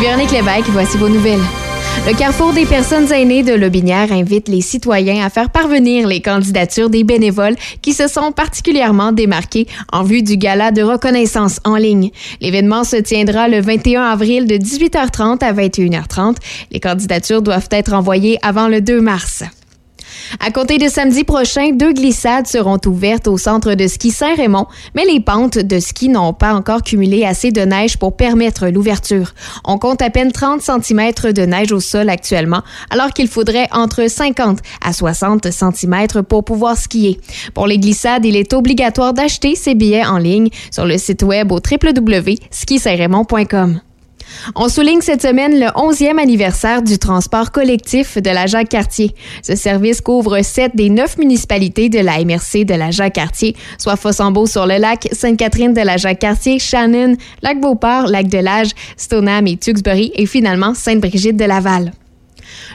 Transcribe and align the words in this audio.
Ici 0.00 0.06
Véronique 0.08 0.30
Lévesque, 0.30 0.70
voici 0.70 0.96
vos 0.96 1.10
nouvelles. 1.10 1.42
Le 2.06 2.16
Carrefour 2.16 2.54
des 2.54 2.64
personnes 2.64 3.12
aînées 3.12 3.42
de 3.42 3.52
Lobinière 3.52 4.10
invite 4.12 4.48
les 4.48 4.62
citoyens 4.62 5.22
à 5.22 5.28
faire 5.28 5.50
parvenir 5.50 6.08
les 6.08 6.22
candidatures 6.22 6.88
des 6.88 7.04
bénévoles 7.04 7.56
qui 7.82 7.92
se 7.92 8.08
sont 8.08 8.32
particulièrement 8.32 9.12
démarqués 9.12 9.66
en 9.92 10.02
vue 10.02 10.22
du 10.22 10.38
gala 10.38 10.70
de 10.70 10.82
reconnaissance 10.82 11.60
en 11.64 11.76
ligne. 11.76 12.12
L'événement 12.40 12.84
se 12.84 12.96
tiendra 12.96 13.48
le 13.48 13.60
21 13.60 14.02
avril 14.02 14.46
de 14.46 14.54
18h30 14.54 15.44
à 15.44 15.52
21h30. 15.52 16.36
Les 16.70 16.80
candidatures 16.80 17.42
doivent 17.42 17.68
être 17.70 17.92
envoyées 17.92 18.38
avant 18.40 18.68
le 18.68 18.80
2 18.80 19.02
mars. 19.02 19.44
À 20.38 20.52
compter 20.52 20.78
de 20.78 20.86
samedi 20.88 21.24
prochain, 21.24 21.72
deux 21.72 21.92
glissades 21.92 22.46
seront 22.46 22.78
ouvertes 22.86 23.26
au 23.26 23.36
centre 23.36 23.74
de 23.74 23.88
ski 23.88 24.12
Saint-Raymond, 24.12 24.68
mais 24.94 25.04
les 25.04 25.18
pentes 25.18 25.58
de 25.58 25.80
ski 25.80 26.08
n'ont 26.08 26.32
pas 26.32 26.54
encore 26.54 26.82
cumulé 26.82 27.24
assez 27.24 27.50
de 27.50 27.62
neige 27.62 27.98
pour 27.98 28.16
permettre 28.16 28.68
l'ouverture. 28.68 29.34
On 29.64 29.78
compte 29.78 30.02
à 30.02 30.10
peine 30.10 30.30
30 30.30 30.62
cm 30.62 31.32
de 31.32 31.42
neige 31.42 31.72
au 31.72 31.80
sol 31.80 32.08
actuellement, 32.08 32.62
alors 32.90 33.10
qu'il 33.10 33.26
faudrait 33.26 33.66
entre 33.72 34.08
50 34.08 34.60
à 34.84 34.92
60 34.92 35.50
cm 35.50 36.06
pour 36.28 36.44
pouvoir 36.44 36.76
skier. 36.76 37.18
Pour 37.52 37.66
les 37.66 37.78
glissades, 37.78 38.24
il 38.24 38.36
est 38.36 38.52
obligatoire 38.52 39.12
d'acheter 39.12 39.56
ses 39.56 39.74
billets 39.74 40.06
en 40.06 40.18
ligne 40.18 40.50
sur 40.70 40.86
le 40.86 40.98
site 40.98 41.24
web 41.24 41.50
au 41.50 41.58
www.skisaintraymond.com. 41.58 43.80
On 44.54 44.68
souligne 44.68 45.00
cette 45.00 45.22
semaine 45.22 45.58
le 45.58 45.66
11e 45.66 46.18
anniversaire 46.18 46.82
du 46.82 46.98
transport 46.98 47.50
collectif 47.50 48.18
de 48.18 48.30
la 48.30 48.46
Jacques-Cartier. 48.46 49.14
Ce 49.42 49.56
service 49.56 50.00
couvre 50.00 50.42
sept 50.42 50.74
des 50.74 50.90
neuf 50.90 51.18
municipalités 51.18 51.88
de 51.88 51.98
la 51.98 52.24
MRC 52.24 52.64
de 52.64 52.74
la 52.74 52.90
Jacques-Cartier, 52.90 53.56
soit 53.78 53.96
Fossambeau-sur-le-Lac, 53.96 55.08
Sainte-Catherine 55.12 55.74
de 55.74 55.82
la 55.82 55.96
Jacques-Cartier, 55.96 56.58
Shannon, 56.58 57.16
Lac-Beauport, 57.42 58.06
Lac-de-Lage, 58.06 58.70
Stoneham 58.96 59.46
et 59.46 59.56
Tewksbury 59.56 60.12
et 60.14 60.26
finalement 60.26 60.74
Sainte-Brigitte 60.74 61.36
de 61.36 61.44
Laval. 61.44 61.92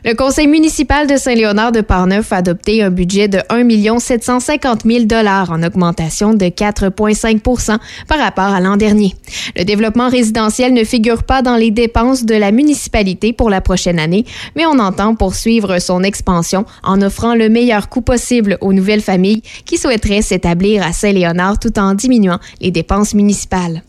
Le 0.08 0.14
conseil 0.14 0.46
municipal 0.46 1.08
de 1.08 1.18
Saint-Léonard 1.18 1.72
de 1.72 1.82
Parneuf 1.82 2.32
a 2.32 2.36
adopté 2.36 2.84
un 2.84 2.92
budget 2.92 3.28
de 3.28 3.40
1 3.50 3.98
750 3.98 4.84
000 4.86 5.06
en 5.50 5.64
augmentation 5.64 6.36
de 6.36 6.46
4,5 6.46 7.80
par 8.08 8.20
rapport 8.20 8.54
à 8.54 8.62
l'an 8.62 8.78
dernier. 8.78 9.16
Le 9.58 9.64
développement 9.64 10.08
résidentiel 10.08 10.76
ne 10.76 10.84
figure 10.84 11.24
pas 11.24 11.42
dans 11.42 11.56
les 11.56 11.72
dépenses 11.72 12.24
de 12.24 12.36
la 12.36 12.52
municipalité 12.52 13.34
pour 13.34 13.50
la 13.50 13.62
prochaine 13.62 13.98
année, 13.98 14.26
mais 14.56 14.68
on 14.68 14.78
entend 14.78 15.16
poursuivre 15.16 15.80
son 15.80 16.04
expansion 16.04 16.66
en 16.84 17.02
offrant 17.02 17.34
le 17.34 17.50
meilleur 17.50 17.90
coût 17.90 18.02
possible 18.02 18.60
aux 18.62 18.74
nouvelles 18.74 19.02
familles 19.02 19.42
qui 19.66 19.80
souhaiteraient 19.80 20.22
s'établir 20.22 20.86
à 20.86 20.94
Saint-Léonard 20.94 21.58
tout 21.58 21.80
en 21.80 21.96
diminuant 21.96 22.38
les 22.62 22.70
dépenses 22.70 23.16
municipales. 23.16 23.82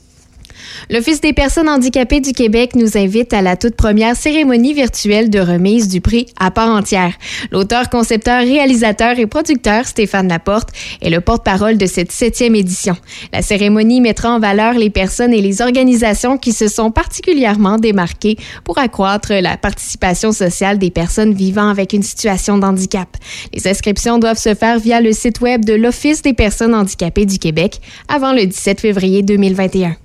L'Office 0.88 1.20
des 1.20 1.32
personnes 1.32 1.68
handicapées 1.68 2.20
du 2.20 2.32
Québec 2.32 2.76
nous 2.76 2.96
invite 2.96 3.32
à 3.32 3.42
la 3.42 3.56
toute 3.56 3.74
première 3.74 4.14
cérémonie 4.14 4.72
virtuelle 4.72 5.30
de 5.30 5.40
remise 5.40 5.88
du 5.88 6.00
prix 6.00 6.26
à 6.38 6.52
part 6.52 6.70
entière. 6.70 7.12
L'auteur, 7.50 7.90
concepteur, 7.90 8.42
réalisateur 8.42 9.18
et 9.18 9.26
producteur 9.26 9.84
Stéphane 9.84 10.28
Laporte 10.28 10.68
est 11.02 11.10
le 11.10 11.20
porte-parole 11.20 11.76
de 11.76 11.86
cette 11.86 12.12
septième 12.12 12.54
édition. 12.54 12.96
La 13.32 13.42
cérémonie 13.42 14.00
mettra 14.00 14.30
en 14.30 14.38
valeur 14.38 14.74
les 14.74 14.90
personnes 14.90 15.34
et 15.34 15.40
les 15.40 15.60
organisations 15.60 16.38
qui 16.38 16.52
se 16.52 16.68
sont 16.68 16.92
particulièrement 16.92 17.78
démarquées 17.78 18.36
pour 18.62 18.78
accroître 18.78 19.32
la 19.32 19.56
participation 19.56 20.30
sociale 20.30 20.78
des 20.78 20.92
personnes 20.92 21.34
vivant 21.34 21.68
avec 21.68 21.94
une 21.94 22.04
situation 22.04 22.58
de 22.58 22.64
handicap. 22.64 23.08
Les 23.52 23.66
inscriptions 23.66 24.18
doivent 24.18 24.38
se 24.38 24.54
faire 24.54 24.78
via 24.78 25.00
le 25.00 25.10
site 25.10 25.40
web 25.40 25.64
de 25.64 25.74
l'Office 25.74 26.22
des 26.22 26.32
personnes 26.32 26.76
handicapées 26.76 27.26
du 27.26 27.40
Québec 27.40 27.80
avant 28.06 28.32
le 28.32 28.46
17 28.46 28.80
février 28.80 29.22
2021. 29.22 29.96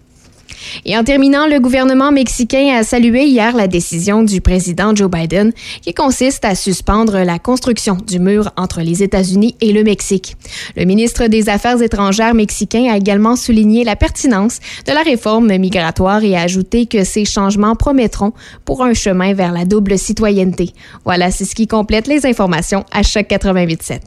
Et 0.86 0.98
en 0.98 1.04
terminant, 1.04 1.48
le 1.48 1.60
gouvernement 1.60 2.12
mexicain 2.12 2.76
a 2.76 2.84
salué 2.84 3.26
hier 3.26 3.56
la 3.56 3.68
décision 3.68 4.24
du 4.24 4.42
président 4.42 4.96
Joe 4.96 5.10
Biden 5.10 5.52
qui 5.82 5.94
consiste 5.94 6.46
à 6.46 6.56
suspendre 6.56 7.20
la 7.20 7.40
construction 7.40 7.98
du 8.08 8.20
mur 8.20 8.52
entre 8.58 8.82
les 8.82 9.04
États-Unis 9.04 9.56
et 9.62 9.74
le 9.74 9.84
Mexique. 9.84 10.36
Le 10.76 10.86
ministre 10.86 11.28
des 11.28 11.50
Affaires 11.50 11.82
étrangères 11.82 12.34
mexicain 12.34 12.88
a 12.92 12.98
également 12.98 13.36
souligné 13.36 13.84
la 13.84 13.96
pertinence 13.96 14.60
de 14.86 14.94
la 14.94 15.02
réforme 15.02 15.56
migratoire 15.58 16.24
et 16.24 16.36
a 16.36 16.42
ajouté 16.42 16.86
que 16.86 17.04
ces 17.04 17.26
changements 17.26 17.76
promettront 17.76 18.34
pour 18.66 18.84
un 18.84 18.94
chemin 18.94 19.34
vers 19.34 19.52
la 19.52 19.66
double 19.66 19.98
citoyenneté. 19.98 20.74
Voilà, 21.06 21.32
c'est 21.32 21.46
ce 21.46 21.56
qui 21.56 21.68
complète 21.68 22.08
les 22.08 22.26
informations 22.26 22.86
à 22.92 23.04
Choc 23.04 23.28
88.7. 23.30 24.00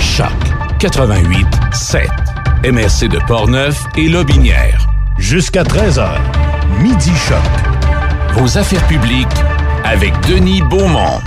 Choc 0.00 0.28
88.7. 0.80 2.06
MRC 2.64 3.08
de 3.08 3.18
Portneuf 3.26 3.84
et 3.96 4.08
Lobinière 4.08 4.95
jusqu'à 5.18 5.62
13h. 5.62 6.18
Midi 6.82 7.12
Choc. 7.14 7.38
Vos 8.34 8.58
affaires 8.58 8.86
publiques 8.86 9.26
avec 9.84 10.12
Denis 10.28 10.62
Beaumont. 10.62 11.20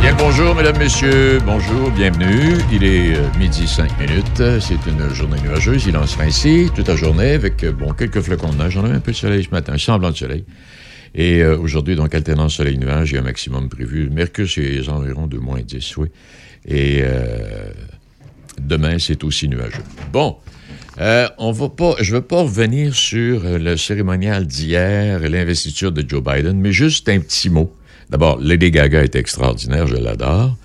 Bien 0.00 0.14
bonjour, 0.18 0.54
mesdames, 0.54 0.78
messieurs. 0.78 1.38
Bonjour, 1.46 1.90
bienvenue. 1.92 2.58
Il 2.72 2.84
est 2.84 3.16
euh, 3.16 3.28
midi 3.38 3.66
5 3.66 3.98
minutes. 4.00 4.42
C'est 4.60 4.84
une 4.86 5.08
journée 5.14 5.40
nuageuse. 5.40 5.86
Il 5.86 5.96
en 5.96 6.06
sera 6.06 6.24
ainsi 6.24 6.68
toute 6.74 6.88
la 6.88 6.96
journée 6.96 7.32
avec, 7.32 7.62
euh, 7.64 7.72
bon, 7.72 7.92
quelques 7.92 8.20
flocons 8.20 8.52
de 8.52 8.58
neige. 8.58 8.72
J'en 8.72 8.86
ai 8.86 8.90
un 8.90 9.00
peu 9.00 9.12
de 9.12 9.16
soleil 9.16 9.44
ce 9.44 9.50
matin, 9.50 9.78
semblant 9.78 10.10
de 10.10 10.16
soleil. 10.16 10.44
Et 11.14 11.42
euh, 11.42 11.56
aujourd'hui, 11.56 11.94
donc, 11.94 12.14
alternance 12.14 12.54
soleil-nuage, 12.54 13.12
il 13.12 13.14
y 13.14 13.18
a 13.18 13.20
un 13.20 13.24
maximum 13.24 13.68
prévu. 13.68 14.10
Mercure, 14.10 14.48
c'est 14.48 14.88
environ 14.88 15.26
de 15.26 15.38
moins 15.38 15.60
10, 15.60 15.96
oui. 15.98 16.08
Et 16.66 17.02
Demain, 18.66 18.98
c'est 18.98 19.24
aussi 19.24 19.48
nuageux. 19.48 19.82
Bon, 20.12 20.36
euh, 21.00 21.28
je 21.38 22.10
ne 22.10 22.16
veux 22.16 22.22
pas 22.22 22.42
revenir 22.42 22.94
sur 22.94 23.44
euh, 23.44 23.58
le 23.58 23.76
cérémonial 23.76 24.46
d'hier 24.46 25.20
l'investiture 25.20 25.90
de 25.90 26.04
Joe 26.06 26.22
Biden, 26.22 26.58
mais 26.58 26.72
juste 26.72 27.08
un 27.08 27.20
petit 27.20 27.50
mot. 27.50 27.74
D'abord, 28.10 28.38
Lady 28.40 28.70
Gaga 28.70 29.02
est 29.02 29.16
extraordinaire, 29.16 29.86
je 29.86 29.96
l'adore. 29.96 30.56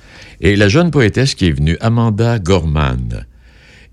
Et 0.41 0.55
la 0.55 0.67
jeune 0.67 0.91
poétesse 0.91 1.33
qui 1.33 1.47
est 1.47 1.51
venue, 1.51 1.77
Amanda 1.79 2.39
Gorman, 2.39 3.25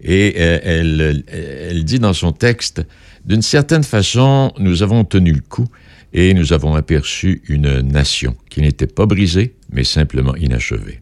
et 0.02 0.34
euh, 0.36 0.58
elle, 0.62 1.24
elle 1.28 1.84
dit 1.84 1.98
dans 1.98 2.12
son 2.12 2.32
texte, 2.32 2.82
d'une 3.24 3.42
certaine 3.42 3.84
façon, 3.84 4.52
nous 4.58 4.82
avons 4.82 5.04
tenu 5.04 5.32
le 5.32 5.40
coup 5.40 5.66
et 6.12 6.34
nous 6.34 6.52
avons 6.52 6.74
aperçu 6.74 7.42
une 7.48 7.80
nation 7.80 8.36
qui 8.50 8.60
n'était 8.60 8.86
pas 8.86 9.06
brisée, 9.06 9.54
mais 9.72 9.84
simplement 9.84 10.36
inachevée. 10.36 11.00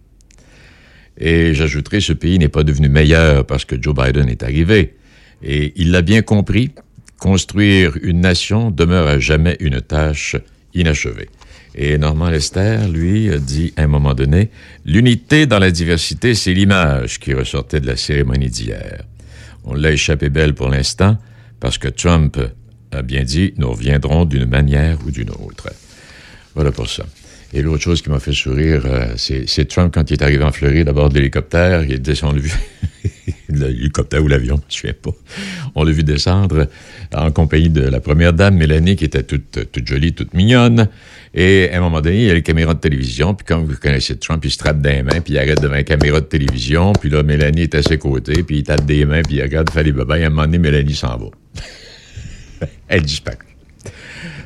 Et 1.18 1.54
j'ajouterai, 1.54 2.00
ce 2.00 2.12
pays 2.12 2.38
n'est 2.38 2.48
pas 2.48 2.64
devenu 2.64 2.88
meilleur 2.88 3.46
parce 3.46 3.64
que 3.64 3.80
Joe 3.80 3.94
Biden 3.94 4.28
est 4.28 4.42
arrivé. 4.42 4.96
Et 5.42 5.72
il 5.76 5.90
l'a 5.90 6.02
bien 6.02 6.22
compris, 6.22 6.70
construire 7.18 7.96
une 8.02 8.20
nation 8.20 8.70
demeure 8.70 9.06
à 9.06 9.18
jamais 9.18 9.56
une 9.60 9.80
tâche 9.80 10.36
inachevée. 10.74 11.28
Et 11.74 11.96
Normand 11.96 12.30
Lester, 12.30 12.80
lui, 12.92 13.30
dit 13.40 13.72
à 13.76 13.82
un 13.82 13.86
moment 13.86 14.14
donné, 14.14 14.50
l'unité 14.84 15.46
dans 15.46 15.58
la 15.58 15.70
diversité, 15.70 16.34
c'est 16.34 16.52
l'image 16.52 17.18
qui 17.18 17.32
ressortait 17.32 17.80
de 17.80 17.86
la 17.86 17.96
cérémonie 17.96 18.50
d'hier. 18.50 19.04
On 19.64 19.74
l'a 19.74 19.92
échappé 19.92 20.28
belle 20.28 20.54
pour 20.54 20.68
l'instant, 20.68 21.16
parce 21.60 21.78
que 21.78 21.88
Trump 21.88 22.38
a 22.90 23.02
bien 23.02 23.22
dit, 23.22 23.54
nous 23.56 23.70
reviendrons 23.70 24.24
d'une 24.24 24.46
manière 24.46 24.98
ou 25.06 25.10
d'une 25.10 25.30
autre. 25.30 25.70
Voilà 26.54 26.72
pour 26.72 26.88
ça. 26.88 27.04
Et 27.54 27.60
l'autre 27.60 27.82
chose 27.82 28.00
qui 28.00 28.08
m'a 28.08 28.18
fait 28.18 28.32
sourire, 28.32 28.82
euh, 28.86 29.14
c'est 29.16 29.68
Trump 29.68 29.92
quand 29.92 30.10
il 30.10 30.14
est 30.14 30.22
arrivé 30.22 30.42
en 30.42 30.52
Floride 30.52 30.88
à 30.88 30.92
bord 30.92 31.10
de 31.10 31.14
l'hélicoptère. 31.14 31.84
Il 31.84 32.00
descendu 32.00 32.40
vu 32.40 32.52
l'hélicoptère 33.50 34.24
ou 34.24 34.28
l'avion, 34.28 34.58
je 34.70 34.78
ne 34.78 34.88
sais 34.88 34.92
pas. 34.94 35.10
On 35.74 35.84
l'a 35.84 35.92
vu 35.92 36.02
descendre 36.02 36.68
en 37.14 37.30
compagnie 37.30 37.68
de 37.68 37.82
la 37.82 38.00
première 38.00 38.32
dame, 38.32 38.56
Mélanie, 38.56 38.96
qui 38.96 39.04
était 39.04 39.22
toute, 39.22 39.68
jolie, 39.86 40.14
toute 40.14 40.32
mignonne. 40.32 40.88
Et 41.34 41.68
à 41.70 41.78
un 41.78 41.80
moment 41.80 42.00
donné, 42.00 42.22
il 42.22 42.26
y 42.28 42.30
a 42.30 42.34
les 42.34 42.42
caméras 42.42 42.72
de 42.72 42.80
télévision, 42.80 43.34
puis 43.34 43.44
comme 43.44 43.64
vous 43.64 43.76
connaissez 43.76 44.16
Trump, 44.16 44.42
il 44.44 44.50
se 44.50 44.58
trappe 44.58 44.80
des 44.80 45.02
mains, 45.02 45.20
puis 45.20 45.34
il 45.34 45.38
arrête 45.38 45.60
devant 45.60 45.76
une 45.76 45.84
caméra 45.84 46.20
de 46.20 46.26
télévision, 46.26 46.92
puis 46.92 47.10
là, 47.10 47.22
Mélanie 47.22 47.62
est 47.62 47.74
à 47.74 47.82
ses 47.82 47.98
côtés, 47.98 48.42
puis 48.42 48.58
il 48.58 48.62
tape 48.62 48.84
des 48.84 49.04
mains, 49.04 49.22
puis 49.22 49.36
il 49.36 49.42
regarde, 49.42 49.70
fait 49.70 49.82
les 49.82 49.92
bébés, 49.92 50.20
et 50.20 50.24
à 50.24 50.26
un 50.26 50.30
moment 50.30 50.42
donné, 50.42 50.58
Mélanie 50.58 50.94
s'en 50.94 51.16
va. 51.16 51.26
Elle 52.88 53.02
disparaît. 53.02 53.51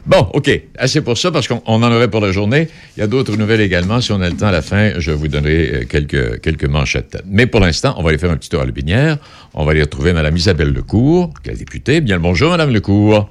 Bon, 0.06 0.28
OK. 0.34 0.48
Assez 0.78 1.00
pour 1.00 1.18
ça, 1.18 1.32
parce 1.32 1.48
qu'on 1.48 1.60
en 1.64 1.82
aurait 1.82 2.08
pour 2.08 2.20
la 2.20 2.30
journée. 2.30 2.68
Il 2.96 3.00
y 3.00 3.02
a 3.02 3.08
d'autres 3.08 3.36
nouvelles 3.36 3.60
également. 3.60 4.00
Si 4.00 4.12
on 4.12 4.20
a 4.20 4.28
le 4.28 4.36
temps 4.36 4.46
à 4.46 4.52
la 4.52 4.62
fin, 4.62 4.92
je 4.98 5.10
vous 5.10 5.26
donnerai 5.26 5.70
euh, 5.74 5.84
quelques, 5.84 6.40
quelques 6.40 6.64
manchettes. 6.64 7.20
Mais 7.26 7.46
pour 7.46 7.58
l'instant, 7.58 7.94
on 7.98 8.04
va 8.04 8.10
aller 8.10 8.18
faire 8.18 8.30
un 8.30 8.36
petit 8.36 8.48
tour 8.48 8.60
à 8.60 8.64
Lubinière. 8.64 9.18
On 9.52 9.64
va 9.64 9.72
aller 9.72 9.82
retrouver 9.82 10.12
Mme 10.12 10.36
Isabelle 10.36 10.72
Lecourt, 10.72 11.32
qui 11.42 11.48
est 11.48 11.52
la 11.52 11.58
députée. 11.58 12.00
Bien 12.00 12.16
le 12.16 12.22
bonjour, 12.22 12.50
Mme 12.50 12.72
Lecourt. 12.72 13.28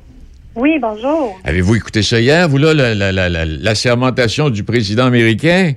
Oui, 0.56 0.78
bonjour. 0.82 1.40
Avez-vous 1.46 1.76
écouté 1.76 2.02
ça 2.02 2.20
hier, 2.20 2.50
vous, 2.50 2.58
là, 2.58 2.74
la, 2.74 3.12
la, 3.12 3.76
sermentation 3.76 4.50
du 4.50 4.64
président 4.64 5.06
américain? 5.06 5.74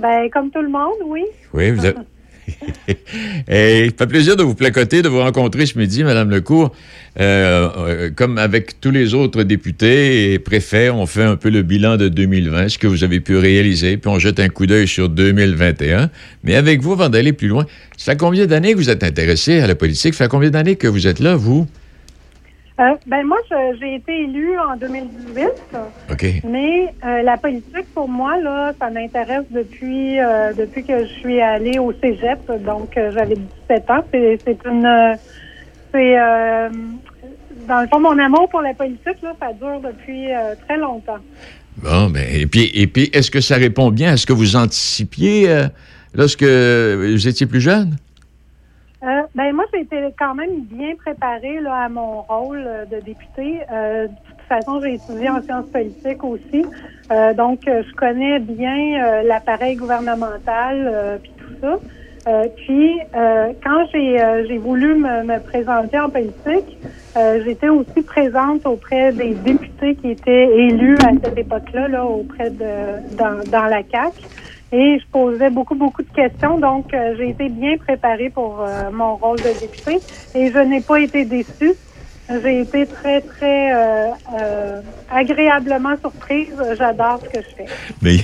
Ben, 0.00 0.28
comme 0.30 0.50
tout 0.50 0.62
le 0.62 0.70
monde, 0.70 0.96
oui. 1.06 1.24
Oui, 1.52 1.70
vous 1.70 1.84
avez... 1.84 1.96
Et 3.48 3.84
il 3.86 3.92
fait 3.96 4.06
plaisir 4.06 4.36
de 4.36 4.42
vous 4.42 4.54
placoter, 4.54 5.02
de 5.02 5.08
vous 5.08 5.20
rencontrer 5.20 5.66
ce 5.66 5.78
midi, 5.78 6.04
Madame 6.04 6.30
Lecourt. 6.30 6.74
Euh, 7.20 7.68
euh, 7.76 8.10
comme 8.14 8.38
avec 8.38 8.80
tous 8.80 8.90
les 8.90 9.14
autres 9.14 9.42
députés 9.42 10.32
et 10.32 10.38
préfets, 10.38 10.90
on 10.90 11.06
fait 11.06 11.24
un 11.24 11.36
peu 11.36 11.50
le 11.50 11.62
bilan 11.62 11.96
de 11.96 12.08
2020, 12.08 12.68
ce 12.68 12.78
que 12.78 12.86
vous 12.86 13.02
avez 13.02 13.18
pu 13.18 13.36
réaliser, 13.36 13.96
puis 13.96 14.08
on 14.08 14.18
jette 14.18 14.38
un 14.38 14.48
coup 14.48 14.66
d'œil 14.66 14.86
sur 14.86 15.08
2021. 15.08 16.10
Mais 16.44 16.54
avec 16.54 16.80
vous, 16.80 16.92
avant 16.92 17.08
d'aller 17.08 17.32
plus 17.32 17.48
loin, 17.48 17.66
ça 17.96 18.12
fait 18.12 18.18
combien 18.18 18.46
d'années 18.46 18.72
que 18.72 18.78
vous 18.78 18.90
êtes 18.90 19.02
intéressé 19.02 19.58
à 19.60 19.66
la 19.66 19.74
politique? 19.74 20.14
Ça 20.14 20.24
fait 20.24 20.30
combien 20.30 20.50
d'années 20.50 20.76
que 20.76 20.86
vous 20.86 21.06
êtes 21.06 21.18
là, 21.18 21.34
vous? 21.34 21.66
Euh, 22.80 22.94
ben 23.06 23.26
moi, 23.26 23.38
j'ai 23.80 23.96
été 23.96 24.22
élue 24.22 24.56
en 24.58 24.76
2018. 24.76 25.48
OK. 26.12 26.26
Mais 26.44 26.94
euh, 27.04 27.22
la 27.22 27.36
politique, 27.36 27.92
pour 27.92 28.08
moi, 28.08 28.38
là, 28.38 28.72
ça 28.78 28.88
m'intéresse 28.88 29.46
depuis 29.50 30.20
euh, 30.20 30.52
depuis 30.52 30.84
que 30.84 31.04
je 31.04 31.12
suis 31.14 31.40
allée 31.40 31.80
au 31.80 31.92
Cégep. 31.92 32.38
Donc, 32.64 32.92
j'avais 32.94 33.34
17 33.68 33.90
ans. 33.90 34.04
C'est 34.12 34.58
une... 34.64 35.16
C'est... 35.92 36.14
dans 37.66 37.80
le 37.80 37.88
fond, 37.88 37.98
mon 37.98 38.16
amour 38.18 38.48
pour 38.48 38.60
la 38.60 38.74
politique, 38.74 39.22
là, 39.22 39.34
ça 39.40 39.52
dure 39.52 39.80
depuis 39.80 40.28
très 40.66 40.76
longtemps. 40.76 41.18
Bon, 41.78 42.10
ben, 42.10 42.24
et 42.30 42.46
puis, 42.46 42.70
et 42.74 42.86
puis 42.86 43.10
est-ce 43.12 43.30
que 43.30 43.40
ça 43.40 43.56
répond 43.56 43.90
bien 43.90 44.12
à 44.12 44.16
ce 44.16 44.26
que 44.26 44.32
vous 44.32 44.54
anticipiez 44.54 45.66
lorsque 46.14 46.44
vous 46.44 47.28
étiez 47.28 47.46
plus 47.46 47.60
jeune? 47.60 47.96
Euh, 49.04 49.22
ben 49.34 49.52
moi, 49.54 49.64
j'ai 49.72 49.82
été 49.82 49.96
quand 50.18 50.34
même 50.34 50.62
bien 50.62 50.96
préparée 50.96 51.60
là, 51.60 51.84
à 51.84 51.88
mon 51.88 52.22
rôle 52.22 52.64
euh, 52.66 52.84
de 52.84 52.96
députée. 52.96 53.60
Euh, 53.70 54.08
de 54.08 54.12
toute 54.12 54.48
façon, 54.48 54.80
j'ai 54.80 54.94
étudié 54.94 55.30
en 55.30 55.40
sciences 55.40 55.68
politiques 55.68 56.24
aussi. 56.24 56.64
Euh, 57.12 57.32
donc, 57.32 57.60
je 57.66 57.94
connais 57.94 58.40
bien 58.40 59.22
l'appareil 59.22 59.76
gouvernemental 59.76 61.20
puis 61.22 61.32
tout 61.38 61.54
ça. 61.60 61.78
puis, 62.56 62.98
quand 63.62 63.86
j'ai 63.92 64.16
j'ai 64.48 64.58
voulu 64.58 64.94
me, 64.94 65.22
me, 65.24 65.38
présenter 65.38 65.98
en 66.00 66.08
politique, 66.08 66.78
j'étais 67.44 67.68
aussi 67.68 68.02
présente 68.02 68.66
auprès 68.66 69.12
des 69.12 69.34
députés 69.34 69.94
qui 69.96 70.10
étaient 70.12 70.48
élus 70.66 70.96
à 71.04 71.10
cette 71.22 71.38
époque-là, 71.38 71.88
là, 71.88 72.04
auprès 72.06 72.50
de 72.50 73.16
dans, 73.16 73.38
dans 73.50 73.66
la 73.66 73.82
CAC. 73.82 74.14
Et 74.72 74.98
je 75.00 75.04
posais 75.10 75.50
beaucoup, 75.50 75.74
beaucoup 75.74 76.02
de 76.02 76.12
questions. 76.14 76.58
Donc, 76.58 76.92
euh, 76.92 77.14
j'ai 77.16 77.30
été 77.30 77.48
bien 77.48 77.78
préparée 77.78 78.30
pour 78.30 78.60
euh, 78.60 78.90
mon 78.92 79.16
rôle 79.16 79.38
de 79.38 79.60
députée 79.60 79.98
et 80.34 80.52
je 80.52 80.58
n'ai 80.58 80.82
pas 80.82 81.00
été 81.00 81.24
déçue. 81.24 81.72
J'ai 82.42 82.60
été 82.60 82.86
très, 82.86 83.22
très 83.22 83.72
euh, 83.72 84.80
agréablement 85.10 85.96
surprise. 85.98 86.52
J'adore 86.76 87.20
ce 87.24 87.38
que 87.38 87.42
je 87.42 87.56
fais. 87.56 87.66
Mais 88.02 88.16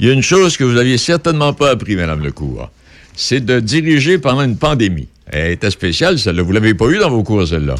il 0.00 0.06
y, 0.06 0.10
a 0.10 0.12
une 0.12 0.22
chose 0.22 0.56
que 0.56 0.64
vous 0.64 0.74
n'aviez 0.74 0.98
certainement 0.98 1.52
pas 1.52 1.70
appris, 1.70 1.94
Madame 1.94 2.24
Lecourt. 2.24 2.70
C'est 3.14 3.44
de 3.44 3.60
diriger 3.60 4.18
pendant 4.18 4.42
une 4.42 4.56
pandémie. 4.56 5.06
Elle 5.30 5.52
était 5.52 5.70
spéciale, 5.70 6.18
celle-là. 6.18 6.42
Vous 6.42 6.50
l'avez 6.50 6.74
pas 6.74 6.86
eu 6.86 6.98
dans 6.98 7.10
vos 7.10 7.22
cours, 7.22 7.46
celle-là? 7.46 7.76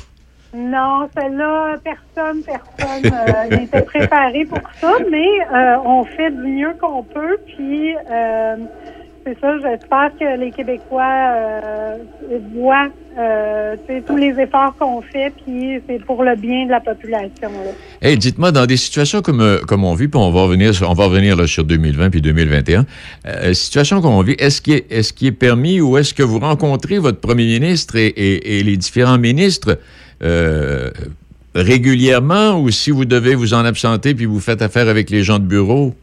Non, 0.54 1.08
celle-là, 1.18 1.78
personne, 1.82 2.42
personne 2.42 3.12
euh, 3.12 3.56
n'était 3.58 3.82
préparé 3.82 4.44
pour 4.44 4.60
ça, 4.80 4.92
mais 5.10 5.26
euh, 5.52 5.76
on 5.84 6.04
fait 6.04 6.30
du 6.30 6.46
mieux 6.46 6.74
qu'on 6.80 7.02
peut. 7.02 7.38
Puis, 7.44 7.92
euh, 7.96 8.56
c'est 9.26 9.36
ça, 9.40 9.58
j'espère 9.58 10.12
que 10.20 10.38
les 10.38 10.52
Québécois 10.52 11.34
voient 12.54 12.88
tous 14.06 14.16
les 14.16 14.38
efforts 14.38 14.76
qu'on 14.78 15.00
fait, 15.00 15.32
puis 15.44 15.80
c'est 15.88 16.04
pour 16.04 16.22
le 16.22 16.36
bien 16.36 16.66
de 16.66 16.70
la 16.70 16.80
population. 16.80 17.50
Dites-moi, 18.02 18.52
dans 18.52 18.66
des 18.66 18.76
situations 18.76 19.22
comme, 19.22 19.60
comme 19.66 19.82
on 19.82 19.94
vit, 19.94 20.08
puis 20.08 20.20
on 20.20 20.30
va 20.30 20.42
revenir, 20.42 20.72
on 20.86 20.92
va 20.92 21.06
revenir 21.06 21.48
sur 21.48 21.64
2020 21.64 22.10
puis 22.10 22.20
2021, 22.20 22.84
situation 23.54 24.02
comme 24.02 24.12
on 24.12 24.20
vit, 24.20 24.36
est-ce 24.38 24.60
qu'il 24.60 25.28
est, 25.28 25.32
permis 25.32 25.80
ou 25.80 25.96
est-ce 25.96 26.12
que 26.12 26.22
vous 26.22 26.38
rencontrez 26.38 26.98
votre 26.98 27.20
premier 27.20 27.46
ministre 27.46 27.96
et 27.96 28.62
les 28.62 28.76
différents 28.76 29.18
ministres 29.18 29.78
euh, 30.24 30.90
régulièrement 31.54 32.58
ou 32.60 32.70
si 32.70 32.90
vous 32.90 33.04
devez 33.04 33.34
vous 33.34 33.54
en 33.54 33.64
absenter 33.64 34.14
puis 34.14 34.24
vous 34.24 34.40
faites 34.40 34.62
affaire 34.62 34.88
avec 34.88 35.10
les 35.10 35.22
gens 35.22 35.38
de 35.38 35.44
bureau? 35.44 35.94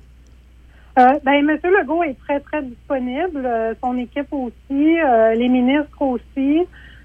Euh, 1.00 1.04
ben, 1.26 1.34
M. 1.34 1.58
Legault 1.64 2.04
est 2.04 2.16
très, 2.28 2.40
très 2.40 2.62
disponible. 2.62 3.44
Euh, 3.46 3.74
son 3.82 3.98
équipe 3.98 4.32
aussi, 4.32 4.98
les 5.38 5.50
ministres 5.50 6.02
aussi. 6.02 6.60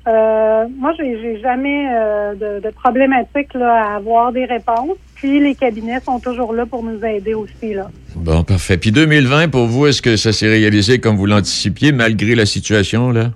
moi, 0.06 0.92
j'ai 0.98 1.40
jamais 1.40 1.86
de, 2.34 2.60
de, 2.60 2.70
problématique 2.70 3.54
là, 3.54 3.92
à 3.92 3.96
avoir 3.96 4.32
des 4.32 4.44
réponses. 4.44 4.98
Puis 5.14 5.40
les 5.40 5.54
cabinets 5.54 6.00
sont 6.00 6.20
toujours 6.20 6.52
là 6.52 6.66
pour 6.66 6.82
nous 6.82 7.02
aider 7.02 7.34
aussi. 7.34 7.72
Là. 7.72 7.88
Bon, 8.14 8.44
parfait. 8.44 8.76
Puis 8.76 8.92
2020, 8.92 9.48
pour 9.48 9.66
vous, 9.66 9.86
est-ce 9.86 10.02
que 10.02 10.16
ça 10.16 10.32
s'est 10.32 10.48
réalisé 10.48 11.00
comme 11.00 11.16
vous 11.16 11.26
l'anticipiez, 11.26 11.92
malgré 11.92 12.34
la 12.34 12.44
situation, 12.44 13.10
là? 13.10 13.30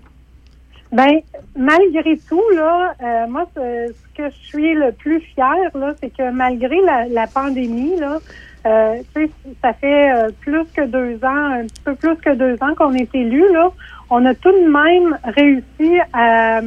Ben, 0.92 1.20
malgré 1.60 2.16
tout, 2.28 2.42
là, 2.54 2.94
euh, 3.02 3.26
moi, 3.28 3.46
ce, 3.54 3.92
que 4.16 4.30
je 4.30 4.48
suis 4.48 4.74
le 4.74 4.92
plus 4.92 5.20
fière, 5.34 5.70
là, 5.74 5.94
c'est 6.00 6.10
que 6.10 6.30
malgré 6.32 6.76
la, 7.10 7.26
pandémie, 7.26 7.96
là, 8.00 8.18
euh, 8.66 8.96
ça 9.62 9.74
fait 9.74 10.10
euh, 10.10 10.30
plus 10.40 10.64
que 10.74 10.86
deux 10.86 11.16
ans, 11.22 11.60
un 11.60 11.66
petit 11.66 11.82
peu 11.84 11.94
plus 11.94 12.16
que 12.16 12.34
deux 12.34 12.54
ans 12.62 12.74
qu'on 12.76 12.94
est 12.94 13.14
élu, 13.14 13.44
là. 13.52 13.70
On 14.08 14.24
a 14.24 14.34
tout 14.34 14.50
de 14.50 14.68
même 14.68 15.18
réussi 15.22 15.98
à, 16.12 16.60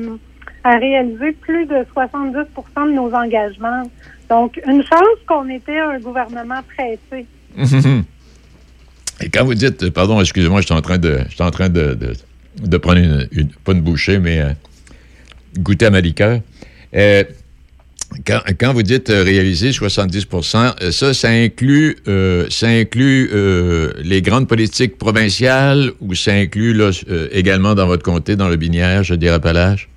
réaliser 0.64 1.34
plus 1.34 1.66
de 1.66 1.86
70% 1.94 2.46
de 2.86 2.92
nos 2.94 3.14
engagements. 3.14 3.84
Donc, 4.30 4.62
une 4.66 4.82
chance 4.82 5.20
qu'on 5.28 5.50
était 5.50 5.78
un 5.78 6.00
gouvernement 6.00 6.62
pressé. 6.76 7.26
Et 9.22 9.30
quand 9.30 9.44
vous 9.44 9.56
dites, 9.56 9.90
pardon, 9.90 10.22
excusez-moi, 10.22 10.62
je 10.62 10.68
suis 10.68 10.76
en 10.76 10.82
train 10.82 10.98
de, 10.98 11.20
je 11.28 11.34
suis 11.34 11.44
en 11.44 11.52
train 11.52 11.70
de, 11.70 11.98
de, 12.62 12.78
prendre 12.78 13.00
une, 13.00 13.50
pas 13.66 13.74
une 13.74 13.82
bouchée, 13.82 14.20
mais 14.20 14.42
goûter 15.60 15.86
à 15.86 15.90
ma 15.90 16.02
liqueur. 16.02 16.40
Euh, 16.96 17.24
quand, 18.60 18.74
vous 18.74 18.84
dites 18.84 19.10
euh, 19.10 19.24
réaliser 19.24 19.72
70 19.72 20.28
euh, 20.34 20.92
ça, 20.92 21.14
ça 21.14 21.30
inclut, 21.30 21.98
ça 22.50 22.68
inclut 22.68 23.30
les 24.04 24.22
grandes 24.22 24.48
politiques 24.48 24.98
provinciales 24.98 25.92
ou 26.02 26.14
ça 26.14 26.34
inclut 26.34 26.80
également 27.32 27.76
dans 27.76 27.88
votre 27.88 28.04
comté, 28.04 28.36
dans 28.36 28.50
le 28.50 28.56
Binière, 28.56 29.04
je 29.04 29.16
dirais 29.16 29.36
Appalaches? 29.36 29.90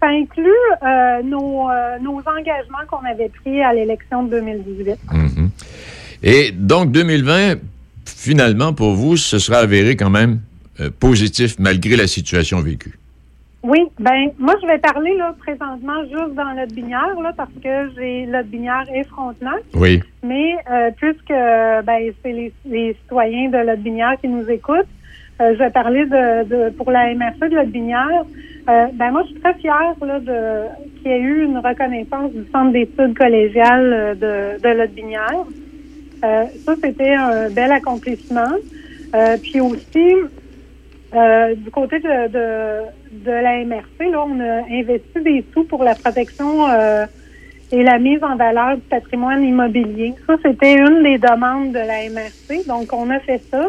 Ça 0.00 0.08
inclut 0.08 0.50
nos, 1.24 1.68
engagements 1.68 2.86
qu'on 2.90 3.04
avait 3.04 3.28
pris 3.28 3.62
à 3.62 3.72
l'élection 3.74 4.24
de 4.24 4.30
2018. 4.30 4.96
Mm-hmm. 5.12 5.48
Et 6.22 6.52
donc, 6.52 6.90
2020, 6.90 7.56
finalement, 8.06 8.72
pour 8.72 8.94
vous, 8.94 9.16
ce 9.16 9.38
sera 9.38 9.58
avéré 9.58 9.96
quand 9.96 10.10
même 10.10 10.40
positif 10.98 11.56
malgré 11.58 11.96
la 11.96 12.06
situation 12.06 12.60
vécue? 12.60 12.98
Oui, 13.62 13.78
ben 13.98 14.30
moi 14.38 14.54
je 14.62 14.66
vais 14.66 14.78
parler 14.78 15.14
là 15.16 15.34
présentement 15.38 16.02
juste 16.04 16.34
dans 16.34 16.54
notre 16.54 16.74
binière 16.74 17.20
là 17.22 17.32
parce 17.36 17.52
que 17.62 17.90
j'ai 17.94 18.24
notre 18.26 18.48
binière 18.48 18.86
et 18.94 19.04
Frontenac. 19.04 19.62
Oui. 19.74 20.00
Mais 20.22 20.54
euh, 20.70 20.90
puisque 20.96 21.28
ben 21.28 22.10
c'est 22.22 22.32
les, 22.32 22.52
les, 22.64 22.94
citoyens 23.02 23.50
de 23.50 23.58
notre 23.58 23.82
binière 23.82 24.16
qui 24.18 24.28
nous 24.28 24.48
écoutent, 24.50 24.88
euh, 25.40 25.52
je 25.54 25.58
vais 25.58 25.70
parler 25.70 26.06
de, 26.06 26.44
de 26.44 26.70
pour 26.70 26.90
la 26.90 27.14
MRC 27.14 27.50
de 27.50 27.54
notre 27.56 27.70
binière. 27.70 28.24
Euh, 28.68 28.86
ben 28.94 29.10
moi 29.10 29.24
je 29.24 29.32
suis 29.32 29.40
très 29.40 29.54
fière 29.54 29.94
là 30.00 30.20
de 30.20 31.00
qu'il 31.02 31.10
y 31.10 31.14
ait 31.14 31.20
eu 31.20 31.44
une 31.44 31.58
reconnaissance 31.58 32.32
du 32.32 32.50
centre 32.50 32.72
d'études 32.72 33.16
collégiales 33.16 34.16
de 34.18 34.58
de 34.58 34.74
notre 34.78 34.92
binière. 34.94 35.44
Euh, 36.24 36.44
ça 36.64 36.74
c'était 36.82 37.14
un 37.14 37.50
bel 37.50 37.72
accomplissement. 37.72 38.54
Euh, 39.14 39.36
puis 39.42 39.60
aussi 39.60 40.14
euh, 41.12 41.54
du 41.56 41.70
côté 41.72 41.98
de, 41.98 42.28
de, 42.28 43.30
la 43.30 43.64
MRC, 43.64 44.10
là, 44.10 44.24
on 44.24 44.38
a 44.38 44.62
investi 44.70 45.20
des 45.20 45.44
sous 45.52 45.64
pour 45.64 45.82
la 45.82 45.96
protection 45.96 46.68
euh, 46.70 47.04
et 47.72 47.82
la 47.82 47.98
mise 47.98 48.22
en 48.22 48.36
valeur 48.36 48.76
du 48.76 48.82
patrimoine 48.82 49.42
immobilier. 49.42 50.14
Ça, 50.26 50.36
c'était 50.42 50.74
une 50.74 51.02
des 51.02 51.18
demandes 51.18 51.72
de 51.72 51.78
la 51.78 52.08
MRC, 52.10 52.66
donc 52.68 52.92
on 52.92 53.10
a 53.10 53.18
fait 53.18 53.42
ça. 53.50 53.66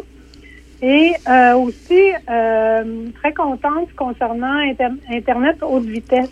Et 0.84 1.14
euh, 1.30 1.54
aussi, 1.56 2.12
très 2.26 3.34
contente 3.34 3.94
concernant 3.96 4.60
Internet 5.12 5.58
haute 5.62 5.86
vitesse. 5.86 6.30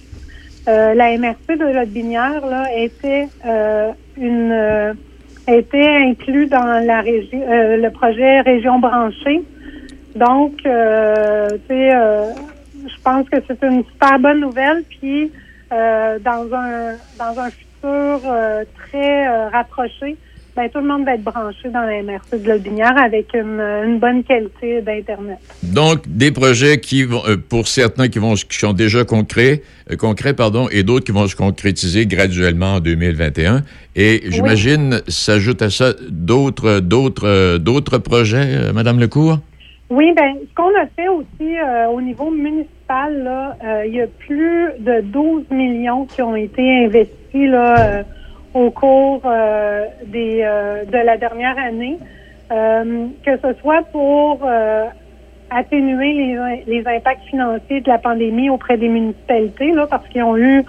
la 0.68 1.18
MRC 1.18 1.58
de 1.58 1.74
la 1.74 1.86
Binière 1.86 2.46
là, 2.46 2.68
était 2.76 3.28
une 4.18 4.96
était 5.48 5.88
inclus 5.88 6.46
dans 6.46 6.86
la 6.86 7.02
région 7.02 7.40
le 7.42 7.90
projet 7.90 8.42
Région 8.42 8.78
branchée 8.78 9.42
donc, 10.16 10.54
euh, 10.66 11.48
tu 11.50 11.58
sais, 11.68 11.94
euh, 11.94 12.32
je 12.76 13.02
pense 13.04 13.30
que 13.30 13.38
c'est 13.48 13.62
une 13.66 13.84
super 13.84 14.20
bonne 14.20 14.42
nouvelle. 14.42 14.84
Puis, 14.90 15.32
euh, 15.72 16.18
dans 16.20 16.48
un 16.54 16.96
dans 17.18 17.40
un 17.40 17.50
futur 17.50 18.22
très 18.76 19.48
rapproché, 19.50 20.18
ben, 20.56 20.68
tout 20.70 20.80
le 20.80 20.88
monde 20.88 21.06
va 21.06 21.14
être 21.14 21.24
branché 21.24 21.70
dans 21.70 21.82
la 21.82 22.02
MRC 22.04 22.44
de 22.44 22.50
Lobinière 22.50 22.98
avec 22.98 23.34
une, 23.34 24.00
bonne 24.00 24.24
qualité 24.24 24.82
d'Internet. 24.82 25.38
Donc, 25.64 26.02
des 26.08 26.32
projets 26.32 26.80
qui 26.80 27.04
vont, 27.04 27.22
pour 27.48 27.68
certains 27.68 28.10
qui, 28.10 28.20
vont, 28.20 28.34
qui 28.34 28.58
sont 28.58 28.74
déjà 28.74 29.06
concrets, 29.06 29.62
concrets 29.98 30.34
pardon, 30.34 30.68
et 30.70 30.84
d'autres 30.84 31.06
qui 31.06 31.14
vont 31.14 31.28
se 31.28 31.36
concrétiser 31.36 32.06
graduellement 32.06 32.76
en 32.76 32.80
2021. 32.82 33.64
Et 33.96 34.24
j'imagine, 34.26 35.02
s'ajoute 35.08 35.62
à 35.62 35.70
ça 35.70 35.94
d'autres, 36.10 36.80
d'autres, 36.80 37.58
d'autres 37.60 38.00
projets, 38.00 38.74
Madame 38.74 39.00
Lecourt? 39.00 39.40
Oui, 39.90 40.14
ben 40.16 40.36
ce 40.48 40.54
qu'on 40.54 40.70
a 40.80 40.86
fait 40.96 41.08
aussi 41.08 41.58
euh, 41.58 41.88
au 41.88 42.00
niveau 42.00 42.30
municipal, 42.30 43.24
là, 43.24 43.58
euh, 43.64 43.86
il 43.88 43.96
y 43.96 44.02
a 44.02 44.06
plus 44.06 44.70
de 44.78 45.02
12 45.02 45.50
millions 45.50 46.06
qui 46.06 46.22
ont 46.22 46.36
été 46.36 46.86
investis 46.86 47.50
là, 47.50 47.80
euh, 47.80 48.04
au 48.54 48.70
cours 48.70 49.22
des, 50.06 50.42
de 50.42 50.98
la 50.98 51.18
dernière 51.18 51.58
année, 51.58 51.98
que 52.50 53.38
ce 53.44 53.54
soit 53.62 53.84
pour 53.92 54.44
atténuer 55.52 56.14
les, 56.14 56.64
les, 56.66 56.88
impacts 56.88 57.26
financiers 57.26 57.82
de 57.82 57.90
la 57.90 58.00
pandémie 58.00 58.50
auprès 58.50 58.76
des 58.78 58.88
municipalités, 58.88 59.72
là, 59.72 59.86
parce 59.86 60.08
qu'ils 60.08 60.24
ont 60.24 60.36
eu 60.36 60.64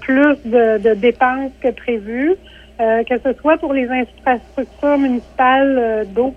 plus 0.00 0.36
de, 0.44 0.78
de, 0.78 0.94
dépenses 0.94 1.50
que 1.60 1.72
prévu, 1.72 2.36
que 2.78 3.18
ce 3.24 3.32
soit 3.40 3.58
pour 3.58 3.72
les 3.72 3.88
infrastructures 3.88 4.98
municipales 4.98 6.06
d'eau, 6.14 6.32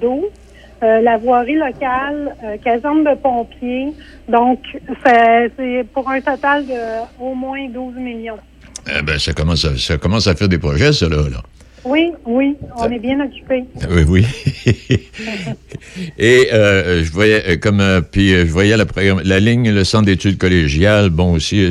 d'eau, 0.00 0.30
la 0.82 1.16
voirie 1.16 1.54
locale, 1.54 2.34
caserne 2.64 3.04
de 3.04 3.14
pompiers. 3.14 3.92
Donc, 4.28 4.60
c'est 5.04 5.84
pour 5.92 6.08
un 6.10 6.20
total 6.20 6.66
de 6.66 7.22
au 7.22 7.34
moins 7.34 7.68
12 7.68 7.94
millions. 7.96 8.38
Eh 8.88 9.02
ben, 9.02 9.18
ça 9.18 9.32
commence 9.32 9.64
à, 9.64 9.76
ça 9.76 9.96
commence 9.96 10.26
à 10.26 10.34
faire 10.34 10.48
des 10.48 10.58
projets, 10.58 10.92
ça, 10.92 11.08
là. 11.08 11.18
Oui, 11.84 12.12
oui, 12.26 12.54
on 12.76 12.88
est 12.90 12.98
bien 13.00 13.18
occupé. 13.20 13.64
Oui, 13.90 14.04
oui. 14.08 14.26
Et 16.18 16.48
euh, 16.52 17.02
je 17.02 17.10
voyais 17.10 17.42
euh, 17.48 17.56
comme 17.56 17.80
euh, 17.80 18.00
puis 18.00 18.30
je 18.30 18.46
voyais 18.46 18.76
la, 18.76 18.84
la 19.24 19.40
ligne 19.40 19.70
le 19.72 19.82
centre 19.82 20.06
d'études 20.06 20.38
collégiales, 20.38 21.10
bon 21.10 21.32
aussi. 21.32 21.66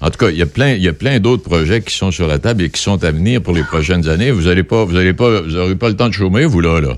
en 0.00 0.10
tout 0.10 0.18
cas, 0.18 0.30
il 0.30 0.36
y 0.36 0.42
a 0.42 0.46
plein 0.46 0.72
il 0.74 0.82
y 0.82 0.88
a 0.88 0.92
plein 0.92 1.18
d'autres 1.18 1.42
projets 1.42 1.80
qui 1.82 1.94
sont 1.94 2.12
sur 2.12 2.28
la 2.28 2.38
table 2.38 2.62
et 2.62 2.70
qui 2.70 2.80
sont 2.80 3.02
à 3.02 3.10
venir 3.10 3.42
pour 3.42 3.54
les 3.54 3.64
prochaines 3.64 4.08
années. 4.08 4.30
Vous 4.30 4.46
allez 4.46 4.62
pas 4.62 4.84
vous 4.84 4.96
allez 4.96 5.14
pas 5.14 5.40
vous 5.42 5.56
aurez 5.56 5.74
pas 5.74 5.88
le 5.88 5.96
temps 5.96 6.08
de 6.08 6.14
chômer 6.14 6.44
vous 6.44 6.60
là 6.60 6.80
là. 6.80 6.96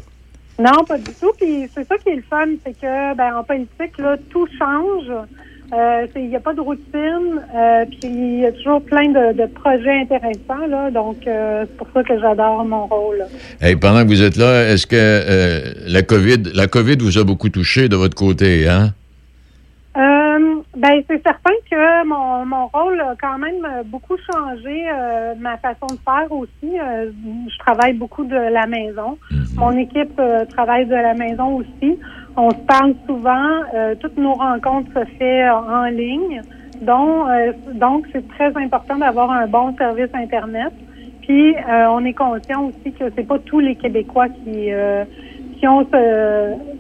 Non, 0.61 0.85
pas 0.85 0.99
du 0.99 1.13
tout. 1.21 1.33
Puis 1.39 1.69
c'est 1.75 1.87
ça 1.87 1.97
qui 1.99 2.11
est 2.11 2.17
le 2.17 2.23
fun, 2.23 2.47
c'est 2.65 2.79
que 2.79 3.15
ben 3.15 3.37
en 3.37 3.45
politique 3.45 3.99
là 3.99 4.17
tout 4.31 4.47
change. 4.59 5.11
Euh, 5.73 6.07
il 6.17 6.29
n'y 6.29 6.37
a 6.37 6.41
pas 6.41 6.53
de 6.53 6.61
routine, 6.61 7.41
euh, 7.55 7.85
puis 7.87 8.11
il 8.11 8.41
y 8.41 8.47
a 8.47 8.51
toujours 8.51 8.83
plein 8.83 9.09
de, 9.09 9.47
projets 9.47 10.01
intéressants, 10.01 10.67
là, 10.69 10.91
donc 10.91 11.19
euh, 11.29 11.65
c'est 11.65 11.77
pour 11.77 11.87
ça 11.95 12.03
que 12.03 12.19
j'adore 12.19 12.65
mon 12.65 12.87
rôle. 12.87 13.25
Et 13.63 13.77
pendant 13.77 14.03
que 14.03 14.09
vous 14.09 14.21
êtes 14.21 14.37
là, 14.37 14.69
est-ce 14.69 14.89
que 14.89 15.87
la 15.87 16.03
COVID, 16.03 16.43
la 16.55 16.67
COVID 16.67 16.97
vous 16.99 17.19
a 17.19 17.25
beaucoup 17.25 17.51
touché 17.51 17.89
de 17.89 17.95
votre 17.95 18.17
côté, 18.17 18.69
hein? 18.69 18.95
Ben 20.77 21.03
c'est 21.09 21.23
certain 21.23 21.55
que 21.71 22.07
mon, 22.07 22.47
mon 22.47 22.67
rôle 22.69 23.01
a 23.01 23.15
quand 23.21 23.39
même 23.39 23.67
beaucoup 23.87 24.17
changé, 24.33 24.85
ma 25.39 25.57
façon 25.59 25.87
de 25.87 25.99
faire 26.05 26.31
aussi. 26.31 26.77
je 26.77 27.59
travaille 27.59 27.95
beaucoup 27.95 28.25
de 28.25 28.37
la 28.37 28.67
maison. 28.67 29.19
Mm-hmm. 29.31 29.59
Mon 29.59 29.73
équipe 29.73 30.21
travaille 30.51 30.87
de 30.87 30.95
la 30.95 31.15
maison 31.15 31.57
aussi. 31.57 31.99
On 32.37 32.51
se 32.51 32.65
parle 32.67 32.95
souvent, 33.07 33.63
euh, 33.75 33.95
toutes 33.97 34.17
nos 34.17 34.35
rencontres 34.35 34.93
se 34.95 35.05
font 35.19 35.73
en 35.73 35.85
ligne. 35.87 36.43
Donc, 36.81 37.29
euh, 37.29 37.53
donc 37.75 38.07
c'est 38.13 38.27
très 38.29 38.57
important 38.57 38.97
d'avoir 38.97 39.31
un 39.31 39.47
bon 39.47 39.77
service 39.77 40.09
Internet. 40.15 40.73
Puis, 41.23 41.55
euh, 41.55 41.87
on 41.91 42.05
est 42.05 42.15
conscient 42.15 42.67
aussi 42.67 42.93
que 42.93 43.05
c'est 43.15 43.27
pas 43.27 43.39
tous 43.41 43.61
les 43.61 43.75
Québécois 43.77 44.29
qui 44.29 44.71
qui 45.61 45.69
ont 45.69 45.87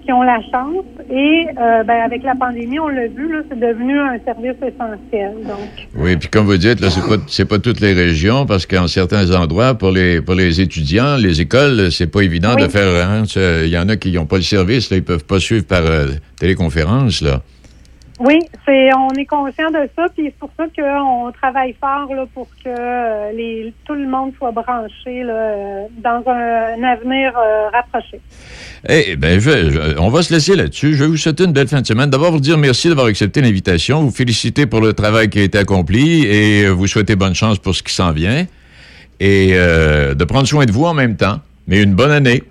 qui 0.04 0.12
ont 0.12 0.22
la 0.22 0.40
chance. 0.50 0.84
Et 1.10 1.46
ben, 1.56 2.02
avec 2.04 2.22
la 2.22 2.34
pandémie, 2.34 2.80
on 2.80 2.88
l'a 2.88 3.06
vu, 3.08 3.30
là, 3.30 3.42
c'est 3.48 3.60
devenu 3.60 3.98
un 3.98 4.18
service 4.24 4.56
essentiel. 4.56 5.34
Donc. 5.46 5.88
Oui, 5.96 6.16
puis 6.16 6.28
comme 6.28 6.46
vous 6.46 6.56
dites, 6.56 6.80
là, 6.80 6.88
c'est 6.90 7.06
pas 7.06 7.22
c'est 7.28 7.44
pas 7.44 7.58
toutes 7.58 7.80
les 7.80 7.92
régions 7.92 8.46
parce 8.46 8.66
qu'en 8.66 8.88
certains 8.88 9.30
endroits, 9.34 9.74
pour 9.74 9.90
les 9.90 10.20
pour 10.20 10.34
les 10.34 10.60
étudiants, 10.60 11.16
les 11.16 11.40
écoles, 11.40 11.92
c'est 11.92 12.10
pas 12.10 12.22
évident 12.22 12.56
de 12.56 12.68
faire. 12.68 13.06
Hein, 13.06 13.24
il 13.36 13.68
y 13.68 13.78
en 13.78 13.88
a 13.88 13.96
qui 13.96 14.12
n'ont 14.12 14.26
pas 14.26 14.36
le 14.36 14.42
service, 14.42 14.90
là, 14.90 14.96
ils 14.96 15.04
peuvent 15.04 15.24
pas 15.24 15.38
suivre 15.38 15.66
par 15.66 15.82
téléconférence, 16.38 17.20
là. 17.22 17.42
Oui, 18.20 18.38
c'est 18.66 18.90
on 18.94 19.08
est 19.18 19.24
conscient 19.24 19.70
de 19.70 19.88
ça, 19.96 20.06
puis 20.14 20.26
c'est 20.26 20.36
pour 20.38 20.50
ça 20.54 20.66
qu'on 20.76 21.32
travaille 21.32 21.74
fort 21.80 22.14
là, 22.14 22.26
pour 22.34 22.48
que 22.62 22.68
euh, 22.68 23.32
les, 23.32 23.72
tout 23.86 23.94
le 23.94 24.06
monde 24.06 24.34
soit 24.36 24.50
branché 24.52 25.22
là, 25.22 25.32
euh, 25.32 25.86
dans 26.04 26.22
un, 26.30 26.82
avenir 26.82 27.32
euh, 27.38 27.70
rapproché. 27.70 28.20
Eh 28.86 29.16
bien, 29.16 29.38
on 29.98 30.10
va 30.10 30.20
se 30.20 30.34
laisser 30.34 30.54
là-dessus. 30.54 30.96
Je 30.96 31.04
vais 31.04 31.08
vous 31.08 31.16
souhaiter 31.16 31.44
une 31.44 31.54
belle 31.54 31.68
fin 31.68 31.80
de 31.80 31.86
semaine. 31.86 32.10
D'abord, 32.10 32.32
vous 32.32 32.40
dire 32.40 32.58
merci 32.58 32.88
d'avoir 32.88 33.06
accepté 33.06 33.40
l'invitation, 33.40 34.02
vous 34.02 34.10
féliciter 34.10 34.66
pour 34.66 34.82
le 34.82 34.92
travail 34.92 35.30
qui 35.30 35.38
a 35.38 35.42
été 35.42 35.56
accompli 35.56 36.26
et 36.26 36.68
vous 36.68 36.86
souhaiter 36.86 37.16
bonne 37.16 37.34
chance 37.34 37.58
pour 37.58 37.74
ce 37.74 37.82
qui 37.82 37.94
s'en 37.94 38.12
vient 38.12 38.44
et 39.18 39.52
de 39.52 40.24
prendre 40.24 40.46
soin 40.46 40.66
de 40.66 40.72
vous 40.72 40.84
en 40.84 40.94
même 40.94 41.16
temps. 41.16 41.38
Mais 41.66 41.82
une 41.82 41.94
bonne 41.94 42.10
année. 42.10 42.42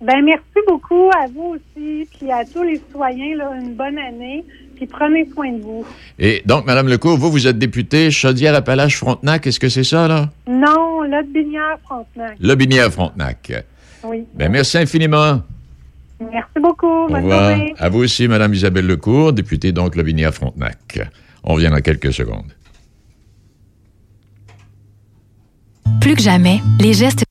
Ben 0.00 0.22
merci 0.22 0.42
beaucoup 0.66 1.10
à 1.10 1.26
vous 1.34 1.56
aussi, 1.56 2.06
puis 2.16 2.30
à 2.30 2.44
tous 2.44 2.62
les 2.62 2.76
citoyens 2.76 3.36
là, 3.36 3.50
une 3.60 3.74
bonne 3.74 3.98
année 3.98 4.44
puis 4.78 4.86
prenez 4.86 5.28
soin 5.34 5.52
de 5.52 5.60
vous. 5.60 5.84
Et 6.20 6.42
donc, 6.46 6.64
Mme 6.64 6.88
Lecourt, 6.88 7.18
vous, 7.18 7.30
vous 7.32 7.48
êtes 7.48 7.58
députée 7.58 8.12
Chaudière-Appalaches-Frontenac. 8.12 9.46
Est-ce 9.46 9.58
que 9.58 9.68
c'est 9.68 9.84
ça, 9.84 10.06
là? 10.06 10.30
Non, 10.48 11.02
Lobinière-Frontenac. 11.02 12.36
Lobinière-Frontenac. 12.40 13.64
Oui. 14.04 14.24
Ben, 14.34 14.50
merci 14.50 14.78
infiniment. 14.78 15.42
Merci 16.20 16.60
beaucoup. 16.60 17.08
Bonne 17.08 17.28
journée. 17.28 17.74
À 17.78 17.88
vous 17.88 17.98
aussi, 17.98 18.28
Mme 18.28 18.54
Isabelle 18.54 18.86
Lecourt, 18.86 19.32
députée 19.32 19.72
donc 19.72 19.96
Lobinière-Frontenac. 19.96 21.00
On 21.42 21.54
revient 21.54 21.70
dans 21.70 21.80
quelques 21.80 22.12
secondes. 22.12 22.52
Plus 26.00 26.14
que 26.14 26.22
jamais, 26.22 26.60
les 26.80 26.92
gestes 26.92 27.20
de 27.20 27.24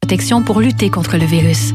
protection 0.00 0.42
pour 0.42 0.60
lutter 0.60 0.88
contre 0.88 1.18
le 1.18 1.26
virus. 1.26 1.74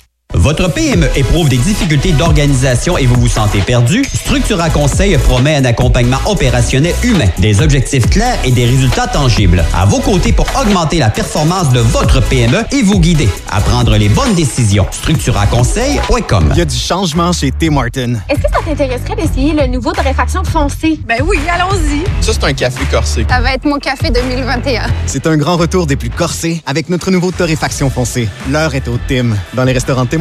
Votre 0.33 0.69
PME 0.71 1.07
éprouve 1.15 1.49
des 1.49 1.57
difficultés 1.57 2.13
d'organisation 2.13 2.97
et 2.97 3.05
vous 3.05 3.15
vous 3.19 3.27
sentez 3.27 3.59
perdu? 3.59 4.03
Structura 4.13 4.69
Conseil 4.69 5.17
promet 5.17 5.55
un 5.57 5.65
accompagnement 5.65 6.19
opérationnel 6.25 6.93
humain, 7.03 7.27
des 7.39 7.61
objectifs 7.61 8.09
clairs 8.09 8.37
et 8.45 8.51
des 8.51 8.65
résultats 8.65 9.07
tangibles. 9.07 9.63
À 9.73 9.85
vos 9.85 9.99
côtés 9.99 10.31
pour 10.31 10.47
augmenter 10.59 10.99
la 10.99 11.09
performance 11.09 11.71
de 11.73 11.79
votre 11.79 12.21
PME 12.21 12.63
et 12.71 12.81
vous 12.81 12.99
guider 12.99 13.27
à 13.49 13.59
prendre 13.59 13.97
les 13.97 14.07
bonnes 14.09 14.33
décisions. 14.33 14.85
StructuraConseil.com 14.91 16.49
Il 16.53 16.57
y 16.57 16.61
a 16.61 16.65
du 16.65 16.77
changement 16.77 17.33
chez 17.33 17.51
Tim 17.51 17.71
Martin. 17.71 18.15
Est-ce 18.29 18.39
que 18.39 18.49
ça 18.51 18.59
t'intéresserait 18.65 19.15
d'essayer 19.17 19.53
le 19.53 19.67
nouveau 19.67 19.91
torréfaction 19.91 20.43
foncé? 20.45 20.99
Ben 21.05 21.17
oui, 21.25 21.39
allons-y. 21.53 22.03
Ça, 22.23 22.31
c'est 22.33 22.43
un 22.45 22.53
café 22.53 22.85
corsé. 22.89 23.25
Ça 23.29 23.41
va 23.41 23.53
être 23.53 23.65
mon 23.65 23.79
café 23.79 24.09
2021. 24.09 24.83
C'est 25.07 25.27
un 25.27 25.35
grand 25.35 25.57
retour 25.57 25.87
des 25.87 25.97
plus 25.97 26.09
corsés 26.09 26.61
avec 26.65 26.89
notre 26.89 27.11
nouveau 27.11 27.31
torréfaction 27.31 27.89
foncé. 27.89 28.29
L'heure 28.49 28.73
est 28.75 28.87
au 28.87 28.97
Tim. 29.09 29.35
Dans 29.53 29.65
les 29.65 29.73
restaurants 29.73 30.05
Tim 30.05 30.20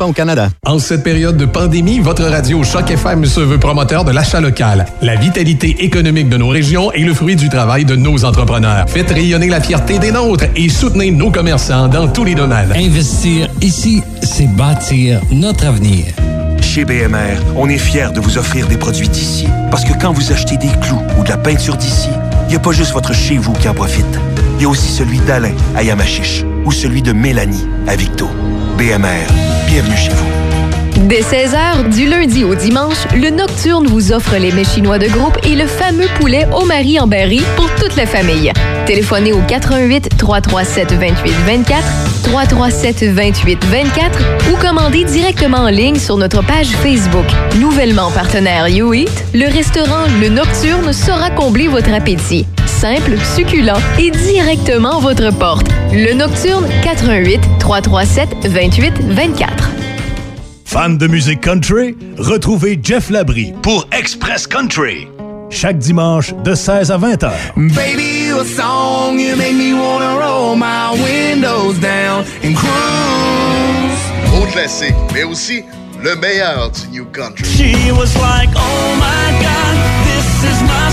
Au 0.00 0.12
Canada. 0.12 0.48
En 0.66 0.80
cette 0.80 1.04
période 1.04 1.36
de 1.36 1.44
pandémie, 1.44 2.00
votre 2.00 2.24
radio 2.24 2.64
Choc 2.64 2.90
FM 2.90 3.24
se 3.24 3.38
veut 3.38 3.58
promoteur 3.58 4.04
de 4.04 4.10
l'achat 4.10 4.40
local. 4.40 4.86
La 5.00 5.14
vitalité 5.14 5.84
économique 5.84 6.28
de 6.28 6.36
nos 6.36 6.48
régions 6.48 6.90
est 6.90 7.04
le 7.04 7.14
fruit 7.14 7.36
du 7.36 7.48
travail 7.48 7.84
de 7.84 7.94
nos 7.94 8.24
entrepreneurs. 8.24 8.86
Faites 8.88 9.10
rayonner 9.10 9.48
la 9.48 9.60
fierté 9.60 10.00
des 10.00 10.10
nôtres 10.10 10.46
et 10.56 10.68
soutenez 10.68 11.12
nos 11.12 11.30
commerçants 11.30 11.86
dans 11.86 12.08
tous 12.08 12.24
les 12.24 12.34
domaines. 12.34 12.72
Investir 12.74 13.48
ici, 13.60 14.02
c'est 14.22 14.48
bâtir 14.48 15.20
notre 15.30 15.66
avenir. 15.66 16.06
Chez 16.60 16.84
BMR, 16.84 17.38
on 17.56 17.68
est 17.68 17.78
fiers 17.78 18.10
de 18.12 18.20
vous 18.20 18.38
offrir 18.38 18.66
des 18.66 18.76
produits 18.76 19.08
d'ici. 19.08 19.46
Parce 19.70 19.84
que 19.84 19.92
quand 20.00 20.12
vous 20.12 20.32
achetez 20.32 20.56
des 20.56 20.70
clous 20.82 21.02
ou 21.18 21.22
de 21.22 21.28
la 21.28 21.38
peinture 21.38 21.76
d'ici, 21.76 22.08
il 22.46 22.50
n'y 22.50 22.56
a 22.56 22.60
pas 22.60 22.72
juste 22.72 22.92
votre 22.92 23.14
chez 23.14 23.38
vous 23.38 23.52
qui 23.52 23.68
en 23.68 23.74
profite. 23.74 24.18
Il 24.58 24.62
y 24.62 24.64
a 24.64 24.68
aussi 24.70 24.90
celui 24.90 25.20
d'Alain 25.20 25.54
à 25.76 25.84
Yamachiche 25.84 26.44
ou 26.64 26.72
celui 26.72 27.00
de 27.00 27.12
Mélanie 27.12 27.64
à 27.86 27.94
Victo. 27.94 28.28
BMR, 28.76 29.32
bienvenue 29.68 29.96
chez 29.96 30.10
vous. 30.10 31.06
Dès 31.06 31.20
16h, 31.20 31.88
du 31.94 32.06
lundi 32.08 32.42
au 32.42 32.56
dimanche, 32.56 33.06
le 33.14 33.30
Nocturne 33.30 33.86
vous 33.86 34.10
offre 34.10 34.36
les 34.36 34.50
mets 34.50 34.64
chinois 34.64 34.98
de 34.98 35.06
groupe 35.06 35.38
et 35.44 35.54
le 35.54 35.68
fameux 35.68 36.08
poulet 36.18 36.48
au 36.52 36.64
mari 36.64 36.98
en 36.98 37.06
berry 37.06 37.40
pour 37.54 37.72
toute 37.76 37.94
la 37.94 38.04
famille. 38.04 38.52
Téléphonez 38.84 39.32
au 39.32 39.40
88 39.46 40.18
337 40.18 40.92
28 40.92 41.32
24 41.46 41.84
337 42.24 43.04
28 43.04 43.64
24 43.64 44.18
ou 44.52 44.56
commandez 44.56 45.04
directement 45.04 45.58
en 45.58 45.68
ligne 45.68 46.00
sur 46.00 46.16
notre 46.16 46.44
page 46.44 46.70
Facebook. 46.82 47.26
Nouvellement 47.60 48.10
partenaire 48.10 48.66
YouEat, 48.66 49.24
le 49.34 49.46
restaurant 49.46 50.06
Le 50.20 50.28
Nocturne 50.30 50.92
saura 50.92 51.30
combler 51.30 51.68
votre 51.68 51.92
appétit 51.92 52.44
simple, 52.78 53.18
succulent 53.34 53.80
et 53.98 54.12
directement 54.12 54.98
à 54.98 55.00
votre 55.00 55.30
porte. 55.32 55.66
Le 55.92 56.14
Nocturne 56.14 56.64
88 56.84 57.40
337 57.58 58.46
28 58.46 58.94
24. 59.00 59.70
Fan 60.64 60.96
de 60.96 61.08
musique 61.08 61.40
country? 61.40 61.96
Retrouvez 62.18 62.78
Jeff 62.80 63.10
Labry 63.10 63.52
pour 63.62 63.88
Express 63.90 64.46
Country. 64.46 65.08
Chaque 65.50 65.78
dimanche 65.78 66.32
de 66.44 66.54
16 66.54 66.92
à 66.92 66.98
20 66.98 67.24
heures. 67.24 67.32
Baby, 67.56 68.30
a 68.30 68.44
song 68.44 69.18
you 69.18 69.34
make 69.34 69.54
me 69.54 69.72
wanna 69.72 70.16
roll 70.16 70.54
my 70.54 70.92
windows 71.02 71.74
down 71.80 72.24
and 72.44 72.54
cruise. 72.54 74.40
Au 74.40 74.46
classique, 74.52 74.94
mais 75.12 75.24
aussi 75.24 75.64
le 76.00 76.14
meilleur 76.14 76.70
du 76.70 76.98
New 76.98 77.06
Country. 77.06 77.44
She 77.44 77.90
was 77.90 78.14
like, 78.20 78.50
oh 78.54 78.94
my 79.00 79.32
God, 79.42 79.74
this 80.04 80.44
is 80.44 80.62
my 80.62 80.88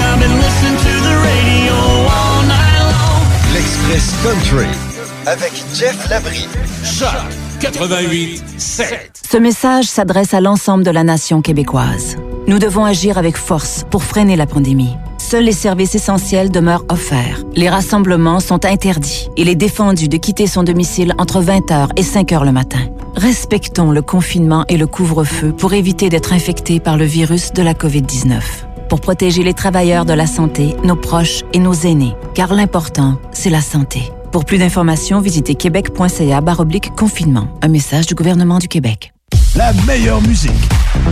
I've 0.00 0.20
been 0.20 0.36
listening 0.40 0.76
to 0.78 0.97
the 1.28 1.34
radio 1.34 1.74
all 1.74 2.42
night 2.46 2.80
long. 2.80 3.54
L'Express 3.54 4.14
Country 4.22 4.66
avec 5.26 5.52
Jeff 5.74 6.08
Labrie. 6.08 6.48
Choc 6.84 7.08
88 7.60 8.42
7. 8.56 9.20
Ce 9.30 9.36
message 9.36 9.86
s'adresse 9.86 10.32
à 10.32 10.40
l'ensemble 10.40 10.84
de 10.84 10.90
la 10.90 11.04
nation 11.04 11.42
québécoise. 11.42 12.16
Nous 12.46 12.58
devons 12.58 12.84
agir 12.84 13.18
avec 13.18 13.36
force 13.36 13.84
pour 13.90 14.04
freiner 14.04 14.36
la 14.36 14.46
pandémie. 14.46 14.94
Seuls 15.18 15.44
les 15.44 15.52
services 15.52 15.94
essentiels 15.94 16.50
demeurent 16.50 16.86
offerts. 16.88 17.44
Les 17.54 17.68
rassemblements 17.68 18.40
sont 18.40 18.64
interdits. 18.64 19.28
Il 19.36 19.48
est 19.48 19.54
défendu 19.54 20.08
de 20.08 20.16
quitter 20.16 20.46
son 20.46 20.62
domicile 20.62 21.12
entre 21.18 21.42
20h 21.42 21.88
et 21.96 22.02
5h 22.02 22.44
le 22.44 22.52
matin. 22.52 22.80
Respectons 23.16 23.90
le 23.90 24.00
confinement 24.00 24.64
et 24.68 24.78
le 24.78 24.86
couvre-feu 24.86 25.52
pour 25.52 25.74
éviter 25.74 26.08
d'être 26.08 26.32
infectés 26.32 26.80
par 26.80 26.96
le 26.96 27.04
virus 27.04 27.52
de 27.52 27.62
la 27.62 27.74
COVID-19. 27.74 28.67
Pour 28.88 29.00
protéger 29.02 29.42
les 29.42 29.52
travailleurs 29.52 30.06
de 30.06 30.14
la 30.14 30.26
santé, 30.26 30.74
nos 30.82 30.96
proches 30.96 31.44
et 31.52 31.58
nos 31.58 31.74
aînés. 31.74 32.14
Car 32.34 32.54
l'important, 32.54 33.20
c'est 33.32 33.50
la 33.50 33.60
santé. 33.60 34.02
Pour 34.32 34.46
plus 34.46 34.58
d'informations, 34.58 35.20
visitez 35.20 35.54
québec.ca 35.54 36.40
confinement. 36.96 37.48
Un 37.60 37.68
message 37.68 38.06
du 38.06 38.14
gouvernement 38.14 38.58
du 38.58 38.68
Québec. 38.68 39.12
La 39.56 39.72
meilleure 39.86 40.22
musique 40.22 40.52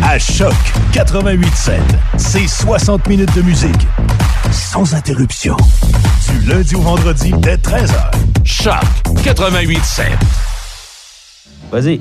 à 0.02 0.18
Choc 0.18 0.54
88.7. 0.92 1.78
C'est 2.16 2.46
60 2.46 3.06
minutes 3.08 3.34
de 3.34 3.42
musique 3.42 3.86
sans 4.50 4.94
interruption. 4.94 5.56
Du 6.30 6.48
lundi 6.48 6.74
au 6.76 6.80
vendredi 6.80 7.32
dès 7.38 7.56
13h. 7.56 8.10
Choc 8.44 8.84
88.7. 9.22 10.04
Vas-y. 11.70 12.00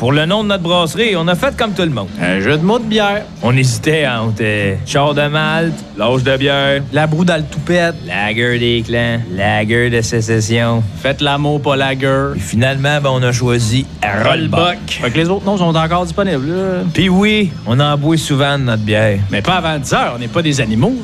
Pour 0.00 0.12
le 0.12 0.24
nom 0.24 0.42
de 0.42 0.48
notre 0.48 0.62
brasserie, 0.62 1.14
on 1.14 1.28
a 1.28 1.34
fait 1.34 1.54
comme 1.54 1.74
tout 1.74 1.82
le 1.82 1.90
monde. 1.90 2.08
Un 2.22 2.40
jeu 2.40 2.56
de 2.56 2.62
mots 2.64 2.78
de 2.78 2.84
bière. 2.84 3.22
On 3.42 3.54
hésitait 3.54 4.08
entre 4.08 4.40
euh, 4.40 4.74
char 4.86 5.12
de 5.12 5.26
malte, 5.28 5.74
l'âge 5.94 6.22
de 6.22 6.38
bière, 6.38 6.82
La 6.90 7.06
broue 7.06 7.26
dans 7.26 7.36
le 7.36 7.42
toupette. 7.42 7.94
lager 8.06 8.58
des 8.58 8.82
clans, 8.82 9.20
lager 9.36 9.90
de 9.90 10.00
sécession. 10.00 10.82
Faites 11.02 11.20
l'amour, 11.20 11.60
pas 11.60 11.76
la 11.76 11.94
gueule. 11.94 12.32
Puis 12.32 12.40
finalement, 12.40 12.98
ben, 13.02 13.10
on 13.12 13.22
a 13.22 13.30
choisi 13.30 13.84
Rollbuck. 14.02 14.78
Fait 14.88 15.10
que 15.10 15.18
les 15.18 15.28
autres 15.28 15.44
noms 15.44 15.58
sont 15.58 15.76
encore 15.76 16.06
disponibles. 16.06 16.48
là. 16.48 16.82
Puis 16.94 17.10
oui, 17.10 17.52
on 17.66 17.78
en 17.78 17.98
boit 17.98 18.16
souvent 18.16 18.58
de 18.58 18.64
notre 18.64 18.82
bière. 18.82 19.18
Mais 19.30 19.42
pas 19.42 19.56
avant 19.56 19.78
10 19.78 19.92
heures, 19.92 20.12
on 20.16 20.18
n'est 20.18 20.28
pas 20.28 20.40
des 20.40 20.62
animaux. 20.62 20.94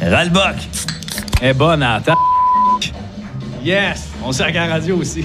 Rollbuck. 0.00 0.54
Est 1.42 1.54
bonne 1.54 1.82
à 1.82 1.94
la 1.94 2.00
table. 2.02 2.18
Yes! 3.64 4.10
On 4.24 4.30
sert 4.30 4.46
à 4.46 4.52
la 4.52 4.66
radio 4.74 4.96
aussi. 4.98 5.24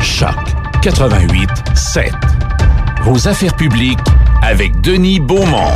Choc 0.00 0.30
88 0.80 1.48
7. 1.94 2.12
Vos 3.04 3.28
affaires 3.28 3.54
publiques 3.54 4.00
avec 4.42 4.80
Denis 4.80 5.20
Beaumont. 5.20 5.70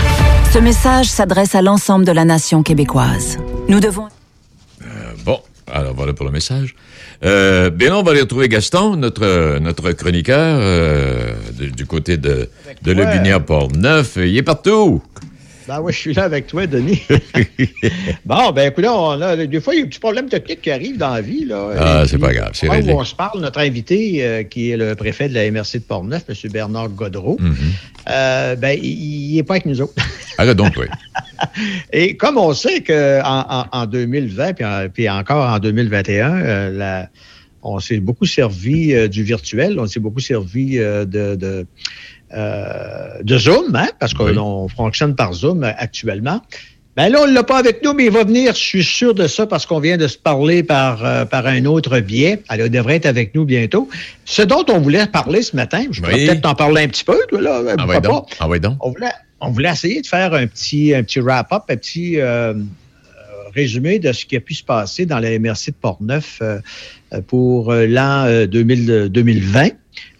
Ce 0.52 0.58
message 0.58 1.06
s'adresse 1.06 1.54
à 1.54 1.62
l'ensemble 1.62 2.04
de 2.04 2.10
la 2.10 2.24
nation 2.24 2.64
québécoise. 2.64 3.38
Nous 3.68 3.78
devons... 3.78 4.08
Bon, 5.24 5.38
alors 5.72 5.94
voilà 5.94 6.14
pour 6.14 6.26
le 6.26 6.32
message. 6.32 6.74
Euh, 7.24 7.70
bien, 7.70 7.94
on 7.94 8.02
va 8.02 8.10
aller 8.10 8.22
retrouver 8.22 8.48
Gaston, 8.48 8.96
notre, 8.96 9.60
notre 9.60 9.92
chroniqueur 9.92 10.58
euh, 10.60 11.34
du, 11.56 11.70
du 11.70 11.86
côté 11.86 12.16
de, 12.16 12.50
de 12.82 12.94
toi. 12.94 13.04
Lobinière 13.04 13.44
Port-Neuf. 13.44 14.16
Il 14.16 14.36
est 14.36 14.42
partout. 14.42 15.00
Ben 15.68 15.80
oui, 15.82 15.92
je 15.92 15.98
suis 15.98 16.14
là 16.14 16.24
avec 16.24 16.46
toi, 16.46 16.66
Denis. 16.66 17.02
bon, 18.24 18.52
ben 18.52 18.70
écoute, 18.70 18.86
on 18.88 19.20
a, 19.20 19.36
des 19.36 19.60
fois, 19.60 19.74
il 19.74 19.78
y 19.78 19.80
a 19.80 19.82
des 19.84 19.88
petits 19.90 20.00
problèmes 20.00 20.28
techniques 20.30 20.62
qui 20.62 20.70
arrivent 20.70 20.96
dans 20.96 21.12
la 21.12 21.20
vie. 21.20 21.44
Là, 21.44 21.70
Ah, 21.78 22.04
c'est 22.06 22.16
pas 22.16 22.32
grave, 22.32 22.52
c'est 22.54 22.70
réglé. 22.70 22.92
on 22.94 23.04
se 23.04 23.14
parle, 23.14 23.40
notre 23.40 23.60
invité, 23.60 24.24
euh, 24.24 24.42
qui 24.44 24.70
est 24.70 24.78
le 24.78 24.94
préfet 24.94 25.28
de 25.28 25.34
la 25.34 25.50
MRC 25.50 25.74
de 25.74 25.84
Portneuf, 25.84 26.22
M. 26.26 26.50
Bernard 26.50 26.88
Godreau, 26.88 27.36
Mhm. 27.38 27.54
euh, 28.08 28.56
ben, 28.56 28.78
il 28.82 29.34
n'est 29.36 29.42
pas 29.42 29.54
avec 29.54 29.66
nous 29.66 29.80
autres. 29.82 29.92
Arrête 30.38 30.56
donc, 30.56 30.72
oui. 30.78 30.86
Et 31.92 32.16
comme 32.16 32.38
on 32.38 32.54
sait 32.54 32.82
qu'en 32.82 33.44
en, 33.46 33.66
en 33.82 33.86
2020, 33.86 34.54
puis, 34.54 34.64
en- 34.64 34.88
puis 34.92 35.08
encore 35.10 35.50
en 35.52 35.58
2021, 35.58 36.34
euh, 36.40 36.70
la- 36.70 37.08
on 37.62 37.78
s'est 37.80 37.98
beaucoup 37.98 38.24
servi 38.24 38.94
euh, 38.94 39.08
du 39.08 39.22
virtuel, 39.22 39.78
on 39.78 39.86
s'est 39.86 40.00
beaucoup 40.00 40.20
servi 40.20 40.78
euh, 40.78 41.04
de, 41.04 41.34
de, 41.34 41.66
euh, 42.34 43.08
de 43.22 43.38
Zoom, 43.38 43.74
hein, 43.74 43.88
parce 43.98 44.14
qu'on 44.14 44.68
fonctionne 44.68 45.14
par 45.14 45.32
Zoom 45.32 45.64
euh, 45.64 45.70
actuellement. 45.78 46.40
Ben 46.96 47.10
là, 47.12 47.20
on 47.22 47.28
ne 47.28 47.32
l'a 47.32 47.44
pas 47.44 47.58
avec 47.58 47.84
nous, 47.84 47.92
mais 47.92 48.06
il 48.06 48.10
va 48.10 48.24
venir, 48.24 48.52
je 48.54 48.58
suis 48.60 48.82
sûr 48.82 49.14
de 49.14 49.28
ça, 49.28 49.46
parce 49.46 49.66
qu'on 49.66 49.78
vient 49.78 49.96
de 49.96 50.08
se 50.08 50.18
parler 50.18 50.64
par, 50.64 51.04
euh, 51.04 51.24
par 51.24 51.46
un 51.46 51.64
autre 51.64 52.00
biais. 52.00 52.42
Alors, 52.48 52.66
il 52.66 52.72
devrait 52.72 52.96
être 52.96 53.06
avec 53.06 53.36
nous 53.36 53.44
bientôt. 53.44 53.88
Ce 54.24 54.42
dont 54.42 54.64
on 54.68 54.78
voulait 54.80 55.06
parler 55.06 55.42
ce 55.42 55.54
matin, 55.54 55.84
je 55.92 56.00
pourrais 56.00 56.14
Oui. 56.14 56.26
peut-être 56.26 56.40
t'en 56.42 56.56
parler 56.56 56.82
un 56.82 56.88
petit 56.88 57.04
peu, 57.04 57.16
toi, 57.28 57.40
là, 57.40 57.62
Ah 57.78 57.86
ouais 57.86 57.94
pas? 57.94 58.00
donc. 58.00 58.30
Ah 58.40 58.48
ouais 58.48 58.58
donc. 58.58 58.76
On 58.80 58.90
voulait, 58.90 59.12
on 59.40 59.50
voulait 59.50 59.70
essayer 59.70 60.02
de 60.02 60.08
faire 60.08 60.34
un 60.34 60.48
petit, 60.48 60.92
un 60.92 61.04
petit 61.04 61.20
wrap-up, 61.20 61.62
un 61.68 61.76
petit 61.76 62.18
euh, 62.18 62.52
euh, 62.52 62.54
résumé 63.54 64.00
de 64.00 64.12
ce 64.12 64.26
qui 64.26 64.34
a 64.36 64.40
pu 64.40 64.54
se 64.54 64.64
passer 64.64 65.06
dans 65.06 65.20
la 65.20 65.38
MRC 65.38 65.66
de 65.68 65.76
Portneuf 65.80 66.40
euh, 66.42 66.58
euh, 67.12 67.20
pour 67.24 67.70
euh, 67.70 67.86
l'an 67.86 68.24
euh, 68.26 68.46
2000 68.48 69.08
2020. 69.10 69.68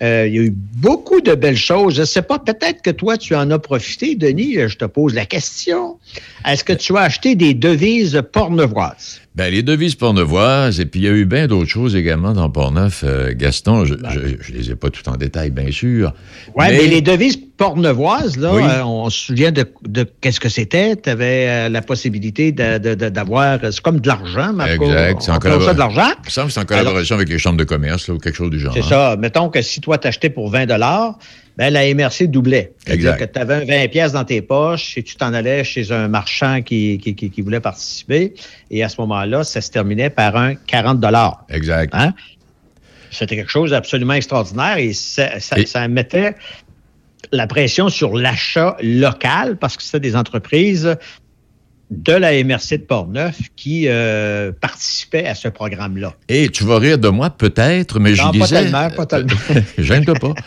Euh, 0.02 0.26
il 0.28 0.34
y 0.34 0.38
a 0.38 0.42
eu 0.42 0.54
beaucoup 0.54 1.20
de 1.20 1.34
belles 1.34 1.56
choses. 1.56 1.96
Je 1.96 2.00
ne 2.00 2.06
sais 2.06 2.22
pas, 2.22 2.38
peut-être 2.38 2.82
que 2.82 2.90
toi, 2.90 3.16
tu 3.16 3.34
en 3.34 3.50
as 3.50 3.58
profité, 3.58 4.14
Denis. 4.14 4.54
Je 4.54 4.76
te 4.76 4.84
pose 4.84 5.14
la 5.14 5.26
question. 5.26 5.98
Est-ce 6.46 6.64
que 6.64 6.72
tu 6.72 6.96
as 6.96 7.02
acheté 7.02 7.34
des 7.34 7.54
devises 7.54 8.22
pornevoises? 8.32 9.20
Ben, 9.38 9.52
les 9.52 9.62
devises 9.62 9.94
pornevoises, 9.94 10.80
et 10.80 10.86
puis 10.86 10.98
il 10.98 11.04
y 11.04 11.08
a 11.08 11.12
eu 11.12 11.24
bien 11.24 11.46
d'autres 11.46 11.70
choses 11.70 11.94
également 11.94 12.32
dans 12.32 12.50
Portneuf. 12.50 13.04
Euh, 13.06 13.32
Gaston, 13.36 13.84
je, 13.84 13.94
je, 13.94 14.34
je 14.40 14.52
les 14.52 14.72
ai 14.72 14.74
pas 14.74 14.90
tout 14.90 15.08
en 15.08 15.14
détail, 15.16 15.52
bien 15.52 15.70
sûr. 15.70 16.12
Oui, 16.56 16.66
mais... 16.70 16.88
les 16.88 17.00
devises 17.02 17.38
pornevoises, 17.56 18.36
là, 18.36 18.52
Oui. 18.52 18.64
euh, 18.64 18.82
on 18.82 19.08
se 19.10 19.26
souvient 19.26 19.52
de, 19.52 19.64
de 19.86 20.04
qu'est-ce 20.20 20.40
que 20.40 20.48
c'était? 20.48 20.96
Tu 20.96 21.08
avais 21.08 21.68
la 21.68 21.82
possibilité 21.82 22.50
d'avoir. 22.50 23.60
C'est 23.62 23.80
comme 23.80 24.00
de 24.00 24.08
l'argent, 24.08 24.52
Marco. 24.52 24.84
Exact. 24.86 25.22
C'est 25.22 25.30
en 25.30 25.38
de 25.38 25.78
l'argent. 25.78 26.10
Il 26.24 26.26
me 26.26 26.30
semble 26.30 26.48
que 26.48 26.52
c'est 26.54 26.60
en 26.60 26.64
collaboration 26.64 27.14
avec 27.14 27.28
les 27.28 27.38
chambres 27.38 27.58
de 27.58 27.64
commerce 27.64 28.08
là, 28.08 28.14
ou 28.14 28.18
quelque 28.18 28.34
chose 28.34 28.50
du 28.50 28.58
genre. 28.58 28.74
C'est 28.74 28.80
hein. 28.80 28.88
ça. 28.88 29.16
Mettons 29.20 29.50
que 29.50 29.62
si 29.62 29.80
toi, 29.80 29.98
t'achetais 29.98 30.30
pour 30.30 30.50
20 30.50 30.66
ben, 31.58 31.72
la 31.72 31.92
MRC 31.92 32.28
doublait. 32.28 32.72
C'est-à-dire 32.78 33.10
Exact. 33.14 33.26
que 33.26 33.32
tu 33.34 33.38
avais 33.40 33.54
un 33.54 33.64
20 33.64 33.88
pièces 33.88 34.12
dans 34.12 34.24
tes 34.24 34.40
poches 34.40 34.96
et 34.96 35.02
tu 35.02 35.16
t'en 35.16 35.34
allais 35.34 35.64
chez 35.64 35.90
un 35.90 36.06
marchand 36.08 36.62
qui, 36.62 36.98
qui, 36.98 37.14
qui- 37.16 37.30
qui 37.30 37.42
voulait 37.42 37.60
participer. 37.60 38.32
Et 38.70 38.82
à 38.84 38.88
ce 38.88 39.00
moment-là, 39.00 39.42
ça 39.44 39.60
se 39.60 39.70
terminait 39.70 40.08
par 40.08 40.36
un 40.36 40.54
40 40.54 41.04
Exact. 41.50 41.92
Hein? 41.94 42.14
C'était 43.10 43.36
quelque 43.36 43.50
chose 43.50 43.70
d'absolument 43.72 44.14
extraordinaire 44.14 44.78
et 44.78 44.92
ça, 44.92 45.40
ça- 45.40 45.58
Et- 45.58 45.66
ça 45.66 45.86
mettait 45.88 46.34
la 47.32 47.46
pression 47.46 47.88
sur 47.88 48.16
l'achat 48.16 48.76
local 48.80 49.56
parce 49.56 49.76
que 49.76 49.82
c'était 49.82 50.00
des 50.00 50.14
entreprises 50.16 50.96
de 51.90 52.12
la 52.12 52.32
MRC 52.44 52.72
de 52.72 52.84
Portneuf 52.86 53.36
qui 53.56 53.84
euh, 53.88 54.52
participaient 54.60 55.26
à 55.26 55.34
ce 55.34 55.48
programme-là. 55.48 56.14
Et 56.28 56.48
tu 56.50 56.64
vas 56.64 56.78
rire 56.78 56.98
de 56.98 57.08
moi, 57.08 57.30
peut-être, 57.30 57.98
mais 57.98 58.14
je 58.14 58.22
Non, 58.22 58.30
pas 58.32 58.36
lisais... 58.38 58.62
tellement, 58.62 58.90
pas 58.90 59.06
tellement. 59.06 59.34
Gêne-toi 59.78 60.14
pas. 60.14 60.34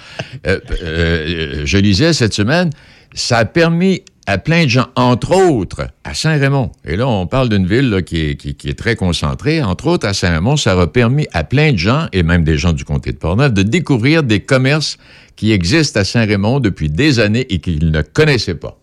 Euh, 0.48 0.60
euh, 0.82 1.62
je 1.66 1.78
lisais 1.78 2.14
cette 2.14 2.34
semaine, 2.34 2.70
ça 3.14 3.40
a 3.40 3.46
permis 3.46 4.02
à 4.28 4.38
plein 4.38 4.64
de 4.64 4.70
gens, 4.70 4.88
entre 4.96 5.36
autres 5.36 5.88
à 6.04 6.14
Saint-Raymond, 6.14 6.72
et 6.86 6.96
là 6.96 7.08
on 7.08 7.28
parle 7.28 7.50
d'une 7.50 7.68
ville 7.68 7.90
là, 7.90 8.02
qui, 8.02 8.22
est, 8.30 8.36
qui- 8.36 8.56
qui 8.56 8.70
est 8.70 8.78
très 8.78 8.96
concentrée, 8.96 9.62
entre 9.62 9.88
autres 9.88 10.08
à 10.08 10.14
Saint-Raymond, 10.14 10.58
ça 10.58 10.80
a 10.80 10.88
permis 10.88 11.28
à 11.34 11.44
plein 11.44 11.74
de 11.74 11.78
gens, 11.78 12.08
et 12.14 12.24
même 12.24 12.44
des 12.44 12.58
gens 12.58 12.72
du 12.74 12.86
comté 12.86 13.12
de 13.12 13.18
Portneuf, 13.18 13.52
de 13.54 13.62
découvrir 13.64 14.24
des 14.24 14.40
commerces 14.40 14.98
qui 15.36 15.52
existent 15.52 16.00
à 16.00 16.04
Saint-Raymond 16.06 16.60
depuis 16.60 16.90
des 16.90 17.20
années 17.20 17.46
et 17.50 17.60
qu'ils 17.60 17.92
ne 17.92 18.02
connaissaient 18.02 18.56
pas. 18.56 18.78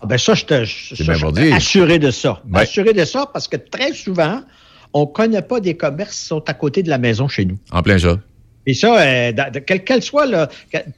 Ah 0.00 0.06
ben 0.06 0.18
ça, 0.18 0.34
je 0.34 0.44
te 0.44 0.64
je- 0.64 0.94
ça, 0.94 1.14
suis 1.14 1.52
assuré 1.52 1.98
de 1.98 2.10
ça. 2.10 2.42
Ouais. 2.52 2.60
Assuré 2.62 2.92
de 2.92 3.04
ça 3.04 3.28
parce 3.32 3.48
que 3.48 3.56
très 3.56 3.92
souvent, 3.92 4.42
on 4.92 5.00
ne 5.02 5.06
connaît 5.06 5.42
pas 5.42 5.60
des 5.60 5.74
commerces 5.76 6.20
qui 6.20 6.26
sont 6.26 6.42
à 6.48 6.54
côté 6.54 6.82
de 6.82 6.88
la 6.88 6.98
maison 6.98 7.28
chez 7.28 7.44
nous. 7.44 7.58
En 7.72 7.82
plein 7.82 7.98
ça. 7.98 8.18
Et 8.66 8.74
ça, 8.74 9.00
euh, 9.00 9.32
quelle 9.66 9.82
qu'elle 9.82 10.02
soit, 10.02 10.26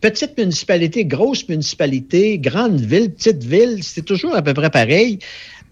petite 0.00 0.36
municipalité, 0.36 1.04
grosse 1.04 1.48
municipalité, 1.48 2.36
grande 2.38 2.80
ville, 2.80 3.10
petite 3.12 3.44
ville, 3.44 3.78
c'est 3.82 4.04
toujours 4.04 4.34
à 4.34 4.42
peu 4.42 4.54
près 4.54 4.70
pareil. 4.70 5.20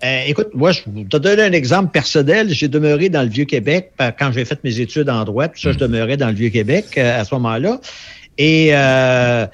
Euh, 0.05 0.23
écoute, 0.29 0.51
moi, 0.55 0.71
je 0.71 0.83
vais 0.87 1.05
te 1.05 1.17
donner 1.17 1.43
un 1.43 1.53
exemple 1.53 1.91
personnel. 1.91 2.51
J'ai 2.51 2.69
demeuré 2.69 3.09
dans 3.09 3.23
le 3.23 3.29
Vieux-Québec 3.29 3.91
quand 4.17 4.31
j'ai 4.31 4.45
fait 4.45 4.63
mes 4.63 4.79
études 4.79 5.11
en 5.11 5.25
droit. 5.25 5.49
Tout 5.49 5.59
ça, 5.61 5.73
je 5.73 5.79
demeurais 5.79 6.17
dans 6.17 6.29
le 6.29 6.35
Vieux-Québec 6.35 6.87
euh, 6.97 7.21
à 7.21 7.25
ce 7.25 7.35
moment-là. 7.35 7.81
Et 8.39 8.69
euh, 8.73 9.47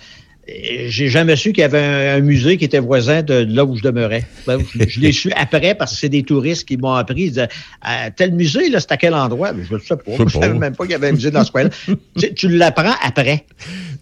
j'ai 0.47 1.09
jamais 1.09 1.37
su 1.37 1.53
qu'il 1.53 1.63
y 1.63 1.65
avait 1.65 1.79
un, 1.79 2.17
un 2.17 2.21
musée 2.21 2.57
qui 2.59 2.65
était 2.67 2.79
voisin 2.79 3.23
de, 3.23 3.47
là 3.49 3.65
où 3.65 3.77
je 3.77 3.83
demeurais. 3.83 4.25
Ben, 4.47 4.59
je 4.75 4.89
je 4.89 5.01
l'ai 5.01 5.13
su 5.13 5.31
après 5.35 5.75
parce 5.75 5.93
que 5.93 5.99
c'est 5.99 6.09
des 6.09 6.23
touristes 6.23 6.67
qui 6.69 6.77
m'ont 6.77 6.93
appris. 6.93 7.23
Ils 7.23 7.29
disaient, 7.31 7.49
Ah, 7.81 8.11
tel 8.11 8.33
musée, 8.33 8.69
là, 8.69 8.81
c'est 8.81 8.93
à 8.93 8.97
quel 8.97 9.15
endroit? 9.15 9.53
Ben, 9.53 9.65
je 9.69 9.75
ne 9.75 9.81
sais 9.81 9.97
pas. 9.97 10.13
Je 10.19 10.23
ne 10.23 10.29
savais 10.29 10.53
même 10.59 10.75
pas 10.77 10.85
qu'il 10.85 10.93
y 10.93 10.97
avait 10.97 11.09
un 11.09 11.13
musée 11.13 11.31
dans 11.31 11.45
ce 11.45 11.51
coin-là. 11.51 11.71
tu 12.19 12.35
tu 12.35 12.49
l'apprends 12.49 12.95
après. 13.03 13.47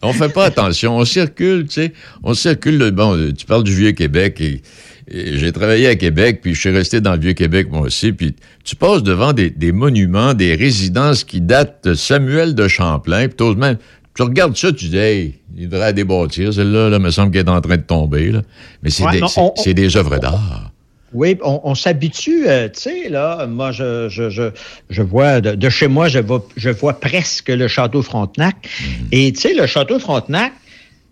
On 0.02 0.12
fait 0.12 0.32
pas 0.32 0.46
attention. 0.46 0.96
On 0.96 1.04
circule, 1.04 1.66
tu 1.66 1.74
sais. 1.74 1.92
On 2.24 2.34
circule. 2.34 2.78
le- 2.78 2.90
Bon, 2.90 3.16
tu 3.36 3.46
parles 3.46 3.62
du 3.64 3.74
Vieux-Québec 3.74 4.40
et, 4.40 4.62
et 5.08 5.38
j'ai 5.38 5.52
travaillé 5.52 5.86
à 5.86 5.94
Québec, 5.94 6.40
puis 6.42 6.54
je 6.54 6.60
suis 6.60 6.70
resté 6.70 7.00
dans 7.00 7.12
le 7.14 7.20
Vieux-Québec, 7.20 7.68
moi 7.70 7.82
aussi. 7.82 8.12
Puis 8.12 8.34
tu 8.64 8.74
passes 8.74 9.02
devant 9.04 9.32
des, 9.32 9.50
des 9.50 9.70
monuments, 9.72 10.34
des 10.34 10.54
résidences 10.56 11.22
qui 11.22 11.40
datent 11.40 11.84
de 11.84 11.94
Samuel 11.94 12.54
de 12.56 12.66
Champlain, 12.66 13.28
puis 13.28 13.54
même... 13.56 13.76
Tu 14.14 14.22
regardes 14.22 14.56
ça, 14.56 14.72
tu 14.72 14.88
dis, 14.88 14.98
hey, 14.98 15.34
il 15.56 15.68
devrait 15.68 15.86
la 15.86 15.92
débâtir, 15.92 16.52
celle-là, 16.52 16.90
là, 16.90 16.98
me 16.98 17.10
semble 17.10 17.32
qu'elle 17.32 17.46
est 17.46 17.50
en 17.50 17.60
train 17.60 17.76
de 17.76 17.82
tomber, 17.82 18.30
là. 18.30 18.42
Mais 18.82 18.90
c'est 18.90 19.04
Ouais, 19.04 19.20
des, 19.64 19.74
des 19.74 19.96
œuvres 19.96 20.18
d'art. 20.18 20.70
Oui, 21.14 21.36
on, 21.42 21.60
on 21.64 21.74
s'habitue, 21.74 22.44
euh, 22.46 22.68
tu 22.68 22.80
sais, 22.80 23.08
là, 23.08 23.46
moi, 23.46 23.72
je, 23.72 24.08
je, 24.08 24.30
je, 24.30 24.50
je 24.88 25.02
vois, 25.02 25.40
de, 25.40 25.54
de 25.54 25.68
chez 25.68 25.88
moi, 25.88 26.08
je 26.08 26.18
vois, 26.18 26.46
je 26.56 26.70
vois 26.70 26.94
presque 27.00 27.48
le 27.48 27.68
château 27.68 28.02
Frontenac. 28.02 28.56
Mm-hmm. 28.66 29.08
Et, 29.12 29.32
tu 29.32 29.40
sais, 29.40 29.54
le 29.54 29.66
château 29.66 29.98
Frontenac, 29.98 30.52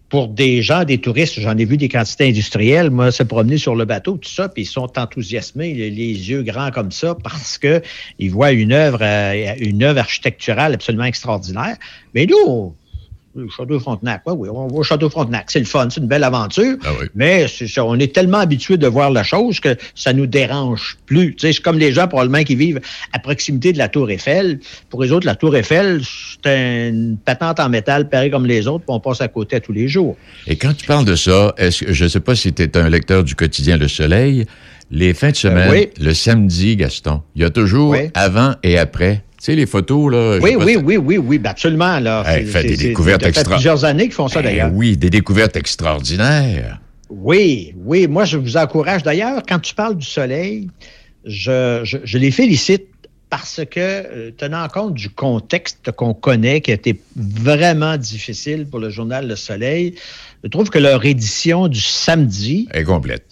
pour 0.09 0.29
des 0.29 0.61
gens, 0.61 0.85
des 0.85 0.99
touristes, 0.99 1.39
j'en 1.39 1.57
ai 1.57 1.65
vu 1.65 1.77
des 1.77 1.89
quantités 1.89 2.29
industrielles, 2.29 2.91
moi, 2.91 3.13
se 3.13 3.23
promener 3.23 3.59
sur 3.59 3.77
le 3.77 3.85
bateau, 3.85 4.17
tout 4.17 4.29
ça, 4.29 4.49
puis 4.49 4.63
ils 4.65 4.67
sont 4.67 4.99
enthousiasmés, 4.99 5.73
les, 5.73 5.91
les 5.91 6.31
yeux 6.31 6.43
grands 6.43 6.71
comme 6.71 6.91
ça, 6.91 7.15
parce 7.23 7.59
que 7.59 7.81
ils 8.19 8.31
voient 8.31 8.53
une 8.53 8.73
œuvre, 8.73 8.99
euh, 9.03 9.55
une 9.59 9.83
œuvre 9.83 10.01
architecturale 10.01 10.75
absolument 10.75 11.05
extraordinaire. 11.05 11.77
Mais 12.15 12.27
nous, 12.27 12.75
on- 13.37 13.41
le 13.41 13.49
Château 13.49 13.79
Frontenac, 13.81 14.23
oui, 14.27 14.35
oui, 14.37 14.49
on 14.53 14.67
va 14.69 14.75
au 14.75 14.83
Château 14.83 15.09
Frontenac. 15.11 15.51
C'est 15.51 15.59
le 15.61 15.65
fun, 15.65 15.89
c'est 15.91 16.01
une 16.01 16.07
belle 16.07 16.25
aventure. 16.25 16.77
Ah 16.85 16.91
Mais 17.15 17.47
c'est 17.49 17.67
ça, 17.69 17.85
on 17.85 17.97
est 17.99 18.13
tellement 18.15 18.39
habitué 18.39 18.77
de 18.77 18.87
voir 18.87 19.11
la 19.11 19.23
chose 19.23 19.61
que 19.61 19.77
ça 19.95 20.13
nous 20.13 20.27
dérange 20.27 20.99
plus. 21.07 21.35
Tu 21.35 21.47
sais, 21.47 21.53
c'est 21.53 21.63
comme 21.63 21.79
les 21.79 21.93
gens 21.93 22.09
probablement 22.09 22.43
qui 22.45 22.55
vivent 22.57 22.81
à 23.13 23.19
proximité 23.19 23.73
de 23.73 23.79
la 23.79 23.89
Tour 23.89 24.11
Eiffel. 24.11 24.59
Pour 24.89 25.03
les 25.03 25.13
autres, 25.13 25.27
la 25.27 25.35
Tour 25.37 25.57
Eiffel, 25.57 26.01
c'est 26.45 26.89
une 26.89 27.17
patente 27.25 27.61
en 27.61 27.69
métal, 27.69 28.09
pareil 28.09 28.31
comme 28.31 28.47
les 28.47 28.67
autres, 28.67 28.85
puis 28.85 28.95
on 28.95 29.01
passe 29.01 29.21
à 29.21 29.29
côté 29.29 29.57
à 29.57 29.61
tous 29.61 29.73
les 29.73 29.89
jours. 29.89 30.17
Et 30.47 30.57
quand 30.57 30.75
tu 30.77 30.87
parles 30.87 31.05
de 31.05 31.15
ça, 31.17 31.55
est-ce 31.57 31.85
que 31.85 31.93
je 31.93 32.05
ne 32.05 32.09
sais 32.09 32.21
pas 32.21 32.35
si 32.35 32.53
tu 32.53 32.63
es 32.63 32.77
un 32.77 32.89
lecteur 32.89 33.23
du 33.25 33.35
quotidien 33.35 33.77
Le 33.77 33.89
Soleil, 33.89 34.47
les 34.91 35.15
fins 35.15 35.31
de 35.31 35.37
semaine, 35.37 35.69
Euh, 35.69 35.73
oui. 35.73 35.89
le 36.01 36.13
samedi, 36.15 36.75
Gaston, 36.77 37.23
il 37.37 37.43
y 37.43 37.45
a 37.45 37.51
toujours 37.51 37.91
Oui. 37.91 38.11
avant 38.15 38.55
et 38.65 38.77
après. 38.79 39.23
Tu 39.41 39.47
sais, 39.47 39.57
les 39.57 39.65
photos, 39.65 40.13
là. 40.13 40.39
Oui, 40.43 40.55
oui, 40.55 40.77
oui, 40.77 40.99
oui, 40.99 41.17
oui, 41.17 41.39
ben 41.39 41.49
absolument. 41.51 41.99
Là. 41.99 42.23
Hey, 42.27 42.45
fait 42.45 42.63
des 42.63 42.77
découvertes 42.77 43.23
ça 43.23 43.33
fait 43.33 43.39
extra- 43.41 43.55
plusieurs 43.55 43.87
années 43.87 44.03
qu'ils 44.05 44.13
font 44.13 44.29
ça, 44.29 44.43
d'ailleurs. 44.43 44.71
oui, 44.75 44.99
des 44.99 45.09
découvertes 45.09 45.57
extraordinaires. 45.57 46.79
Oui, 47.09 47.73
oui. 47.79 48.07
Moi, 48.07 48.27
je 48.27 48.37
vous 48.37 48.59
encourage. 48.59 49.03
D'ailleurs, 49.03 49.43
quand 49.49 49.59
tu 49.59 49.75
parles 49.75 49.97
du 49.97 50.05
soleil, 50.07 50.69
je, 51.25 51.81
je, 51.85 51.97
je 52.05 52.19
les 52.19 52.31
félicite 52.31 52.87
parce 53.31 53.61
que, 53.71 53.79
euh, 53.81 54.31
tenant 54.37 54.69
compte 54.69 54.93
du 54.93 55.09
contexte 55.09 55.91
qu'on 55.93 56.13
connaît, 56.13 56.61
qui 56.61 56.73
a 56.73 56.75
été 56.75 57.01
vraiment 57.17 57.97
difficile 57.97 58.67
pour 58.67 58.81
le 58.81 58.91
journal 58.91 59.27
Le 59.27 59.37
Soleil, 59.37 59.95
je 60.45 60.49
trouve 60.51 60.69
que 60.69 60.79
leur 60.79 61.05
édition 61.07 61.69
du 61.69 61.81
samedi, 61.81 62.69
est 62.75 62.85
complète. 62.85 63.25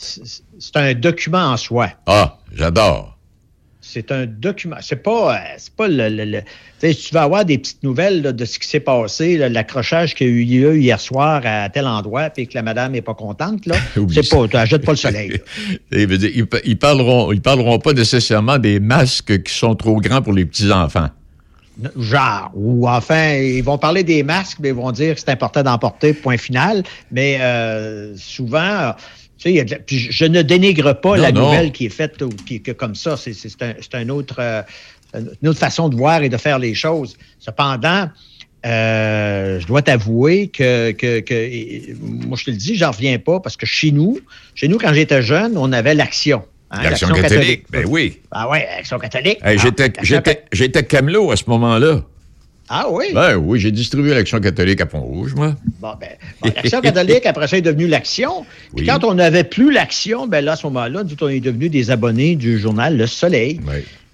c'est 0.59 0.77
un 0.77 0.94
document 0.94 1.51
en 1.53 1.57
soi. 1.59 1.90
Ah, 2.07 2.38
j'adore. 2.55 3.17
C'est 3.90 4.12
un 4.12 4.27
document. 4.27 4.77
C'est 4.83 5.03
pas, 5.03 5.35
euh, 5.35 5.38
c'est 5.57 5.72
pas 5.72 5.88
le. 5.88 6.11
le- 6.11 6.24
le- 6.27 6.40
tu 6.42 6.46
sais, 6.87 6.92
si 6.92 7.09
tu 7.09 7.14
vas 7.14 7.22
avoir 7.22 7.44
des 7.46 7.57
petites 7.57 7.83
nouvelles 7.83 8.20
là, 8.22 8.33
de 8.33 8.44
ce 8.44 8.59
qui 8.59 8.68
s'est 8.68 8.81
passé, 8.81 9.38
l'accrochage 9.48 10.14
qu'il 10.14 10.27
y 10.27 10.31
a 10.31 10.33
eu 10.33 10.44
lieu 10.44 10.77
hier 10.77 11.01
soir 11.01 11.40
à 11.44 11.68
tel 11.70 11.87
endroit, 11.87 12.29
puis 12.31 12.46
que 12.46 12.55
la 12.55 12.62
madame 12.62 12.92
n'est 12.92 13.03
pas 13.03 13.14
contente, 13.14 13.64
là, 13.64 13.77
c'est 14.12 14.29
pas, 14.29 14.46
tu 14.46 14.57
achètes 14.57 14.85
pas 14.85 14.92
le 14.92 14.96
soleil. 14.98 15.40
ils, 15.92 16.46
ils 16.64 16.79
parleront, 16.79 17.33
ils 17.33 17.40
parleront 17.40 17.79
pas 17.79 17.94
nécessairement 17.94 18.59
des 18.59 18.79
masques 18.79 19.42
qui 19.42 19.55
sont 19.55 19.74
trop 19.74 20.01
grands 20.01 20.20
pour 20.22 20.35
les 20.35 20.44
petits-enfants. 20.44 21.09
Genre, 21.96 22.51
ou 22.55 22.88
enfin, 22.88 23.37
ils 23.37 23.62
vont 23.62 23.79
parler 23.79 24.03
des 24.03 24.22
masques, 24.22 24.59
mais 24.61 24.68
ils 24.68 24.74
vont 24.74 24.90
dire 24.92 25.14
que 25.14 25.20
c'est 25.20 25.31
important 25.31 25.62
d'en 25.62 25.79
porter, 25.79 26.12
point 26.12 26.37
final. 26.37 26.83
Mais 27.11 27.38
euh, 27.40 28.14
souvent, 28.16 28.94
tu 29.38 29.44
sais, 29.44 29.51
il 29.51 29.57
y 29.57 29.61
a 29.61 29.64
de 29.64 29.70
la- 29.70 29.79
puis 29.79 29.98
je 29.98 30.11
je 30.12 30.24
ne 30.24 30.42
dénigre 30.42 31.01
pas 31.01 31.16
Non, 31.16 31.22
la 31.22 31.33
non. 31.33 31.44
nouvelle 31.46 31.72
qui 31.72 31.87
est 31.87 31.90
faite 31.90 32.20
ou 32.22 32.29
qui, 32.29 32.61
que 32.61 32.72
comme 32.72 32.94
ça. 32.96 33.16
C'est 33.16 33.33
c'est 33.33 33.62
un, 33.62 33.74
c'est 33.81 33.94
un 33.94 34.09
autre, 34.09 34.37
euh, 34.40 34.62
une 35.42 35.48
autre 35.48 35.59
façon 35.61 35.88
de 35.88 35.96
voir 35.96 36.22
et 36.22 36.29
de 36.29 36.37
faire 36.37 36.59
les 36.59 36.74
choses. 36.74 37.16
Cependant, 37.38 38.09
euh, 38.66 39.61
je 39.61 39.66
dois 39.66 39.83
t'avouer 39.83 40.48
que, 40.48 40.90
que, 40.92 41.20
que- 41.20 41.35
et- 41.35 41.94
moi, 42.01 42.37
je 42.38 42.44
te 42.44 42.51
le 42.51 42.57
dis, 42.57 42.74
j'en 42.77 42.90
reviens 42.90 43.18
pas 43.18 43.40
parce 43.40 43.57
que 43.57 43.66
chez 43.66 43.90
nous, 43.92 44.18
chez 44.55 44.68
nous, 44.68 44.79
quand 44.79 44.92
j'étais 44.92 45.22
jeune, 45.22 45.57
on 45.57 45.72
avait 45.72 45.94
l'action. 45.94 46.42
hein, 46.70 46.83
L'Action 46.83 47.09
catholique, 47.09 47.64
ben 47.70 47.87
oui. 47.88 48.18
Ah 48.31 48.48
ouais, 48.48 48.66
l'action 48.77 48.98
catholique. 48.98 49.38
Hey, 49.42 49.57
Ah, 49.59 49.62
j'étais, 49.62 49.85
l'Action 49.85 50.05
j'étais, 50.16 50.44
j'étais 50.53 50.83
camelot 50.85 51.31
à 51.31 51.37
ce 51.37 51.44
moment-là. 51.48 52.03
Ah 52.70 52.87
oui? 52.90 53.07
Ben 53.14 53.37
oui, 53.37 53.59
j'ai 53.59 53.70
distribué 53.70 54.14
l'Action 54.14 54.40
catholique 54.40 54.81
à 54.81 54.87
Pont-Rouge, 54.87 55.35
moi. 55.35 55.54
Bon, 55.81 55.92
ben, 56.00 56.11
bon, 56.42 56.50
l'action 56.54 56.81
catholique, 56.81 57.24
après 57.26 57.48
ça, 57.48 57.57
est 57.57 57.62
devenue 57.62 57.87
l'action. 57.87 58.44
Puis 58.76 58.87
quand 58.87 59.04
on 59.04 59.14
n'avait 59.14 59.44
plus 59.44 59.72
l'action, 59.72 60.26
ben 60.26 60.44
là, 60.44 60.52
à 60.52 60.57
ce 60.57 60.66
moment-là, 60.66 61.02
nous, 61.04 61.16
on 61.20 61.28
est 61.28 61.40
devenus 61.40 61.70
des 61.70 61.90
abonnés 61.90 62.37
du 62.37 62.59
journal 62.59 62.96
Le 62.96 63.07
Soleil. 63.07 63.61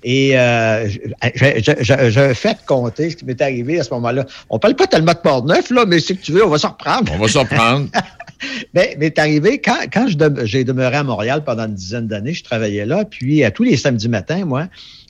Et 0.07 0.39
euh, 0.39 0.87
j'ai- 0.89 2.35
fait 2.35 2.59
compter 2.67 3.11
ce 3.11 3.17
qui 3.17 3.25
m'est 3.25 3.41
arrivé 3.41 3.81
à 3.81 3.85
ce 3.85 3.91
moment-là. 3.95 4.27
On 4.51 4.59
parle 4.59 4.77
pas 4.77 4.87
tellement 4.87 5.13
de 5.13 5.19
Port-Neuf, 5.19 5.71
là, 5.71 5.87
mais 5.87 5.99
si 5.99 6.15
tu 6.17 6.33
veux, 6.33 6.45
on 6.45 6.51
va 6.51 6.59
s'en 6.59 6.71
reprendre. 6.71 7.11
On 7.15 7.19
va 7.19 7.27
s'en 7.29 7.41
reprendre. 7.43 7.89
Mais 8.75 8.95
m'est 8.99 9.19
arrivé, 9.19 9.59
quand, 9.59 9.79
quand 9.91 10.07
j'ai 10.45 10.65
demeuré 10.65 10.97
à 10.97 11.03
Montréal 11.03 11.43
pendant 11.47 11.65
une 11.67 11.75
dizaine 11.75 12.09
d'années, 12.09 12.35
je 12.35 12.45
travaillais 12.45 12.85
là, 12.85 13.07
puis 13.07 13.43
à 13.43 13.51
tous 13.51 13.63
les 13.63 13.77
samedis 13.79 14.09
matins, 14.09 14.45
moi, 14.45 14.67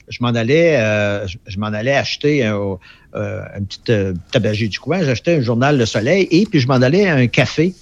je 0.07 0.19
m'en 0.21 0.29
allais, 0.29 0.77
euh, 0.77 1.27
je, 1.27 1.37
je 1.45 1.59
m'en 1.59 1.67
allais 1.67 1.95
acheter 1.95 2.45
un, 2.45 2.77
euh, 3.15 3.41
un 3.55 3.63
petit 3.63 3.79
euh, 3.89 4.13
tabagier 4.31 4.67
du 4.67 4.79
coin, 4.79 5.01
j'achetais 5.03 5.35
un 5.35 5.41
journal 5.41 5.77
Le 5.77 5.85
Soleil 5.85 6.27
et 6.31 6.45
puis 6.45 6.59
je 6.59 6.67
m'en 6.67 6.75
allais 6.75 7.07
à 7.07 7.15
un 7.15 7.27
café 7.27 7.73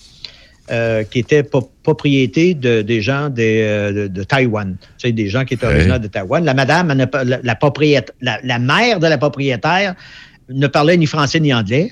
euh, 0.72 1.04
qui 1.04 1.20
était 1.20 1.44
propriété 1.44 2.54
de, 2.54 2.82
des 2.82 3.02
gens 3.02 3.30
des, 3.30 3.62
euh, 3.64 3.92
de, 3.92 4.08
de 4.08 4.24
Taïwan, 4.24 4.78
tu 4.80 5.08
sais, 5.08 5.12
des 5.12 5.28
gens 5.28 5.44
qui 5.44 5.56
étaient 5.56 5.66
Ouais. 5.66 5.74
originaires 5.74 6.00
de 6.00 6.08
Taïwan. 6.08 6.46
La 6.46 6.54
madame, 6.54 6.94
la, 6.94 7.40
la, 7.44 7.56
propriétaire, 7.56 8.14
la, 8.22 8.40
la 8.44 8.60
mère 8.60 9.00
de 9.00 9.08
la 9.08 9.18
propriétaire 9.18 9.96
ne 10.50 10.68
parlait 10.68 10.96
ni 10.98 11.06
français 11.06 11.40
ni 11.40 11.54
anglais. 11.54 11.92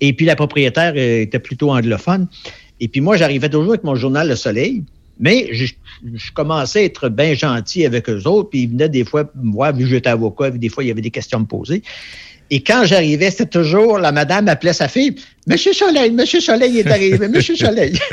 Et 0.00 0.12
puis 0.12 0.26
la 0.26 0.36
propriétaire 0.36 0.96
était 0.96 1.38
plutôt 1.38 1.70
anglophone. 1.70 2.26
Et 2.80 2.88
puis 2.88 3.00
moi, 3.00 3.16
j'arrivais 3.16 3.48
toujours 3.48 3.70
avec 3.70 3.84
mon 3.84 3.94
journal 3.94 4.28
Le 4.28 4.36
Soleil, 4.36 4.82
mais 5.20 5.48
je, 5.52 5.66
je 6.14 6.32
commençais 6.32 6.80
à 6.80 6.84
être 6.84 7.08
bien 7.08 7.34
gentil 7.34 7.86
avec 7.86 8.08
eux 8.08 8.22
autres, 8.26 8.50
puis 8.50 8.62
ils 8.62 8.68
venaient 8.68 8.88
des 8.88 9.04
fois 9.04 9.30
me 9.40 9.52
voir, 9.52 9.72
vu 9.72 9.84
que 9.84 9.90
j'étais 9.90 10.10
avocat, 10.10 10.50
puis 10.50 10.58
des 10.58 10.68
fois, 10.68 10.82
il 10.82 10.88
y 10.88 10.90
avait 10.90 11.02
des 11.02 11.10
questions 11.12 11.38
à 11.38 11.40
me 11.40 11.46
poser. 11.46 11.82
Et 12.50 12.62
quand 12.62 12.84
j'arrivais, 12.84 13.30
c'était 13.30 13.46
toujours, 13.46 13.98
la 13.98 14.12
madame 14.12 14.48
appelait 14.48 14.72
sa 14.72 14.88
fille, 14.88 15.14
Monsieur 15.46 15.72
Soleil, 15.72 16.10
Monsieur 16.12 16.40
Soleil 16.40 16.78
est 16.78 16.90
arrivé, 16.90 17.28
Monsieur 17.28 17.56
Soleil. 17.56 17.98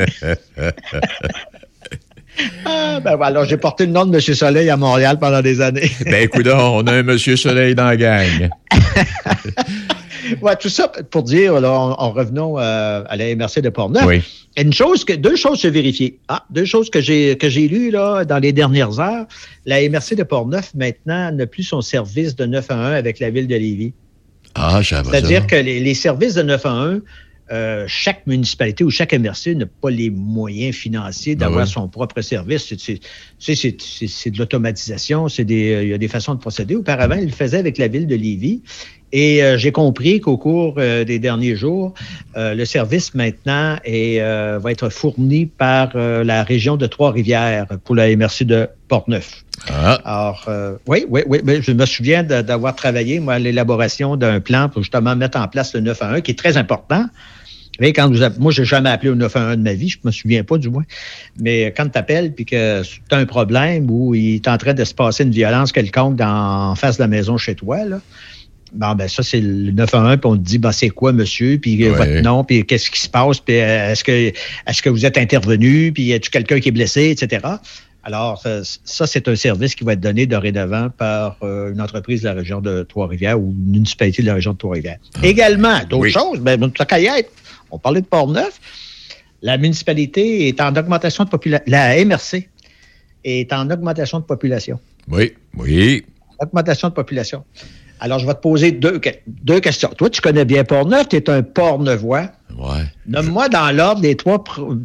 Ah, 2.64 3.02
ben 3.04 3.18
voilà, 3.18 3.44
j'ai 3.44 3.58
porté 3.58 3.86
le 3.86 3.92
nom 3.92 4.06
de 4.06 4.12
Monsieur 4.12 4.34
Soleil 4.34 4.70
à 4.70 4.78
Montréal 4.78 5.20
pendant 5.20 5.42
des 5.42 5.60
années. 5.60 5.92
ben 6.06 6.24
écoute, 6.24 6.48
on 6.48 6.88
a 6.88 6.94
un 6.94 7.04
Monsieur 7.04 7.36
Soleil 7.36 7.76
dans 7.76 7.86
la 7.86 7.98
gang. 7.98 8.50
Ouais, 10.42 10.56
tout 10.58 10.70
ça 10.70 10.88
pour 11.10 11.24
dire, 11.24 11.60
là, 11.60 11.72
en, 11.72 11.92
en 11.92 12.12
revenant 12.12 12.60
euh, 12.60 13.04
à 13.08 13.16
la 13.16 13.36
MRC 13.36 13.62
de 13.62 13.70
Portneuf, 13.70 14.06
Oui. 14.06 14.22
une 14.58 14.72
chose 14.72 15.04
que, 15.04 15.14
deux 15.14 15.36
choses 15.36 15.60
se 15.60 15.68
vérifier. 15.68 16.20
Ah, 16.28 16.46
deux 16.52 16.66
choses 16.66 16.92
que 16.92 17.02
j'ai 17.02 17.36
que 17.38 17.50
j'ai 17.50 17.68
lues 17.68 17.90
là, 17.90 18.26
dans 18.26 18.38
les 18.38 18.54
dernières 18.54 19.00
heures. 19.00 19.26
La 19.66 19.82
MRC 19.90 20.16
de 20.16 20.24
Portneuf, 20.24 20.74
maintenant, 20.76 21.32
n'a 21.32 21.48
plus 21.48 21.64
son 21.64 21.82
service 21.82 22.36
de 22.36 22.46
9 22.46 22.66
à 22.70 22.76
1 22.76 22.92
avec 22.94 23.20
la 23.20 23.32
ville 23.32 23.48
de 23.48 23.56
Lévis. 23.56 23.94
Ah, 24.60 24.82
C'est-à-dire 24.84 25.48
que 25.48 25.56
les, 25.56 25.80
les 25.80 25.94
services 25.94 26.36
de 26.36 26.44
9 26.44 26.66
à 26.66 26.70
1, 26.72 27.02
euh, 27.52 27.86
chaque 27.88 28.28
municipalité 28.28 28.84
ou 28.84 28.92
chaque 28.92 29.12
MRC 29.14 29.56
n'a 29.56 29.66
pas 29.66 29.90
les 29.90 30.12
moyens 30.12 30.76
financiers 30.76 31.36
d'avoir 31.36 31.62
Ah 31.62 31.66
oui. 31.66 31.72
son 31.72 31.88
propre 31.88 32.22
service. 32.22 32.74
C'est- 32.78 34.30
de 34.30 34.38
l'automatisation, 34.38 35.26
euh, 35.26 35.44
il 35.48 35.88
y 35.90 35.94
a 35.94 35.98
des 35.98 36.08
façons 36.08 36.36
de 36.36 36.40
procéder. 36.40 36.76
Auparavant, 36.76 37.16
ils 37.16 37.26
le 37.26 37.32
faisaient 37.32 37.58
avec 37.58 37.78
la 37.80 37.88
ville 37.88 38.06
de 38.06 38.16
Lévis. 38.16 38.62
Et 39.12 39.44
euh, 39.44 39.58
j'ai 39.58 39.72
compris 39.72 40.20
qu'au 40.20 40.38
cours 40.38 40.76
euh, 40.78 41.04
des 41.04 41.20
derniers 41.20 41.56
jours, 41.56 41.94
euh, 42.38 42.54
le 42.54 42.66
service 42.66 43.16
maintenant 43.16 43.78
est, 43.84 44.22
euh, 44.22 44.60
va 44.62 44.72
être 44.72 44.90
fourni 44.90 45.48
par 45.48 45.92
euh, 45.96 46.24
la 46.24 46.44
région 46.44 46.78
de 46.78 46.86
Trois-Rivières 46.86 47.68
pour 47.86 47.96
la 47.96 48.16
MRC 48.16 48.44
de 48.44 48.68
Portneuf. 48.88 49.44
Ah. 49.68 50.00
Alors, 50.06 50.46
euh, 50.48 50.76
oui, 50.88 51.06
oui, 51.10 51.22
oui, 51.28 51.40
mais 51.44 51.62
je 51.62 51.72
me 51.72 51.86
souviens 51.86 52.24
d'avoir 52.24 52.76
travaillé, 52.76 53.20
moi, 53.20 53.36
à 53.36 53.40
l'élaboration 53.40 54.16
d'un 54.16 54.40
plan 54.40 54.70
pour 54.70 54.84
justement 54.84 55.16
mettre 55.16 55.40
en 55.40 55.48
place 55.48 55.74
le 55.74 55.82
9 55.82 56.02
à 56.02 56.10
1, 56.12 56.22
qui 56.22 56.32
est 56.32 56.38
très 56.38 56.58
important. 56.58 57.06
Mais 57.80 57.94
quand 57.94 58.10
vous 58.10 58.22
appelez- 58.22 58.42
moi, 58.42 58.52
j'ai 58.52 58.66
jamais 58.66 58.90
appelé 58.90 59.10
au 59.10 59.16
9 59.16 59.36
à 59.36 59.40
1 59.40 59.58
de 59.58 59.62
ma 59.62 59.74
vie, 59.74 59.90
je 59.90 59.98
me 60.04 60.12
souviens 60.12 60.44
pas 60.44 60.58
du 60.58 60.70
moins. 60.70 60.84
Mais 61.40 61.74
quand 61.76 61.88
tu 61.90 61.98
appelles 61.98 62.34
puis 62.34 62.46
que 62.46 62.84
tu 62.84 63.02
as 63.12 63.18
un 63.18 63.26
problème 63.26 63.90
ou 63.90 64.14
il 64.16 64.36
est 64.36 64.48
en 64.48 64.58
train 64.58 64.74
de 64.74 64.84
se 64.84 64.94
passer 64.94 65.24
une 65.24 65.32
violence 65.32 65.72
quelconque 65.72 66.16
dans, 66.16 66.72
en 66.72 66.76
face 66.76 66.98
de 66.98 67.04
la 67.04 67.08
maison 67.08 67.38
chez 67.38 67.56
toi, 67.56 67.86
là, 67.86 68.02
Bon, 68.72 68.94
ben 68.96 69.08
ça, 69.08 69.24
c'est 69.24 69.42
le 69.42 69.72
911, 69.72 70.18
puis 70.18 70.30
on 70.30 70.36
te 70.38 70.42
dit, 70.42 70.58
ben, 70.60 70.72
c'est 70.72 70.90
quoi, 70.90 71.12
monsieur, 71.12 71.58
puis 71.58 71.84
euh, 71.84 71.92
Ouais. 71.92 71.98
votre 71.98 72.22
nom, 72.22 72.44
puis 72.44 72.66
qu'est-ce 72.66 72.90
qui 72.92 73.00
se 73.00 73.10
passe, 73.10 73.40
puis 73.40 73.56
euh, 73.60 73.92
est-ce 73.92 74.04
que, 74.04 74.12
est-ce 74.68 74.82
que 74.82 74.90
vous 74.90 75.06
êtes 75.06 75.18
intervenu, 75.18 75.92
puis 75.92 76.04
y 76.04 76.14
a-tu 76.14 76.30
quelqu'un 76.30 76.60
qui 76.60 76.70
est 76.70 76.72
blessé, 76.72 77.10
etc. 77.10 77.46
Alors, 78.04 78.42
ça, 78.42 78.62
ça, 78.64 79.08
c'est 79.08 79.28
un 79.28 79.36
service 79.36 79.76
qui 79.76 79.84
va 79.84 79.94
être 79.94 80.00
donné 80.00 80.26
dorénavant 80.26 80.90
par 80.90 81.38
euh, 81.44 81.74
une 81.74 81.82
entreprise 81.82 82.22
de 82.22 82.28
la 82.28 82.34
région 82.34 82.62
de 82.62 82.84
Trois-Rivières 82.84 83.40
ou 83.40 83.52
une 83.52 83.72
municipalité 83.72 84.22
de 84.22 84.28
la 84.28 84.36
région 84.36 84.54
de 84.54 84.58
Trois-Rivières. 84.58 84.98
Également, 85.22 85.80
d'autres 85.90 85.98
Oui. 86.04 86.12
choses, 86.12 86.40
ben. 86.40 86.60
On 87.72 87.78
parlait 87.78 88.02
de 88.02 88.06
Port-Neuf. 88.06 88.60
La 89.42 89.58
municipalité 89.58 90.48
est 90.48 90.60
en 90.62 90.76
augmentation 90.76 91.24
de 91.24 91.30
population. 91.30 91.64
La 91.68 92.04
MRC 92.04 92.48
est 93.24 93.52
en 93.54 93.70
augmentation 93.70 94.20
de 94.20 94.26
population. 94.26 94.80
Oui, 95.10 95.34
oui. 95.58 96.04
Augmentation 96.40 96.90
de 96.90 96.94
population. 96.94 97.44
Alors, 98.00 98.20
je 98.20 98.26
vais 98.28 98.34
te 98.34 98.40
poser 98.40 98.72
deux, 98.72 99.00
deux 99.28 99.60
questions. 99.60 99.90
Toi, 99.98 100.10
tu 100.10 100.22
connais 100.22 100.46
bien 100.46 100.64
Port-Neuf, 100.64 101.10
tu 101.10 101.18
es 101.18 101.30
un 101.30 101.42
Port-Neuvois. 101.44 102.30
Ouais. 102.58 102.84
Nomme-moi 103.08 103.50
dans 103.50 103.72
l'ordre 103.76 104.02
les 104.02 104.16
trois 104.16 104.44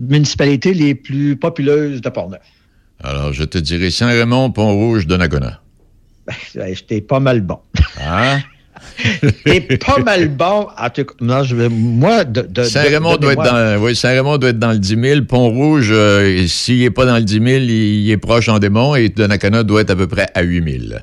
municipalités 0.09 0.75
les 0.75 0.95
plus 0.95 1.37
populeuses 1.37 2.01
de 2.01 2.09
Port-Neuf. 2.09 2.41
Alors, 3.03 3.33
je 3.33 3.45
te 3.45 3.59
dirais 3.59 3.91
Saint-Raymond, 3.91 4.51
Pont-Rouge, 4.51 5.07
Donnacona. 5.07 5.61
Ben, 6.27 6.75
J'étais 6.75 7.01
pas 7.03 7.21
mal 7.21 7.41
bon. 7.43 7.59
Hein? 8.01 8.41
T'es 9.45 9.61
pas 9.79 9.99
mal 9.99 10.29
bon. 10.29 10.67
En 10.79 10.91
tout 10.91 11.05
cas, 11.05 11.15
non, 11.21 11.43
je 11.43 11.55
vais- 11.55 11.69
moi, 11.69 12.25
de, 12.25 12.43
de- 12.43 12.63
Saint-Raymond 12.65 13.17
doit, 13.17 13.33
être 13.33 13.43
donnez-moi- 13.43 13.77
dans, 13.77 13.83
oui, 13.83 13.95
Saint-Raymond 13.97 14.39
doit 14.39 14.51
être 14.51 14.59
dans 14.59 14.73
le 14.73 14.79
10 14.79 14.97
000. 15.01 15.21
Pont-Rouge, 15.23 15.89
euh, 15.93 16.47
s'il 16.47 16.81
n'est 16.81 16.91
pas 16.91 17.05
dans 17.07 17.17
le 17.17 17.23
10 17.23 17.35
000, 17.35 17.47
il, 17.47 17.71
il 17.71 18.11
est 18.11 18.17
proche 18.17 18.49
en 18.49 18.59
démon. 18.59 18.95
Et 18.95 19.09
Donnacona 19.09 19.63
doit 19.63 19.83
être 19.83 19.91
à 19.91 19.97
peu 19.97 20.07
près 20.07 20.29
à 20.35 20.43
8 20.43 20.89
000. 20.89 21.01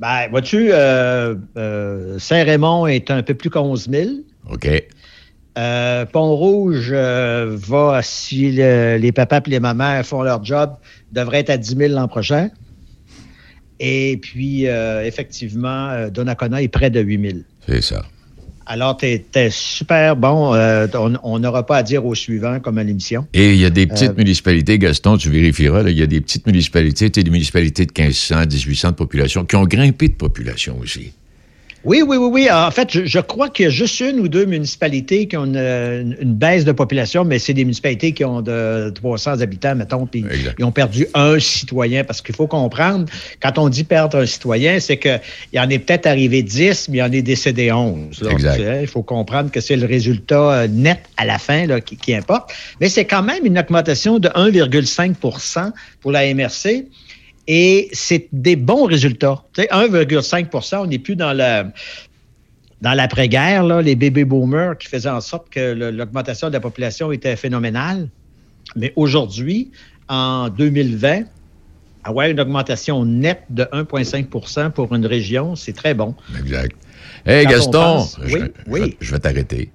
Ben, 0.00 0.28
vois-tu, 0.30 0.70
euh, 0.72 1.34
euh, 1.58 2.18
Saint-Raymond 2.18 2.86
est 2.86 3.10
un 3.10 3.22
peu 3.22 3.34
plus 3.34 3.50
qu'à 3.50 3.60
11 3.60 3.88
000. 3.90 4.08
OK. 4.50 4.66
Euh, 5.58 6.06
Pont-Rouge 6.06 6.88
euh, 6.92 7.54
va, 7.58 8.00
si 8.02 8.50
le- 8.52 8.96
les 8.96 9.12
papas 9.12 9.40
et 9.46 9.50
les 9.50 9.60
mamans 9.60 10.02
font 10.02 10.22
leur 10.22 10.42
job, 10.44 10.72
devrait 11.12 11.40
être 11.40 11.50
à 11.50 11.56
10 11.58 11.76
000 11.76 11.92
l'an 11.94 12.08
prochain. 12.08 12.48
Et 13.78 14.18
puis, 14.22 14.66
euh, 14.68 15.04
effectivement, 15.04 15.88
euh, 15.90 16.08
Donnacona 16.10 16.62
est 16.62 16.68
près 16.68 16.90
de 16.90 17.00
8 17.00 17.30
000. 17.32 17.38
C'est 17.66 17.82
ça. 17.82 18.02
Alors, 18.72 18.96
tu 18.96 19.06
es, 19.06 19.50
super 19.50 20.14
bon. 20.14 20.54
Euh, 20.54 20.86
on- 21.24 21.40
n'aura 21.40 21.66
pas 21.66 21.78
à 21.78 21.82
dire 21.82 22.06
au 22.06 22.14
suivant, 22.14 22.60
comme 22.60 22.78
à 22.78 22.84
l'émission. 22.84 23.26
Et 23.34 23.54
il 23.54 23.58
y 23.58 23.64
a 23.64 23.70
des 23.70 23.88
petites 23.88 24.10
Euh, 24.10 24.14
municipalités, 24.16 24.78
Gaston, 24.78 25.16
tu 25.16 25.28
vérifieras, 25.28 25.82
il 25.90 25.98
y 25.98 26.02
a 26.02 26.06
des 26.06 26.20
petites 26.20 26.46
municipalités, 26.46 27.10
des 27.10 27.28
municipalités 27.28 27.84
de 27.84 27.90
1500, 27.90 28.46
1800 28.46 28.90
de 28.92 28.94
population, 28.94 29.44
qui 29.44 29.56
ont 29.56 29.64
grimpé 29.64 30.06
de 30.06 30.14
population 30.14 30.78
aussi. 30.78 31.12
Oui, 31.82 32.02
oui, 32.06 32.18
oui, 32.18 32.28
oui. 32.30 32.50
En 32.50 32.70
fait, 32.70 32.90
je, 32.92 33.06
je 33.06 33.18
crois 33.20 33.48
qu'il 33.48 33.64
y 33.64 33.68
a 33.68 33.70
juste 33.70 34.00
une 34.00 34.20
ou 34.20 34.28
deux 34.28 34.44
municipalités 34.44 35.26
qui 35.26 35.36
ont 35.38 35.46
une, 35.46 35.56
une- 35.56 36.16
une 36.20 36.34
baisse 36.34 36.64
de 36.66 36.72
population, 36.72 37.24
mais 37.24 37.38
c'est 37.38 37.54
des 37.54 37.64
municipalités 37.64 38.12
qui 38.12 38.22
ont 38.24 38.42
de 38.42 38.90
300 38.94 39.40
habitants, 39.40 39.74
mettons, 39.74 40.04
puis 40.06 40.22
ils 40.58 40.64
ont 40.64 40.72
perdu 40.72 41.06
un 41.14 41.38
citoyen. 41.38 42.04
Parce 42.04 42.20
qu'il 42.20 42.34
faut 42.34 42.46
comprendre, 42.46 43.06
quand 43.42 43.56
on 43.56 43.70
dit 43.70 43.84
perdre 43.84 44.18
un 44.18 44.26
citoyen, 44.26 44.78
c'est 44.78 44.98
qu'il 44.98 45.20
y 45.54 45.58
en 45.60 45.70
est 45.70 45.78
peut-être 45.78 46.06
arrivé 46.06 46.42
10, 46.42 46.88
mais 46.90 46.98
il 46.98 47.00
y 47.00 47.02
en 47.02 47.12
est 47.12 47.22
décédé 47.22 47.72
11. 47.72 48.22
là. 48.22 48.30
Exact. 48.32 48.56
Tu 48.56 48.62
sais, 48.62 48.78
Il 48.82 48.86
faut 48.86 49.02
comprendre 49.02 49.50
que 49.50 49.60
c'est 49.60 49.76
le 49.76 49.86
résultat 49.86 50.52
euh, 50.52 50.68
net 50.68 51.00
à 51.16 51.24
la 51.24 51.38
fin 51.38 51.66
là, 51.66 51.80
qui, 51.80 51.96
qui 51.96 52.14
importe. 52.14 52.52
Mais 52.80 52.90
c'est 52.90 53.06
quand 53.06 53.22
même 53.22 53.46
une 53.46 53.58
augmentation 53.58 54.18
de 54.18 54.28
1,5% 54.28 55.70
pour 56.00 56.12
la 56.12 56.32
MRC. 56.34 56.84
Et 57.46 57.88
c'est 57.92 58.28
des 58.32 58.56
bons 58.56 58.84
résultats. 58.84 59.42
Tu 59.54 59.62
sais, 59.62 59.68
1,5% 59.70 60.76
on 60.82 60.86
n'est 60.86 60.98
plus 60.98 61.16
dans 61.16 61.32
la 61.32 61.66
dans 62.80 62.94
l'après-guerre, 62.94 63.62
là, 63.64 63.82
les 63.82 63.94
bébés 63.94 64.24
boomers 64.24 64.78
qui 64.78 64.88
faisaient 64.88 65.10
en 65.10 65.20
sorte 65.20 65.50
que 65.50 65.72
l'augmentation 65.90 66.48
de 66.48 66.54
la 66.54 66.60
population 66.60 67.12
était 67.12 67.36
phénoménale. 67.36 68.08
Mais 68.74 68.92
aujourd'hui, 68.96 69.70
en 70.08 70.48
2020, 70.48 71.24
avoir 72.04 72.28
une 72.28 72.40
augmentation 72.40 73.04
nette 73.04 73.42
de 73.50 73.64
1,5% 73.64 74.70
pour 74.70 74.94
une 74.94 75.04
région, 75.04 75.56
c'est 75.56 75.74
très 75.74 75.92
bon. 75.92 76.14
Exact. 76.38 76.74
Hey, 77.26 77.44
Quand 77.44 77.50
on 77.50 77.52
Gaston, 77.52 77.72
pense- 77.72 78.18
je, 78.24 78.34
oui, 78.36 78.40
je 78.66 78.70
oui. 78.72 78.96
je 78.98 79.10
vais 79.10 79.18
t'arrêter. 79.18 79.70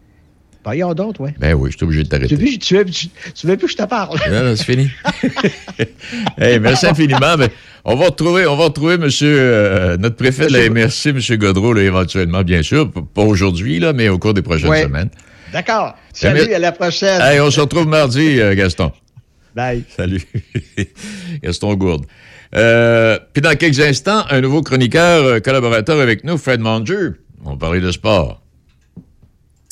Il 0.73 0.79
y 0.79 0.83
en 0.83 0.89
a 0.91 0.93
d'autres, 0.95 1.21
oui. 1.21 1.31
Ben 1.39 1.53
oui, 1.53 1.69
je 1.71 1.77
suis 1.77 1.83
obligé 1.85 2.03
de 2.03 2.07
Tu 2.07 2.09
t'arrêter. 2.09 2.35
veux, 2.35 2.57
tu, 2.57 2.75
veux, 2.77 2.85
tu, 2.85 3.07
tu 3.35 3.47
veux 3.47 3.57
plus 3.57 3.67
que 3.67 3.71
je 3.73 3.77
te 3.77 3.83
parle? 3.83 4.17
Là, 4.29 4.55
c'est 4.55 4.63
fini. 4.63 4.89
hey, 6.39 6.59
merci 6.59 6.87
infiniment. 6.87 7.37
Mais 7.37 7.49
on 7.83 7.95
va 7.95 8.05
retrouver, 8.05 8.47
on 8.47 8.55
va 8.55 8.65
retrouver 8.65 8.97
monsieur, 8.97 9.35
euh, 9.39 9.97
notre 9.97 10.15
préfet 10.15 10.47
de 10.47 10.53
la 10.53 10.69
MRC, 10.69 11.07
M. 11.09 11.19
Godreau, 11.37 11.73
là, 11.73 11.81
éventuellement, 11.83 12.41
bien 12.43 12.61
sûr. 12.63 12.91
Pas 12.91 13.21
aujourd'hui, 13.23 13.79
là, 13.79 13.93
mais 13.93 14.09
au 14.09 14.17
cours 14.17 14.33
des 14.33 14.41
prochaines 14.41 14.69
Ouais. 14.69 14.83
semaines. 14.83 15.09
D'accord. 15.53 15.95
Salut, 16.13 16.53
à 16.53 16.59
la 16.59 16.71
prochaine. 16.71 17.21
Hey, 17.21 17.39
on 17.39 17.51
se 17.51 17.59
retrouve 17.61 17.87
mardi, 17.87 18.39
euh, 18.41 18.55
Gaston. 18.55 18.91
Bye. 19.55 19.83
Salut. 19.95 20.21
Gaston 21.43 21.75
Gourde. 21.75 22.05
Euh, 22.55 23.17
Puis 23.33 23.41
dans 23.41 23.55
quelques 23.55 23.79
instants, 23.79 24.23
un 24.29 24.41
nouveau 24.41 24.61
chroniqueur 24.61 25.41
collaborateur 25.41 25.99
avec 25.99 26.23
nous, 26.23 26.37
Fred 26.37 26.59
Manger. 26.59 27.09
On 27.43 27.51
va 27.51 27.57
parler 27.57 27.79
de 27.81 27.91
sport. 27.91 28.41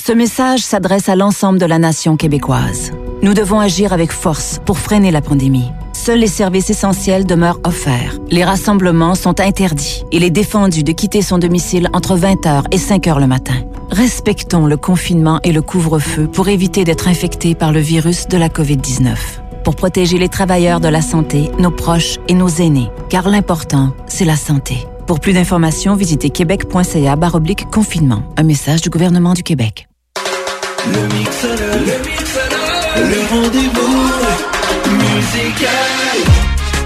Ce 0.05 0.11
message 0.11 0.59
s'adresse 0.59 1.07
à 1.07 1.15
l'ensemble 1.15 1.59
de 1.59 1.65
la 1.65 1.79
nation 1.79 2.17
québécoise. 2.17 2.91
Nous 3.21 3.33
devons 3.33 3.61
agir 3.61 3.93
avec 3.93 4.11
force 4.11 4.59
pour 4.65 4.77
freiner 4.77 5.11
la 5.11 5.21
pandémie. 5.21 5.71
Seuls 5.93 6.19
les 6.19 6.27
services 6.27 6.69
essentiels 6.69 7.25
demeurent 7.25 7.61
offerts. 7.63 8.19
Les 8.29 8.43
rassemblements 8.43 9.15
sont 9.15 9.39
interdits. 9.39 10.03
Il 10.11 10.25
est 10.25 10.29
défendu 10.29 10.83
de 10.83 10.91
quitter 10.91 11.21
son 11.21 11.37
domicile 11.37 11.87
entre 11.93 12.17
20h 12.17 12.65
et 12.71 12.79
5h 12.79 13.17
le 13.17 13.27
matin. 13.27 13.53
Respectons 13.91 14.65
le 14.65 14.75
confinement 14.75 15.39
et 15.45 15.53
le 15.53 15.61
couvre-feu 15.61 16.27
pour 16.27 16.49
éviter 16.49 16.83
d'être 16.83 17.07
infectés 17.07 17.55
par 17.55 17.71
le 17.71 17.79
virus 17.79 18.27
de 18.27 18.35
la 18.35 18.49
COVID-19. 18.49 19.15
Pour 19.63 19.77
protéger 19.77 20.17
les 20.17 20.27
travailleurs 20.27 20.81
de 20.81 20.89
la 20.89 21.01
santé, 21.01 21.49
nos 21.59 21.71
proches 21.71 22.19
et 22.27 22.33
nos 22.33 22.49
aînés. 22.49 22.91
Car 23.07 23.29
l'important, 23.29 23.93
c'est 24.07 24.25
la 24.25 24.35
santé. 24.35 24.85
Pour 25.07 25.21
plus 25.21 25.31
d'informations, 25.31 25.95
visitez 25.95 26.29
québec.ca 26.29 27.15
confinement. 27.71 28.23
Un 28.35 28.43
message 28.43 28.81
du 28.81 28.89
gouvernement 28.89 29.33
du 29.33 29.43
Québec. 29.43 29.87
Le 30.86 31.15
mixeur, 31.15 31.58
le 31.80 32.10
mixeur, 32.10 32.50
le 32.98 33.30
rendez-vous 33.30 34.12
musical. 34.91 35.69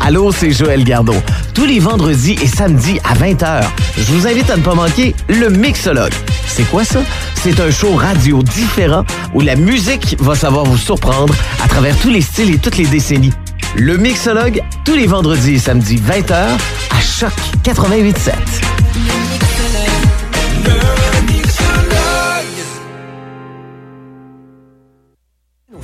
Allô, 0.05 0.31
c'est 0.31 0.51
Joël 0.51 0.83
Gardot. 0.83 1.15
Tous 1.55 1.65
les 1.65 1.79
vendredis 1.79 2.37
et 2.41 2.47
samedis 2.47 2.99
à 3.03 3.15
20h, 3.15 3.63
je 3.97 4.11
vous 4.11 4.27
invite 4.27 4.49
à 4.51 4.57
ne 4.57 4.61
pas 4.61 4.75
manquer 4.75 5.15
le 5.27 5.49
Mixologue. 5.49 6.13
C'est 6.45 6.69
quoi 6.69 6.83
ça? 6.85 6.99
C'est 7.41 7.59
un 7.59 7.71
show 7.71 7.95
radio 7.95 8.43
différent 8.43 9.03
où 9.33 9.41
la 9.41 9.55
musique 9.55 10.15
va 10.19 10.35
savoir 10.35 10.65
vous 10.65 10.77
surprendre 10.77 11.33
à 11.63 11.67
travers 11.67 11.97
tous 11.97 12.09
les 12.09 12.21
styles 12.21 12.53
et 12.53 12.59
toutes 12.59 12.77
les 12.77 12.85
décennies. 12.85 13.33
Le 13.75 13.97
Mixologue, 13.97 14.61
tous 14.85 14.95
les 14.95 15.07
vendredis 15.07 15.55
et 15.55 15.59
samedis 15.59 15.97
20h 15.97 16.33
à 16.33 17.01
Choc 17.01 17.33
88.7. 17.63 19.56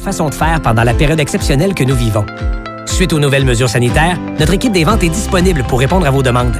façon 0.03 0.29
de 0.29 0.35
faire 0.35 0.61
pendant 0.61 0.83
la 0.83 0.93
période 0.93 1.19
exceptionnelle 1.19 1.73
que 1.73 1.83
nous 1.83 1.95
vivons. 1.95 2.25
Suite 2.85 3.13
aux 3.13 3.19
nouvelles 3.19 3.45
mesures 3.45 3.69
sanitaires, 3.69 4.19
notre 4.39 4.53
équipe 4.53 4.73
des 4.73 4.83
ventes 4.83 5.03
est 5.03 5.09
disponible 5.09 5.63
pour 5.63 5.79
répondre 5.79 6.05
à 6.05 6.11
vos 6.11 6.21
demandes. 6.21 6.55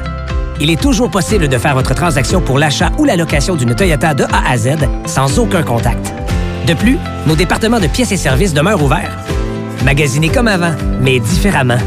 Il 0.60 0.70
est 0.70 0.82
toujours 0.82 1.12
possible 1.12 1.48
de 1.48 1.58
faire 1.58 1.76
votre 1.76 1.94
transaction 1.94 2.42
pour 2.42 2.58
l'achat 2.58 2.92
ou 2.98 3.06
la 3.06 3.16
location 3.16 3.56
d'une 3.56 3.76
Toyota 3.76 4.14
de 4.14 4.24
A 4.24 4.52
à 4.52 4.58
Z 4.58 4.78
sans 5.06 5.38
aucun 5.38 5.62
contact. 5.62 6.14
De 6.66 6.74
plus, 6.74 6.98
nos 7.28 7.36
départements 7.36 7.80
de 7.80 7.88
pièces 7.88 8.12
et 8.12 8.18
services 8.18 8.54
demeurent 8.54 8.82
ouverts. 8.82 9.18
Magasinez 9.84 10.30
comme 10.30 10.48
avant, 10.48 10.74
mais 11.02 11.20
différemment. 11.20 11.78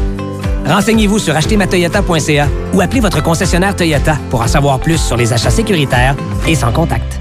Renseignez-vous 0.67 1.19
sur 1.19 1.35
achetermatoyota.ca 1.35 2.47
ou 2.73 2.81
appelez 2.81 2.99
votre 2.99 3.23
concessionnaire 3.23 3.75
Toyota 3.75 4.17
pour 4.29 4.41
en 4.41 4.47
savoir 4.47 4.79
plus 4.79 4.97
sur 4.97 5.17
les 5.17 5.33
achats 5.33 5.49
sécuritaires 5.49 6.15
et 6.47 6.55
sans 6.55 6.71
contact. 6.71 7.19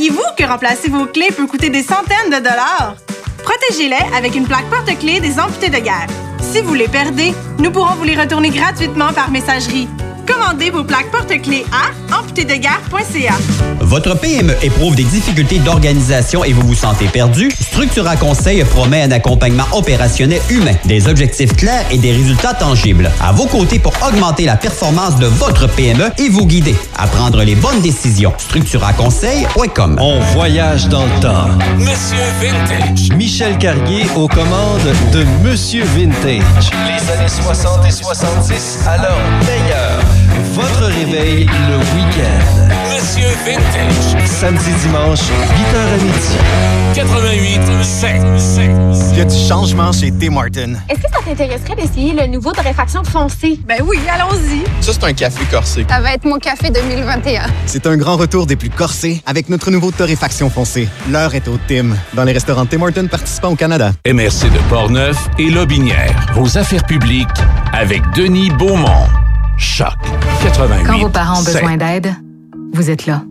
Saviez-vous 0.00 0.34
que 0.34 0.44
remplacer 0.44 0.88
vos 0.88 1.04
clés 1.04 1.28
peut 1.30 1.46
coûter 1.46 1.68
des 1.68 1.82
centaines 1.82 2.30
de 2.30 2.36
dollars? 2.36 2.94
Protégez-les 3.44 4.16
avec 4.16 4.34
une 4.34 4.46
plaque 4.46 4.64
porte-clés 4.70 5.20
des 5.20 5.38
amputés 5.38 5.68
de 5.68 5.76
guerre. 5.76 6.06
Si 6.40 6.62
vous 6.62 6.72
les 6.72 6.88
perdez, 6.88 7.34
nous 7.58 7.70
pourrons 7.70 7.96
vous 7.96 8.04
les 8.04 8.18
retourner 8.18 8.48
gratuitement 8.48 9.12
par 9.12 9.30
messagerie. 9.30 9.88
Commandez 10.30 10.70
vos 10.70 10.84
plaques 10.84 11.10
porte-clés 11.10 11.64
à 11.72 12.16
amputédeguerre.ca. 12.16 13.34
Votre 13.80 14.14
PME 14.14 14.54
éprouve 14.62 14.94
des 14.94 15.04
difficultés 15.04 15.58
d'organisation 15.58 16.44
et 16.44 16.52
vous 16.52 16.66
vous 16.66 16.74
sentez 16.74 17.06
perdu? 17.06 17.50
Structura 17.50 18.16
Conseil 18.16 18.62
promet 18.64 19.02
un 19.02 19.10
accompagnement 19.10 19.64
opérationnel 19.72 20.40
humain, 20.48 20.74
des 20.84 21.08
objectifs 21.08 21.56
clairs 21.56 21.84
et 21.90 21.98
des 21.98 22.12
résultats 22.12 22.54
tangibles. 22.54 23.10
À 23.20 23.32
vos 23.32 23.46
côtés 23.46 23.78
pour 23.80 23.92
augmenter 24.06 24.44
la 24.44 24.56
performance 24.56 25.16
de 25.16 25.26
votre 25.26 25.66
PME 25.66 26.10
et 26.18 26.28
vous 26.28 26.46
guider 26.46 26.76
à 26.96 27.08
prendre 27.08 27.42
les 27.42 27.56
bonnes 27.56 27.80
décisions. 27.80 28.32
StructuraConseil.com 28.38 29.96
On 29.98 30.20
voyage 30.34 30.88
dans 30.88 31.06
le 31.06 31.20
temps. 31.20 31.48
Monsieur 31.78 32.18
Vintage. 32.40 33.08
Michel 33.16 33.58
Carrier 33.58 34.06
aux 34.14 34.28
commandes 34.28 34.94
de 35.12 35.24
Monsieur 35.42 35.84
Vintage. 35.96 36.70
Les 36.86 37.12
années 37.12 37.28
60 37.28 37.86
et 37.86 37.90
70 37.90 38.78
à 38.86 38.98
leur 38.98 39.18
meilleur. 39.46 40.00
Votre 40.54 40.86
réveil 40.86 41.46
le 41.46 41.76
week-end. 41.76 42.70
Vintage. 43.44 44.26
Samedi, 44.26 44.70
dimanche, 44.82 45.20
8h 45.20 45.76
à 45.76 45.96
midi. 46.02 46.36
88 46.94 47.60
7. 47.82 48.22
Il 49.12 49.18
y 49.18 49.20
a 49.20 49.24
du 49.24 49.36
changement 49.48 49.92
chez 49.92 50.12
Tim 50.12 50.30
Martin. 50.30 50.74
Est-ce 50.88 51.00
que 51.00 51.10
ça 51.10 51.20
t'intéresserait 51.24 51.76
d'essayer 51.76 52.12
le 52.12 52.26
nouveau 52.26 52.52
torréfaction 52.52 53.02
foncé? 53.04 53.58
Ben 53.66 53.78
oui, 53.84 53.98
allons-y. 54.12 54.62
Ça, 54.84 54.92
c'est 54.92 55.04
un 55.04 55.12
café 55.12 55.44
corsé. 55.50 55.86
Ça 55.88 56.00
va 56.00 56.14
être 56.14 56.24
mon 56.24 56.38
café 56.38 56.70
2021. 56.70 57.42
C'est 57.66 57.86
un 57.86 57.96
grand 57.96 58.16
retour 58.16 58.46
des 58.46 58.56
plus 58.56 58.70
corsés 58.70 59.22
avec 59.26 59.48
notre 59.48 59.70
nouveau 59.70 59.90
torréfaction 59.90 60.50
foncé. 60.50 60.88
L'heure 61.10 61.34
est 61.34 61.48
au 61.48 61.58
Tim, 61.68 61.96
dans 62.14 62.24
les 62.24 62.32
restaurants 62.32 62.66
Tim 62.66 62.78
Martin 62.78 63.06
participants 63.06 63.50
au 63.52 63.56
Canada. 63.56 63.92
MRC 64.06 64.50
de 64.50 64.58
Portneuf 64.68 65.16
et 65.38 65.50
Lobinière. 65.50 66.26
Vos 66.34 66.58
affaires 66.58 66.84
publiques 66.84 67.28
avec 67.72 68.02
Denis 68.14 68.50
Beaumont. 68.50 69.06
Choc 69.60 69.92
88 70.42 70.84
Quand 70.86 70.98
vos 70.98 71.08
parents 71.10 71.40
ont 71.40 71.44
besoin 71.44 71.76
d'aide, 71.76 72.12
vous 72.72 72.90
êtes 72.90 73.06
là. 73.06 73.22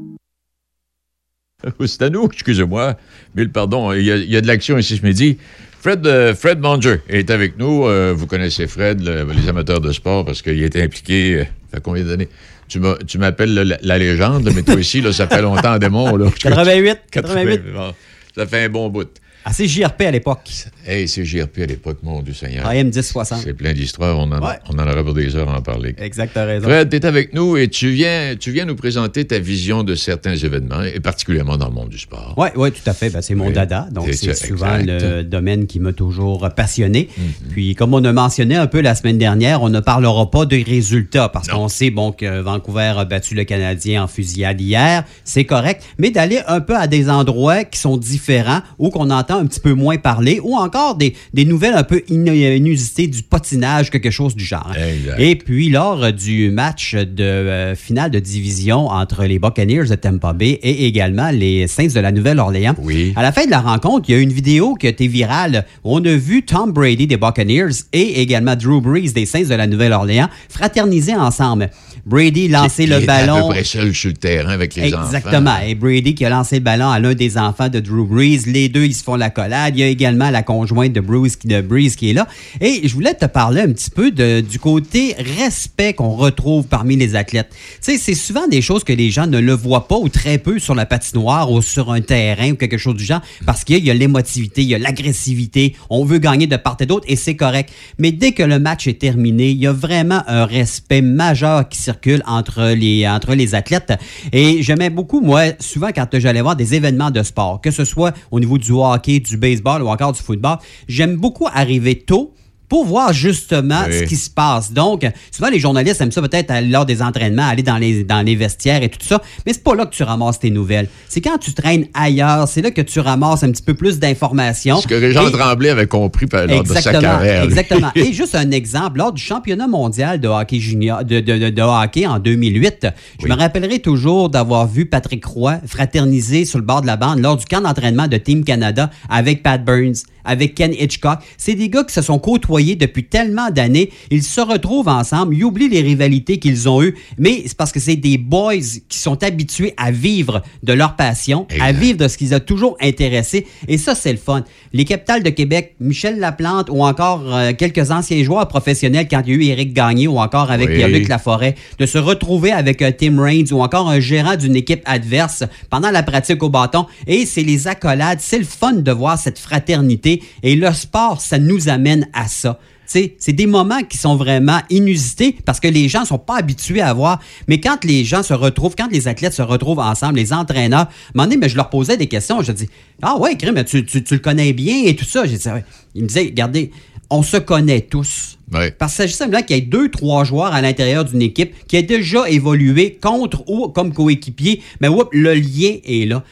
C'est 1.86 2.02
à 2.04 2.10
nous, 2.10 2.26
excusez-moi. 2.32 2.96
Mille 3.36 3.52
pardon, 3.52 3.92
il 3.92 4.04
y, 4.06 4.12
a, 4.12 4.15
il 4.15 4.30
y 4.30 4.38
a 4.38 4.42
de 4.42 4.48
l'action 4.48 4.78
ici 4.78 4.96
ce 4.98 5.06
midi. 5.06 5.38
Fred, 5.82 6.06
euh, 6.08 6.34
Fred 6.36 6.60
Manger 6.60 6.98
est 7.10 7.30
avec 7.32 7.58
nous. 7.58 7.86
Euh, 7.86 8.13
vous 8.15 8.28
connaissez 8.28 8.68
Fred, 8.68 9.02
le- 9.02 9.26
les 9.34 9.50
amateurs 9.50 9.82
de 9.82 9.92
sport, 9.92 10.24
parce 10.26 10.42
qu'il 10.42 10.62
était 10.63 10.82
impliqué. 10.84 11.36
Euh, 11.39 11.44
ça 11.72 11.78
fait 11.78 11.82
combien 11.84 12.04
d'années? 12.04 12.30
Tu 12.68 12.80
m'appelles 13.18 13.54
la, 13.56 13.78
la 13.82 13.98
légende, 13.98 14.50
mais 14.56 14.62
toi 14.62 14.76
ici, 14.80 15.02
là, 15.02 15.12
ça 15.12 15.28
fait 15.28 15.42
longtemps, 15.42 15.78
démon. 15.80 16.15
Là. 16.15 16.30
88, 16.39 17.00
88. 17.12 17.62
Bon, 17.74 17.94
ça 18.36 18.46
fait 18.46 18.65
un 18.65 18.70
bon 18.70 18.89
bout. 18.89 19.10
Ah, 19.49 19.51
c'est 19.51 19.65
JRP 19.67 20.01
à 20.03 20.12
l'époque. 20.12 20.41
Hey, 20.85 21.07
c'est 21.07 21.25
JRP 21.25 21.59
à 21.63 21.65
l'époque, 21.65 21.97
mon 22.03 22.21
Dieu 22.21 22.35
Seigneur. 22.35 22.67
AM 22.67 22.89
1060. 22.91 23.39
C'est 23.43 23.53
plein 23.55 23.73
d'histoires. 23.73 24.15
On, 24.19 24.31
en- 24.31 24.39
Ouais. 24.39 24.59
on 24.69 24.77
en 24.77 24.88
aurait 24.88 25.03
pour 25.03 25.15
des 25.15 25.35
heures 25.35 25.49
à 25.49 25.57
en 25.57 25.62
parler. 25.63 25.95
Exact, 25.97 26.31
t'as 26.35 26.45
raison. 26.45 26.67
Fred, 26.67 26.88
tu 26.91 26.97
es 26.97 27.05
avec 27.05 27.33
nous 27.33 27.57
et 27.57 27.67
tu 27.67 27.89
viens, 27.89 28.35
tu 28.39 28.51
viens 28.51 28.65
nous 28.65 28.75
présenter 28.75 29.25
ta 29.25 29.39
vision 29.39 29.83
de 29.83 29.95
certains 29.95 30.35
événements, 30.35 30.83
et 30.83 30.99
particulièrement 30.99 31.57
dans 31.57 31.67
le 31.67 31.73
monde 31.73 31.89
du 31.89 31.97
sport. 31.97 32.35
Oui, 32.38 32.49
ouais, 32.55 32.69
tout 32.69 32.88
à 32.88 32.93
fait. 32.93 33.09
Ben, 33.09 33.23
c'est 33.23 33.33
mon 33.33 33.47
Oui. 33.47 33.53
dada. 33.53 33.88
Donc, 33.91 34.07
C'est 34.13 34.35
souvent 34.35 34.77
exact. 34.77 35.01
le 35.01 35.23
domaine 35.23 35.65
qui 35.65 35.79
m'a 35.79 35.93
toujours 35.93 36.47
passionné. 36.55 37.09
Mm-hmm. 37.19 37.49
Puis, 37.51 37.73
comme 37.73 37.95
on 37.95 38.03
a 38.05 38.13
mentionné 38.13 38.55
un 38.55 38.67
peu 38.67 38.81
la 38.81 38.93
semaine 38.93 39.17
dernière, 39.17 39.63
on 39.63 39.69
ne 39.69 39.79
parlera 39.79 40.29
pas 40.29 40.45
de 40.45 40.63
résultats 40.63 41.27
parce 41.29 41.47
qu'on 41.47 41.69
sait 41.69 41.89
bon, 41.89 42.12
que 42.12 42.39
Vancouver 42.41 42.93
a 42.97 43.05
battu 43.05 43.33
le 43.33 43.45
Canadien 43.45 44.03
en 44.03 44.07
fusillade 44.07 44.62
hier. 44.62 45.05
C'est 45.23 45.45
correct. 45.45 45.83
Mais 45.97 46.12
d'aller 46.12 46.39
un 46.47 46.62
peu 46.62 46.75
à 46.77 46.85
des 46.85 47.09
endroits 47.09 47.63
qui 47.63 47.79
sont 47.79 47.97
différents 47.97 48.62
ou 48.77 48.91
qu'on 48.91 49.09
entend 49.09 49.38
un 49.39 49.45
petit 49.45 49.60
peu 49.60 49.73
moins 49.73 49.97
parler 49.97 50.39
ou 50.43 50.56
encore 50.56 50.95
des, 50.95 51.13
des 51.34 51.45
nouvelles 51.45 51.73
un 51.75 51.84
peu 51.84 52.04
inu- 52.10 52.56
inusitées 52.58 53.08
du 53.08 53.23
patinage, 53.23 53.89
quelque 53.89 54.12
chose 54.12 54.36
du 54.36 54.43
genre. 54.45 54.71
Exact. 54.75 55.19
Et 55.19 55.36
puis, 55.36 55.69
lors 55.69 56.12
du 56.13 56.52
match 56.52 56.95
de 56.95 57.23
euh, 57.23 57.75
finale 57.75 58.12
de 58.12 58.19
division 58.19 58.88
entre 58.88 59.25
les 59.25 59.39
Buccaneers 59.39 59.86
de 59.89 59.95
Tampa 59.95 60.34
Bay 60.34 60.60
et 60.62 60.86
également 60.88 61.30
les 61.32 61.67
Saints 61.67 61.88
de 61.93 61.99
la 61.99 62.12
Nouvelle-Orléans, 62.12 62.75
à 63.15 63.21
la 63.21 63.32
fin 63.32 63.45
de 63.45 63.52
la 63.52 63.62
rencontre, 63.62 64.10
il 64.10 64.15
y 64.15 64.17
a 64.17 64.21
une 64.21 64.34
vidéo 64.34 64.75
qui 64.75 64.88
a 64.88 64.89
été 64.89 65.08
virale. 65.08 65.65
On 65.84 66.04
a 66.06 66.15
vu 66.15 66.43
Tom 66.43 66.71
Brady 66.71 67.08
des 67.08 67.17
Buccaneers 67.17 67.69
et 67.93 68.21
également 68.21 68.56
Drew 68.56 68.82
Brees 68.82 69.12
des 69.13 69.25
Saints 69.25 69.43
de 69.49 69.56
la 69.56 69.67
Nouvelle-Orléans 69.67 70.28
fraterniser 70.49 71.15
ensemble. 71.15 71.69
Brady 72.10 72.48
lançait 72.48 72.88
le 72.88 73.00
ballon. 73.06 73.36
à 73.38 73.41
peu 73.43 73.48
près 73.50 73.63
seul 73.63 73.93
sur 73.93 74.10
le 74.10 74.15
terrain 74.15 74.50
avec 74.50 74.74
les 74.76 74.93
enfants. 74.93 75.06
Exactement. 75.06 75.56
Et 75.65 75.76
Brady 75.76 76.15
qui 76.15 76.26
a 76.26 76.30
lancé 76.30 76.56
le 76.56 76.62
ballon 76.63 76.89
à 76.89 77.00
l'un 77.00 77.13
des 77.13 77.38
enfants 77.38 77.69
de 77.69 77.80
Drew 77.80 78.04
Brees. 78.06 78.41
Les 78.48 78.67
deux, 78.67 78.86
ils 78.86 78.95
se 78.95 79.04
font 79.04 79.15
la 79.15 79.30
collade. 79.30 79.76
Il 79.78 79.82
y 79.82 79.84
a 79.84 79.88
également 79.88 80.32
la 80.32 80.41
conjointe 80.41 80.91
de 80.91 81.02
Bruce 81.02 81.38
de 81.45 81.62
Brees 81.62 81.91
qui 81.95 82.10
est 82.10 82.13
là. 82.13 82.28
Et 82.62 82.82
je 82.88 82.93
voulais 82.95 83.13
te 83.13 83.26
parler 83.26 83.62
un 83.62 83.72
petit 83.72 83.91
peu 83.91 84.10
de- 84.10 84.41
du 84.41 84.58
côté 84.58 85.15
respect 85.38 85.93
qu'on 85.93 86.10
retrouve 86.15 86.65
parmi 86.65 86.95
les 86.95 87.15
athlètes. 87.15 87.50
Tu 87.52 87.91
sais, 87.93 87.98
c'est 88.00 88.15
souvent 88.15 88.48
des 88.48 88.62
choses 88.63 88.84
que 88.84 88.93
les 88.93 89.12
gens 89.12 89.28
ne 89.28 89.38
le 89.38 89.54
voient 89.54 89.88
pas 89.88 89.98
ou 89.98 90.10
très 90.10 90.39
peu 90.39 90.58
sur 90.58 90.74
la 90.74 90.88
patinoire 90.88 91.52
ou 91.52 91.62
sur 91.62 91.91
un 91.91 92.02
terrain 92.02 92.52
ou 92.52 92.56
quelque 92.56 92.78
chose 92.80 92.95
du 92.95 93.06
genre 93.06 93.22
parce 93.45 93.63
qu'il 93.63 93.86
y 93.86 93.91
a 93.91 93.93
l'émotivité, 93.93 94.63
il 94.63 94.67
y 94.69 94.76
a 94.76 94.80
l'agressivité. 94.80 95.76
On 95.91 96.06
veut 96.06 96.17
gagner 96.17 96.48
de 96.48 96.56
part 96.58 96.78
et 96.80 96.88
d'autre 96.88 97.06
et 97.08 97.15
c'est 97.15 97.36
correct. 97.36 97.69
Mais 98.00 98.12
dès 98.12 98.32
que 98.32 98.41
le 98.43 98.58
match 98.58 98.88
est 98.88 99.00
terminé, 99.00 99.52
il 99.52 99.58
y 99.58 99.67
a 99.67 99.74
vraiment 99.74 100.24
un 100.28 100.45
respect 100.45 101.02
majeur 101.04 101.69
qui 101.69 101.78
circule 101.80 101.98
entre 102.25 102.73
les, 102.73 103.07
entre 103.07 103.35
les 103.35 103.55
athlètes. 103.55 103.93
Et 104.31 104.62
j'aimais 104.62 104.89
beaucoup, 104.89 105.21
moi, 105.21 105.43
souvent 105.59 105.89
quand 105.89 106.07
j'allais 106.13 106.41
voir 106.41 106.55
des 106.55 106.75
événements 106.75 107.12
de 107.12 107.23
sport, 107.23 107.62
que 107.62 107.71
ce 107.71 107.85
soit 107.85 108.13
au 108.31 108.39
niveau 108.39 108.57
du 108.57 108.71
hockey, 108.71 109.19
du 109.19 109.38
baseball 109.38 109.81
ou 109.81 109.88
encore 109.88 110.13
du 110.13 110.21
football, 110.21 110.57
j'aime 110.88 111.15
beaucoup 111.15 111.47
arriver 111.51 111.99
tôt 111.99 112.33
pour 112.69 112.86
voir 112.86 113.12
justement 113.13 113.82
Oui. 113.88 113.99
ce 113.99 114.03
qui 114.05 114.15
se 114.15 114.29
passe. 114.29 114.71
Donc, 114.71 115.05
souvent, 115.32 115.49
les 115.49 115.60
journalistes 115.60 115.99
aiment 116.01 116.12
ça 116.12 116.21
peut-être 116.21 116.53
lors 116.69 116.86
des 116.86 117.01
entraînements, 117.01 117.47
aller 117.47 117.63
dans 117.63 117.77
les, 117.77 118.03
dans 118.03 118.21
les 118.21 118.36
vestiaires 118.36 118.84
et 118.84 118.89
tout 118.89 118.99
ça, 119.05 119.21
mais 119.45 119.53
c'est 119.53 119.63
pas 119.63 119.75
là 119.75 119.86
que 119.88 119.93
tu 119.95 120.03
ramasses 120.03 120.39
tes 120.39 120.51
nouvelles. 120.51 120.88
C'est 121.08 121.19
quand 121.21 121.38
tu 121.39 121.53
traînes 121.53 121.88
ailleurs, 121.93 122.47
c'est 122.47 122.62
là 122.62 122.71
que 122.71 122.82
tu 122.82 122.99
ramasses 122.99 123.43
un 123.43 123.51
petit 123.51 123.63
peu 123.63 123.73
plus 123.73 123.99
d'informations. 123.99 124.79
Ce 124.82 124.88
que 124.88 124.95
Régent 124.95 125.27
Et- 125.27 125.32
Tremblay 125.32 125.69
avait 125.69 125.88
compris 125.88 126.27
lors 126.32 126.45
de 126.63 126.67
sa 126.67 126.75
Exactement, 126.79 127.01
carrière. 127.01 127.41
lui. 127.45 127.49
Exactement. 127.49 127.91
Et 127.95 128.13
juste 128.13 128.36
un 128.36 128.51
exemple, 128.51 128.99
lors 128.99 129.12
du 129.13 129.21
championnat 129.21 129.67
mondial 129.67 130.19
de 130.19 130.27
hockey 130.27 130.60
junior, 130.60 131.03
de, 131.03 131.19
de- 131.19 131.38
de- 131.38 131.49
de 131.49 131.62
hockey 131.62 132.05
en 132.05 132.19
2008, 132.19 132.88
je 133.21 133.27
me 133.27 133.34
rappellerai 133.34 133.79
toujours 133.79 134.29
d'avoir 134.29 134.67
vu 134.67 134.86
Patrick 134.86 135.25
Roy 135.25 135.60
fraterniser 135.65 136.45
sur 136.45 136.60
le 136.60 136.65
bord 136.65 136.82
de 136.82 136.88
la 136.88 136.97
bande 136.97 137.19
lors 137.19 137.36
du 137.38 137.45
camp 137.45 137.62
d'entraînement 137.62 138.08
de 138.08 138.17
Team 138.17 138.43
Canada 138.43 138.89
avec 139.10 139.41
Pat 139.41 139.63
Burns, 139.63 140.03
avec 140.30 140.56
Ken 140.56 140.74
Hitchcock. 140.74 141.20
C'est 141.38 141.56
des 141.56 141.70
gars 141.70 141.84
qui 141.84 141.94
se 141.94 142.02
sont 142.02 142.20
côtoyés 142.20 142.76
depuis 142.76 143.06
tellement 143.06 143.50
d'années. 143.50 143.89
Ils 144.12 144.24
se 144.24 144.42
retrouvent 144.42 144.88
ensemble, 144.88 145.36
ils 145.36 145.44
oublient 145.44 145.70
les 145.70 145.82
rivalités 145.82 146.38
qu'ils 146.38 146.70
ont 146.70 146.82
eues, 146.84 146.96
mais 147.18 147.44
c'est 147.46 147.58
parce 147.58 147.72
que 147.72 147.80
c'est 147.80 147.96
des 147.96 148.18
boys 148.18 148.54
qui 148.88 148.98
sont 148.98 149.22
habitués 149.24 149.74
à 149.78 149.92
vivre 149.92 150.44
de 150.63 150.74
leur 150.74 150.96
passion, 150.96 151.48
à 151.60 151.72
vivre 151.72 151.98
de 151.98 152.08
ce 152.08 152.18
qui 152.18 152.26
les 152.26 152.34
a 152.34 152.39
toujours 152.39 152.78
intéressés. 152.82 153.48
Et 153.68 153.78
ça, 153.78 153.96
c'est 153.96 154.12
le 154.12 154.18
fun. 154.18 154.44
Les 154.74 154.86
capitales 154.86 155.24
de 155.24 155.30
Québec, 155.30 155.76
Michel 155.80 156.20
Laplante 156.20 156.70
ou 156.70 156.84
encore 156.84 157.24
euh, 157.26 157.54
quelques 157.58 157.92
anciens 157.92 158.24
joueurs 158.24 158.48
professionnels 158.48 159.08
quand 159.10 159.22
il 159.26 159.30
y 159.30 159.36
a 159.36 159.38
eu 159.38 159.44
Éric 159.46 159.74
Gagné 159.74 160.08
ou 160.08 160.20
encore 160.20 160.52
avec 160.52 160.70
Oui. 160.70 160.76
Pierre-Luc 160.76 161.08
Laforêt, 161.08 161.56
de 161.80 161.86
se 161.86 161.98
retrouver 161.98 162.52
avec 162.52 162.82
un 162.82 162.92
Tim 162.92 163.20
Raines 163.20 163.52
ou 163.52 163.62
encore 163.62 163.89
un 163.89 164.00
gérant 164.00 164.36
d'une 164.36 164.56
équipe 164.56 164.82
adverse 164.86 165.44
pendant 165.70 165.92
la 165.92 166.04
pratique 166.04 166.44
au 166.44 166.50
bâton. 166.50 166.86
Et 167.08 167.26
c'est 167.26 167.44
les 167.44 167.68
accolades, 167.68 168.20
c'est 168.22 168.38
le 168.38 168.46
fun 168.46 168.74
de 168.74 168.92
voir 168.92 169.18
cette 169.18 169.39
fraternité. 169.39 170.18
Et 170.43 170.55
le 170.55 170.71
sport, 170.73 171.21
ça 171.21 171.38
nous 171.39 171.69
amène 171.69 172.08
à 172.13 172.27
ça. 172.27 172.60
C'est 172.86 173.34
des 173.34 173.45
moments 173.45 173.84
qui 173.84 173.99
sont 173.99 174.15
vraiment 174.15 174.62
inusités 174.71 175.36
parce 175.45 175.60
que 175.60 175.67
les 175.67 175.88
gens 175.89 176.05
sont 176.05 176.17
pas 176.17 176.38
habitués 176.38 176.82
à 176.82 176.91
voir. 176.91 177.19
Mais 177.47 177.60
quand 177.60 177.84
les 177.86 178.03
gens 178.03 178.23
se 178.23 178.34
retrouvent, 178.34 178.73
quand 178.75 178.89
les 178.91 179.08
athlètes 179.08 179.34
se 179.34 179.43
retrouvent 179.43 179.77
ensemble, 179.77 180.15
les 180.17 180.34
entraîneurs, 180.34 180.79
à 180.79 180.84
un 180.84 180.88
moment 181.13 181.25
donné, 181.27 181.38
mais 181.38 181.49
je 181.49 181.55
leur 181.55 181.69
posais 181.69 181.97
des 181.97 182.08
questions. 182.08 182.41
Je 182.41 182.51
dis 182.51 182.67
Ah 183.03 183.15
ouais, 183.17 183.38
mais 183.53 183.63
tu, 183.63 183.86
tu- 183.86 184.03
tu 184.03 184.15
le 184.15 184.19
connais 184.19 184.53
bien 184.53 184.82
et 184.86 184.95
tout 184.95 185.05
ça. 185.05 185.27
J'ai 185.27 185.38
dit, 185.38 185.47
Ouais. 185.49 185.63
Ils 185.93 186.01
me 186.01 186.08
disaient 186.08 186.23
Regardez, 186.23 186.71
on 187.12 187.21
se 187.21 187.38
connaît 187.38 187.82
tous. 187.82 188.39
Parce 188.79 188.93
qu'il 188.93 189.03
s'agit 189.03 189.13
simplement 189.13 189.43
qu'il 189.43 189.55
y 189.55 189.60
ait 189.60 189.62
deux, 189.62 189.89
trois 189.91 190.23
joueurs 190.23 190.51
à 190.55 190.60
l'intérieur 190.63 191.05
d'une 191.05 191.21
équipe 191.21 191.53
qui 191.67 191.77
a 191.77 191.84
déjà 191.84 192.27
évolué 192.27 192.97
contre 192.99 193.43
ou 193.47 193.67
comme 193.67 193.93
coéquipier, 193.93 194.63
mais 194.82 194.88
oups, 194.88 195.10
le 195.12 195.36
lien 195.36 195.75
est 195.86 196.08
là. 196.10 196.23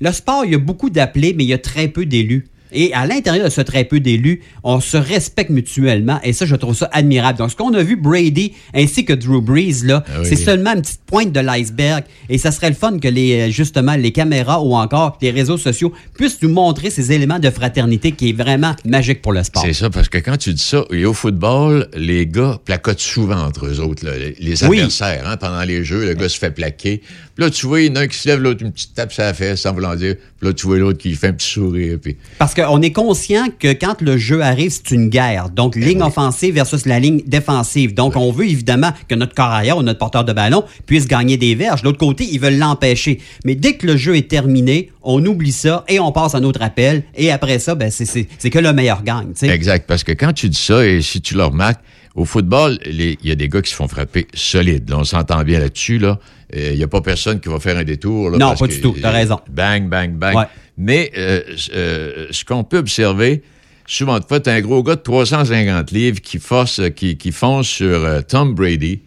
Le 0.00 0.12
sport, 0.12 0.44
il 0.44 0.52
y 0.52 0.54
a 0.54 0.58
beaucoup 0.58 0.90
d'appelés, 0.90 1.34
mais 1.36 1.42
il 1.42 1.48
y 1.48 1.52
a 1.52 1.58
très 1.58 1.88
peu 1.88 2.06
d'élus. 2.06 2.46
Et 2.72 2.92
à 2.94 3.06
l'intérieur 3.06 3.44
de 3.46 3.50
ce 3.50 3.60
très 3.60 3.84
peu 3.84 4.00
d'élus, 4.00 4.40
on 4.62 4.80
se 4.80 4.96
respecte 4.96 5.50
mutuellement 5.50 6.20
et 6.22 6.32
ça, 6.32 6.46
je 6.46 6.54
trouve 6.56 6.74
ça 6.76 6.88
admirable. 6.92 7.38
Donc, 7.38 7.50
ce 7.50 7.56
qu'on 7.56 7.72
a 7.74 7.82
vu 7.82 7.96
Brady 7.96 8.52
ainsi 8.74 9.04
que 9.04 9.12
Drew 9.12 9.40
Brees, 9.40 9.84
là, 9.84 10.04
Ah 10.08 10.20
oui. 10.20 10.26
c'est 10.28 10.36
seulement 10.36 10.74
une 10.74 10.82
petite 10.82 11.00
pointe 11.06 11.32
de 11.32 11.40
l'iceberg 11.40 12.04
et 12.28 12.38
ça 12.38 12.50
serait 12.52 12.68
le 12.70 12.74
fun 12.74 12.98
que 12.98 13.08
les, 13.08 13.48
euh, 13.48 13.50
justement, 13.50 13.94
les 13.94 14.12
caméras 14.12 14.62
ou 14.62 14.74
encore 14.74 15.16
les 15.22 15.30
réseaux 15.30 15.58
sociaux 15.58 15.92
puissent 16.14 16.40
nous 16.42 16.50
montrer 16.50 16.90
ces 16.90 17.12
éléments 17.12 17.38
de 17.38 17.50
fraternité 17.50 18.12
qui 18.12 18.30
est 18.30 18.32
vraiment 18.32 18.74
magique 18.84 19.22
pour 19.22 19.32
le 19.32 19.42
sport. 19.42 19.62
C'est 19.64 19.72
ça, 19.72 19.90
parce 19.90 20.08
que 20.08 20.18
quand 20.18 20.36
tu 20.36 20.52
dis 20.52 20.62
ça, 20.62 20.84
et 20.90 21.04
au 21.04 21.14
football, 21.14 21.88
les 21.96 22.26
gars 22.26 22.58
placotent 22.64 23.00
souvent 23.00 23.40
entre 23.46 23.66
eux 23.66 23.80
autres, 23.80 24.04
là, 24.04 24.12
les- 24.16 24.64
Oui. 24.64 24.78
adversaires. 24.78 25.24
hein, 25.26 25.36
pendant 25.36 25.62
les 25.62 25.84
jeux, 25.84 26.04
le 26.06 26.14
gars 26.14 26.28
se 26.28 26.38
fait 26.38 26.50
plaquer. 26.50 26.98
Puis 27.34 27.44
là, 27.44 27.50
tu 27.50 27.66
vois, 27.66 27.80
il 27.80 27.86
y 27.88 27.90
en 27.90 27.96
a 27.96 28.00
un 28.00 28.06
qui 28.08 28.16
se 28.18 28.28
lève, 28.28 28.40
l'autre 28.40 28.62
une 28.62 28.72
petite 28.72 28.94
tape 28.94 29.12
sur 29.12 29.22
la 29.22 29.32
fesse, 29.34 29.60
sans 29.60 29.72
vouloir 29.72 29.96
dire. 29.96 30.16
Puis 30.38 30.48
là, 30.48 30.54
tu 30.54 30.66
vois 30.66 30.78
l'autre 30.78 30.98
qui 30.98 31.14
fait 31.14 31.28
un 31.28 31.32
petit 31.32 31.48
sourire. 31.50 31.98
Puis... 32.00 32.16
Parce 32.38 32.54
qu'on 32.54 32.80
est 32.80 32.92
conscient 32.92 33.46
que 33.58 33.72
quand 33.72 34.00
le 34.00 34.16
jeu 34.16 34.40
arrive, 34.40 34.70
c'est 34.70 34.92
une 34.94 35.08
guerre. 35.08 35.48
Donc, 35.50 35.74
ligne 35.74 36.00
offensive 36.02 36.54
versus 36.54 36.86
la 36.86 37.00
ligne 37.00 37.22
défensive. 37.26 37.92
Donc, 37.92 38.14
on 38.14 38.30
veut 38.30 38.46
évidemment 38.46 38.92
que 39.08 39.16
notre 39.16 39.34
corps 39.34 39.46
arrière 39.46 39.78
ou 39.78 39.82
notre 39.82 39.98
porteur 39.98 40.24
de 40.24 40.32
ballon 40.32 40.64
puisse 40.86 41.08
gagner 41.08 41.36
des 41.36 41.56
verges. 41.56 41.82
De 41.82 41.86
l'autre 41.86 41.98
côté, 41.98 42.24
ils 42.30 42.38
veulent 42.38 42.58
l'empêcher. 42.58 43.20
Mais 43.44 43.56
dès 43.56 43.74
que 43.74 43.86
le 43.86 43.96
jeu 43.96 44.16
est 44.16 44.28
terminé, 44.28 44.92
on 45.02 45.24
oublie 45.26 45.52
ça 45.52 45.84
et 45.88 45.98
on 45.98 46.12
passe 46.12 46.36
à 46.36 46.40
notre 46.40 46.62
appel. 46.62 47.02
Et 47.16 47.32
après 47.32 47.58
ça, 47.58 47.74
ben, 47.74 47.90
c'est- 47.90 48.28
que 48.48 48.58
le 48.58 48.72
meilleur 48.72 49.02
gagne. 49.02 49.32
Exact, 49.42 49.86
parce 49.86 50.04
que 50.04 50.12
quand 50.12 50.32
tu 50.32 50.48
dis 50.48 50.60
ça, 50.60 50.86
et 50.86 51.02
si 51.02 51.20
tu 51.20 51.34
le 51.34 51.44
remarques, 51.44 51.80
au 52.14 52.24
football, 52.24 52.78
il 52.86 53.16
y 53.22 53.30
a 53.30 53.34
des 53.34 53.48
gars 53.48 53.62
qui 53.62 53.70
se 53.70 53.76
font 53.76 53.86
frapper 53.86 54.26
solides. 54.34 54.90
Là, 54.90 54.98
on 54.98 55.04
s'entend 55.04 55.42
bien 55.44 55.60
là-dessus. 55.60 55.98
Là. 55.98 56.18
Euh, 56.56 56.70
Il 56.72 56.78
n'y 56.78 56.82
a 56.84 56.88
pas 56.88 57.00
personne 57.00 57.40
qui 57.40 57.48
va 57.48 57.60
faire 57.60 57.76
un 57.76 57.84
détour. 57.84 58.30
là, 58.30 58.38
Non, 58.38 58.48
parce 58.48 58.60
pas 58.60 58.68
que- 58.68 58.72
du 58.72 58.80
tout. 58.80 58.94
T'as 59.00 59.10
raison. 59.10 59.38
Bang, 59.50 59.88
bang, 59.88 60.12
bang. 60.12 60.36
Ouais. 60.36 60.44
Mais 60.78 61.10
euh, 61.16 61.40
euh, 61.74 62.26
ce 62.30 62.44
qu'on 62.44 62.64
peut 62.64 62.78
observer, 62.78 63.42
souvent 63.86 64.18
de 64.18 64.24
fois, 64.24 64.40
t'as 64.40 64.54
un 64.54 64.60
gros 64.60 64.82
gars 64.82 64.96
de 64.96 65.00
350 65.02 65.90
livres 65.90 66.20
qui, 66.20 66.38
force, 66.38 66.80
qui, 66.96 67.16
qui 67.16 67.32
fonce 67.32 67.66
sur 67.68 68.04
euh, 68.04 68.20
Tom 68.22 68.54
Brady. 68.54 69.00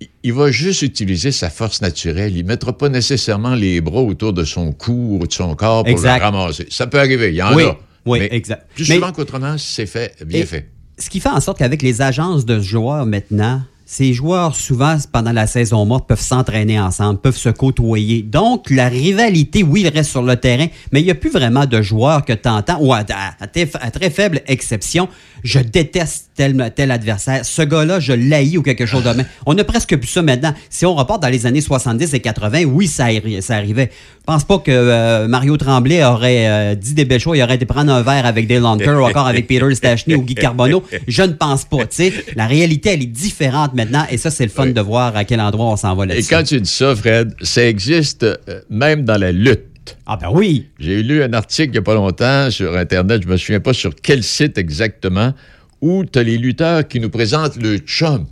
Il- 0.00 0.08
il 0.24 0.32
va 0.34 0.50
juste 0.50 0.82
utiliser 0.82 1.32
sa 1.32 1.50
force 1.50 1.80
naturelle. 1.80 2.36
Il 2.36 2.42
ne 2.44 2.48
mettra 2.48 2.76
pas 2.76 2.88
nécessairement 2.90 3.54
les 3.54 3.80
bras 3.80 4.02
autour 4.02 4.32
de 4.32 4.44
son 4.44 4.72
cou 4.72 5.18
ou 5.20 5.26
de 5.26 5.32
son 5.32 5.54
corps 5.56 5.82
pour 5.84 5.90
Exact. 5.90 6.18
le 6.18 6.24
ramasser. 6.24 6.66
Ça 6.70 6.86
peut 6.86 6.98
arriver, 7.00 7.30
il 7.30 7.36
y 7.36 7.42
en 7.42 7.54
Oui, 7.54 7.64
a. 7.64 7.76
oui, 8.04 8.18
Mais 8.20 8.28
exact. 8.32 8.66
Plus 8.74 8.88
Mais- 8.88 8.96
souvent 8.96 9.12
qu'autrement, 9.12 9.56
c'est 9.58 9.86
fait, 9.86 10.14
bien 10.24 10.40
Et 10.42 10.46
fait. 10.46 10.68
Ce 10.98 11.08
qui 11.10 11.20
fait 11.20 11.28
en 11.28 11.40
sorte 11.40 11.58
qu'avec 11.58 11.82
les 11.82 12.02
agences 12.02 12.44
de 12.46 12.60
joueurs 12.60 13.04
maintenant, 13.06 13.62
ces 13.88 14.12
joueurs, 14.12 14.56
souvent, 14.56 14.96
pendant 15.12 15.30
la 15.30 15.46
saison 15.46 15.84
morte, 15.86 16.08
peuvent 16.08 16.20
s'entraîner 16.20 16.80
ensemble, 16.80 17.20
peuvent 17.20 17.36
se 17.36 17.50
côtoyer. 17.50 18.22
Donc, 18.22 18.68
la 18.68 18.88
rivalité, 18.88 19.62
oui, 19.62 19.82
il 19.82 19.88
reste 19.88 20.10
sur 20.10 20.22
le 20.22 20.34
terrain, 20.34 20.66
mais 20.90 21.00
il 21.00 21.04
n'y 21.04 21.10
a 21.12 21.14
plus 21.14 21.30
vraiment 21.30 21.66
de 21.66 21.80
joueurs 21.82 22.24
que 22.24 22.32
tu 22.32 22.48
entends, 22.48 22.78
ou 22.80 22.92
à, 22.92 23.04
à- 23.40 23.46
très- 23.46 24.10
faible 24.10 24.40
exception, 24.48 25.08
je 25.44 25.60
déteste 25.60 26.30
tel, 26.34 26.72
tel 26.74 26.90
adversaire. 26.90 27.44
Ce 27.44 27.62
gars-là, 27.62 28.00
je 28.00 28.12
l'haïs 28.12 28.58
ou 28.58 28.62
quelque 28.62 28.86
chose 28.86 29.04
de 29.04 29.10
même. 29.10 29.26
On 29.46 29.56
a 29.56 29.62
presque 29.62 29.96
plus 29.96 30.08
ça 30.08 30.20
maintenant. 30.20 30.52
Si 30.68 30.84
on 30.84 30.94
reporte 30.96 31.22
dans 31.22 31.28
les 31.28 31.46
années 31.46 31.60
70 31.60 32.12
et 32.14 32.20
80, 32.20 32.64
oui, 32.64 32.88
ça, 32.88 33.06
arri- 33.06 33.40
ça 33.40 33.54
arrivait. 33.54 33.90
Je 34.18 34.24
pense 34.32 34.42
pas 34.42 34.58
que 34.58 34.72
euh, 34.72 35.28
Mario 35.28 35.56
Tremblay 35.56 36.02
aurait 36.04 36.48
euh, 36.48 36.74
dit 36.74 36.94
des 36.94 37.04
belles 37.04 37.20
choses, 37.20 37.38
il 37.38 37.42
aurait 37.44 37.54
été 37.54 37.66
prendre 37.66 37.92
un 37.92 38.02
verre 38.02 38.26
avec 38.26 38.48
Dale 38.48 38.64
Hunter 38.66 38.90
ou 38.90 39.04
encore 39.04 39.28
avec 39.28 39.46
Peter 39.46 39.72
Stachny 39.74 40.16
ou 40.16 40.22
Guy 40.22 40.34
Carbonneau. 40.34 40.82
Je 41.06 41.22
ne 41.22 41.32
pense 41.34 41.64
pas. 41.64 41.86
tu 41.86 41.96
sais. 41.96 42.12
La 42.34 42.46
réalité, 42.48 42.90
elle 42.90 43.02
est 43.02 43.06
différente 43.06 43.74
maintenant 43.76 44.04
et 44.10 44.16
ça, 44.16 44.30
c'est 44.30 44.44
le 44.44 44.50
fun 44.50 44.66
de 44.66 44.80
voir 44.80 45.16
à 45.16 45.24
quel 45.24 45.40
endroit 45.40 45.66
on 45.66 45.76
s'en 45.76 45.94
va 45.94 46.04
Et 46.04 46.08
là-dessus. 46.08 46.28
quand 46.28 46.42
tu 46.42 46.60
dis 46.60 46.70
ça, 46.70 46.96
Fred, 46.96 47.34
ça 47.42 47.64
existe 47.66 48.24
euh, 48.24 48.36
même 48.70 49.04
dans 49.04 49.18
la 49.20 49.30
lutte. 49.32 49.96
Ah 50.06 50.16
ben 50.16 50.28
oui. 50.32 50.66
J'ai 50.80 51.02
lu 51.02 51.22
un 51.22 51.32
article 51.32 51.68
il 51.68 51.72
n'y 51.72 51.78
a 51.78 51.82
pas 51.82 51.94
longtemps 51.94 52.50
sur 52.50 52.74
Internet, 52.76 53.22
je 53.22 53.28
me 53.28 53.36
souviens 53.36 53.60
pas 53.60 53.72
sur 53.72 53.94
quel 53.94 54.22
site 54.24 54.58
exactement, 54.58 55.32
où 55.80 56.04
tu 56.04 56.18
as 56.18 56.22
les 56.24 56.38
lutteurs 56.38 56.88
qui 56.88 56.98
nous 56.98 57.10
présentent 57.10 57.56
le 57.56 57.78
chum. 57.78 58.26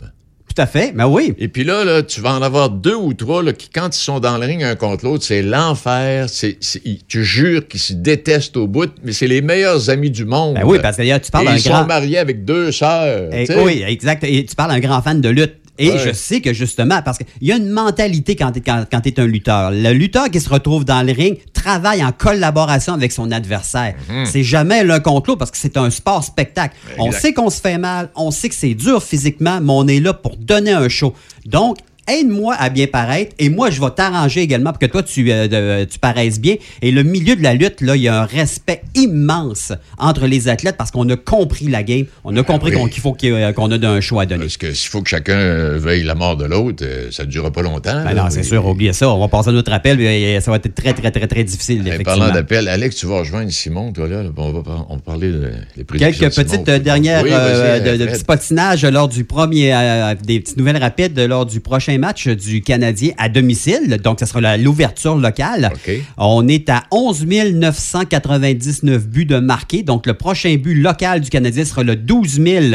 Tout 0.55 0.61
à 0.61 0.67
fait, 0.67 0.93
ben 0.95 1.05
oui. 1.07 1.33
Et 1.37 1.49
puis 1.49 1.65
là, 1.65 1.83
là, 1.83 2.01
tu 2.01 2.21
vas 2.21 2.33
en 2.33 2.41
avoir 2.41 2.69
deux 2.69 2.95
ou 2.95 3.13
trois 3.13 3.43
là, 3.43 3.51
qui, 3.51 3.67
quand 3.69 3.89
ils 3.95 3.99
sont 3.99 4.21
dans 4.21 4.37
le 4.37 4.45
ring 4.45 4.63
un 4.63 4.75
contre 4.75 5.03
l'autre, 5.03 5.25
c'est 5.25 5.41
l'enfer. 5.41 6.27
C'est, 6.29 6.57
ils- 6.85 7.03
tu 7.07 7.25
jures 7.25 7.67
qu'ils 7.67 7.81
se 7.81 7.91
détestent 7.93 8.55
au 8.55 8.65
bout, 8.65 8.89
mais 9.03 9.11
c'est 9.11 9.27
les 9.27 9.41
meilleurs 9.41 9.89
amis 9.89 10.09
du 10.11 10.23
monde. 10.23 10.55
Ben 10.55 10.63
oui, 10.65 10.77
parce 10.81 10.95
que 10.95 11.01
d'ailleurs, 11.01 11.19
tu 11.19 11.29
parles 11.29 11.45
d'un 11.47 11.55
ils 11.57 11.63
grand- 11.63 11.81
sont 11.81 11.87
mariés 11.87 12.17
avec 12.19 12.45
deux 12.45 12.71
sœurs. 12.71 13.29
Eh, 13.33 13.45
oui, 13.63 13.83
exact. 13.85 14.23
Et 14.23 14.45
tu 14.45 14.55
parles 14.55 14.71
d'un 14.71 14.79
grand 14.79 15.01
fan 15.01 15.19
de 15.19 15.29
lutte. 15.29 15.55
Et 15.77 15.91
Ouais. 15.91 15.97
je 15.99 16.11
sais 16.13 16.39
que 16.41 16.53
justement, 16.53 17.01
parce 17.03 17.17
qu'il 17.17 17.27
y 17.41 17.51
a 17.51 17.57
une 17.57 17.69
mentalité 17.69 18.35
quand 18.35 18.51
tu 18.51 18.59
es, 18.59 18.61
quand, 18.61 18.85
quand 18.89 19.01
t'es 19.01 19.19
un 19.19 19.25
lutteur. 19.27 19.71
Le 19.71 19.91
lutteur 19.91 20.29
qui 20.29 20.39
se 20.39 20.47
retrouve 20.49 20.85
dans 20.85 21.05
le 21.05 21.11
ring 21.11 21.37
travaille 21.53 22.03
en 22.03 22.11
collaboration 22.11 22.93
avec 22.93 23.11
son 23.11 23.31
adversaire. 23.31 23.95
Mhm. 24.09 24.25
C'est 24.25 24.43
jamais 24.43 24.83
l'un 24.83 24.99
contre 24.99 25.29
l'autre 25.29 25.39
parce 25.39 25.51
que 25.51 25.57
c'est 25.57 25.75
un 25.77 25.89
sport 25.89 26.23
spectacle. 26.23 26.75
On 26.97 27.11
sait 27.11 27.33
qu'on 27.33 27.49
se 27.49 27.59
fait 27.59 27.77
mal, 27.77 28.09
on 28.15 28.31
sait 28.31 28.49
que 28.49 28.55
c'est 28.55 28.73
dur 28.73 29.03
physiquement, 29.03 29.59
mais 29.61 29.71
on 29.73 29.87
est 29.87 29.99
là 29.99 30.13
pour 30.13 30.37
donner 30.37 30.71
un 30.71 30.87
show. 30.89 31.13
Donc, 31.45 31.77
aide-moi 32.07 32.55
à 32.57 32.69
bien 32.69 32.87
paraître 32.87 33.33
et 33.39 33.49
moi, 33.49 33.69
je 33.69 33.81
vais 33.81 33.89
t'arranger 33.95 34.41
également 34.41 34.71
pour 34.71 34.79
que 34.79 34.85
toi, 34.85 35.03
tu, 35.03 35.31
euh, 35.31 35.47
de- 35.47 35.85
tu 35.85 35.99
paraisses 35.99 36.39
bien. 36.39 36.55
Et 36.81 36.91
le 36.91 37.03
milieu 37.03 37.35
de 37.35 37.43
la 37.43 37.53
lutte, 37.53 37.81
là, 37.81 37.95
il 37.95 38.03
y 38.03 38.07
a 38.07 38.21
un 38.21 38.25
respect 38.25 38.81
immense 38.95 39.71
entre 39.97 40.27
les 40.27 40.47
athlètes 40.47 40.75
parce 40.77 40.91
qu'on 40.91 41.07
a 41.09 41.15
compris 41.15 41.67
la 41.67 41.83
game. 41.83 42.05
On 42.23 42.35
a 42.37 42.43
compris 42.43 42.71
oui. 42.71 42.77
qu'on- 42.77 42.87
qu'il 42.87 43.01
faut 43.01 43.13
qu'il 43.13 43.33
ait- 43.33 43.53
qu'on 43.53 43.71
a 43.71 43.87
un 43.87 44.01
show 44.01 44.19
à 44.19 44.25
donner. 44.25 44.41
Parce 44.45 44.57
que 44.57 44.73
s'il 44.73 44.89
faut 44.89 45.01
que 45.01 45.09
chacun 45.09 45.33
euh, 45.37 45.77
veuille 45.79 46.03
la 46.03 46.15
mort 46.15 46.37
de 46.37 46.45
l'autre, 46.45 46.83
euh, 46.85 47.09
ça 47.11 47.23
ne 47.25 47.29
durera 47.29 47.51
pas 47.51 47.61
longtemps. 47.61 48.03
Ben 48.03 48.13
là. 48.13 48.23
non, 48.23 48.29
c'est 48.29 48.43
sûr, 48.43 48.65
oubliez 48.65 48.93
ça. 48.93 49.09
On 49.09 49.19
va 49.19 49.27
passer 49.27 49.49
à 49.49 49.53
notre 49.53 49.71
appel. 49.73 49.95
Ça 50.41 50.51
va 50.51 50.57
être 50.57 50.73
très, 50.75 50.93
très, 50.93 51.11
très, 51.11 51.27
très 51.27 51.43
difficile, 51.43 51.81
effectivement. 51.87 52.17
parlant 52.19 52.33
d'appel, 52.33 52.67
Alex, 52.67 52.95
tu 52.97 53.05
vas 53.05 53.19
rejoindre 53.19 53.51
Simon, 53.51 53.91
toi, 53.91 54.07
là. 54.07 54.23
On 54.37 54.51
va, 54.51 54.61
on 54.89 54.95
va 54.95 55.01
parler 55.01 55.31
de- 55.31 55.51
des 55.77 55.83
prédictions 55.83 56.29
Quelques 56.29 56.37
de 56.37 56.43
petites 56.43 56.69
euh, 56.69 56.79
dernières 56.79 57.23
Oui, 57.23 57.29
euh, 57.31 57.79
de, 57.79 58.03
de 58.05 58.87
lors 58.89 59.07
du 59.07 59.23
premier, 59.23 59.73
euh, 59.73 60.13
des 60.23 60.39
petites 60.39 60.57
nouvelles 60.57 60.77
rapides 60.77 61.17
lors 61.19 61.45
du 61.45 61.59
prochain 61.59 61.94
match 61.97 62.27
du 62.27 62.61
Canadien 62.61 63.11
à 63.17 63.29
domicile. 63.29 63.99
Donc, 64.03 64.19
ce 64.19 64.25
sera 64.25 64.57
l'ouverture 64.57 65.15
locale. 65.15 65.71
On 66.17 66.47
est 66.47 66.69
à 66.69 66.83
11 66.91 67.25
999 67.25 69.07
buts 69.07 69.25
de 69.25 69.39
marqués. 69.39 69.83
Donc, 69.83 70.05
le 70.05 70.13
prochain 70.13 70.55
but 70.55 70.75
local 70.75 71.21
du 71.21 71.29
Canadien 71.29 71.65
sera 71.65 71.83
le 71.83 71.95
12 71.95 72.41
000 72.41 72.65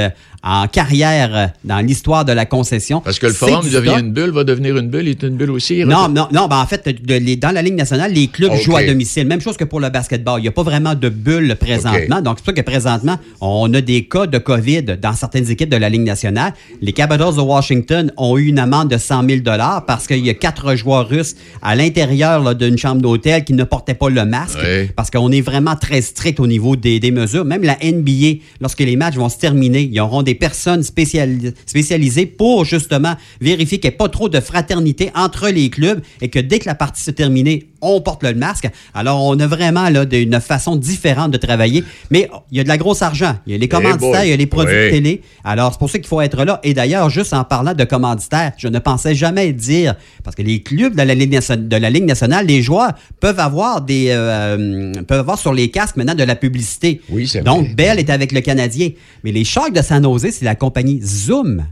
en 0.42 0.66
carrière 0.68 1.52
dans 1.64 1.78
l'histoire 1.80 2.24
de 2.24 2.32
la 2.32 2.46
concession. 2.46 3.00
Parce 3.00 3.18
que 3.18 3.26
le 3.26 3.32
forum 3.32 3.64
devient 3.74 3.90
une 4.00 4.12
bulle, 4.12 4.30
va 4.30 4.44
devenir 4.44 4.76
une 4.76 4.88
bulle, 4.88 5.02
il 5.02 5.10
est 5.10 5.22
une 5.22 5.36
bulle 5.36 5.50
aussi. 5.50 5.84
Non, 5.84 6.08
non, 6.08 6.28
non. 6.32 6.46
Ben 6.48 6.58
en 6.58 6.66
fait, 6.66 6.88
de- 6.88 7.14
les- 7.14 7.36
dans 7.36 7.50
la 7.50 7.62
Ligue 7.62 7.74
nationale, 7.76 8.12
les 8.12 8.26
clubs 8.28 8.50
jouent 8.62 8.76
à 8.76 8.80
domicile. 8.88 9.26
Même 9.26 9.40
chose 9.40 9.56
que 9.56 9.64
pour 9.64 9.80
le 9.80 9.90
basketball. 9.90 10.38
Il 10.40 10.42
n'y 10.42 10.48
a 10.48 10.52
pas 10.52 10.62
vraiment 10.62 10.94
de 10.94 11.08
bulle 11.08 11.56
présentement. 11.56 12.20
Donc, 12.22 12.38
c'est 12.38 12.44
pour 12.44 12.54
ça 12.54 12.62
que 12.62 12.66
présentement, 12.66 13.18
on 13.40 13.72
a 13.74 13.80
des 13.80 14.04
cas 14.04 14.26
de 14.26 14.38
COVID 14.38 14.82
dans 15.00 15.12
certaines 15.14 15.50
équipes 15.50 15.68
de 15.70 15.76
la 15.76 15.88
Ligue 15.88 16.02
nationale. 16.02 16.52
Les 16.80 16.92
Capitals 16.92 17.34
de 17.36 17.40
Washington 17.40 18.12
ont 18.16 18.38
eu 18.38 18.46
une 18.46 18.58
amende 18.58 18.88
de 18.90 18.96
100 18.98 19.28
000 19.28 19.40
parce 19.86 20.06
qu'il 20.06 20.24
y 20.24 20.30
a 20.30 20.34
quatre 20.34 20.74
joueurs 20.74 21.08
russes 21.08 21.34
à 21.62 21.76
l'intérieur 21.76 22.54
d'une 22.54 22.78
chambre 22.78 23.02
d'hôtel 23.02 23.44
qui 23.44 23.52
ne 23.52 23.64
portaient 23.64 23.94
pas 23.94 24.08
le 24.08 24.24
masque. 24.24 24.58
Parce 24.96 25.10
qu'on 25.10 25.30
est 25.32 25.40
vraiment 25.40 25.76
très 25.76 26.00
strict 26.00 26.40
au 26.40 26.46
niveau 26.46 26.76
des, 26.76 26.98
des 27.00 27.10
mesures. 27.10 27.44
Même 27.44 27.62
la 27.62 27.76
NBA, 27.82 28.40
lorsque 28.60 28.80
les 28.80 28.96
matchs 28.96 29.16
vont 29.16 29.28
se 29.28 29.38
terminer, 29.38 29.88
ils 29.92 30.00
auront 30.00 30.22
des 30.22 30.29
personnes 30.34 30.82
spéciali- 30.82 31.52
spécialisées 31.66 32.26
pour 32.26 32.64
justement 32.64 33.14
vérifier 33.40 33.78
qu'il 33.78 33.88
n'y 33.90 33.94
ait 33.94 33.98
pas 33.98 34.08
trop 34.08 34.28
de 34.28 34.40
fraternité 34.40 35.10
entre 35.14 35.48
les 35.48 35.70
clubs 35.70 36.02
et 36.20 36.28
que 36.28 36.38
dès 36.38 36.58
que 36.58 36.66
la 36.66 36.74
partie 36.74 37.02
se 37.02 37.10
terminée, 37.10 37.69
on 37.82 38.00
porte 38.00 38.22
le 38.22 38.34
masque. 38.34 38.68
Alors, 38.94 39.24
on 39.24 39.38
a 39.38 39.46
vraiment 39.46 39.88
là, 39.88 40.04
une 40.12 40.40
façon 40.40 40.76
différente 40.76 41.30
de 41.30 41.36
travailler. 41.38 41.84
Mais 42.10 42.28
il 42.50 42.58
y 42.58 42.60
a 42.60 42.64
de 42.64 42.68
la 42.68 42.76
grosse 42.78 43.02
argent. 43.02 43.36
Il 43.46 43.52
y 43.52 43.54
a 43.54 43.58
les 43.58 43.68
commanditaires, 43.68 43.98
boy. 44.20 44.26
il 44.26 44.30
y 44.30 44.32
a 44.32 44.36
les 44.36 44.46
produits 44.46 44.74
Oui. 44.74 44.84
de 44.86 44.90
télé. 44.90 45.22
Alors, 45.44 45.72
c'est 45.72 45.78
pour 45.78 45.90
ça 45.90 45.98
qu'il 45.98 46.06
faut 46.08 46.20
être 46.20 46.44
là. 46.44 46.60
Et 46.62 46.74
d'ailleurs, 46.74 47.10
juste 47.10 47.32
en 47.32 47.44
parlant 47.44 47.74
de 47.74 47.84
commanditaires, 47.84 48.52
je 48.58 48.68
ne 48.68 48.78
pensais 48.78 49.14
jamais 49.14 49.52
dire, 49.52 49.94
parce 50.24 50.36
que 50.36 50.42
les 50.42 50.62
clubs 50.62 50.94
de 50.94 51.02
la 51.02 51.14
Ligue, 51.14 51.32
nation- 51.32 51.56
de 51.56 51.76
la 51.76 51.90
Ligue 51.90 52.04
nationale, 52.04 52.46
les 52.46 52.62
joueurs 52.62 52.92
peuvent 53.20 53.40
avoir 53.40 53.80
des 53.80 54.06
euh, 54.10 54.92
peuvent 55.06 55.20
avoir 55.20 55.38
sur 55.38 55.52
les 55.52 55.70
casques 55.70 55.96
maintenant 55.96 56.14
de 56.14 56.24
la 56.24 56.36
publicité. 56.36 57.00
Oui, 57.10 57.26
c'est 57.26 57.42
Donc. 57.42 57.74
Bell 57.74 57.98
est 57.98 58.10
avec 58.10 58.32
le 58.32 58.40
Canadien. 58.40 58.90
Mais 59.24 59.32
les 59.32 59.44
Sharks 59.44 59.72
de 59.72 59.82
San 59.82 60.02
Jose, 60.02 60.28
c'est 60.32 60.44
la 60.44 60.54
compagnie 60.54 61.00
Zoom. 61.02 61.64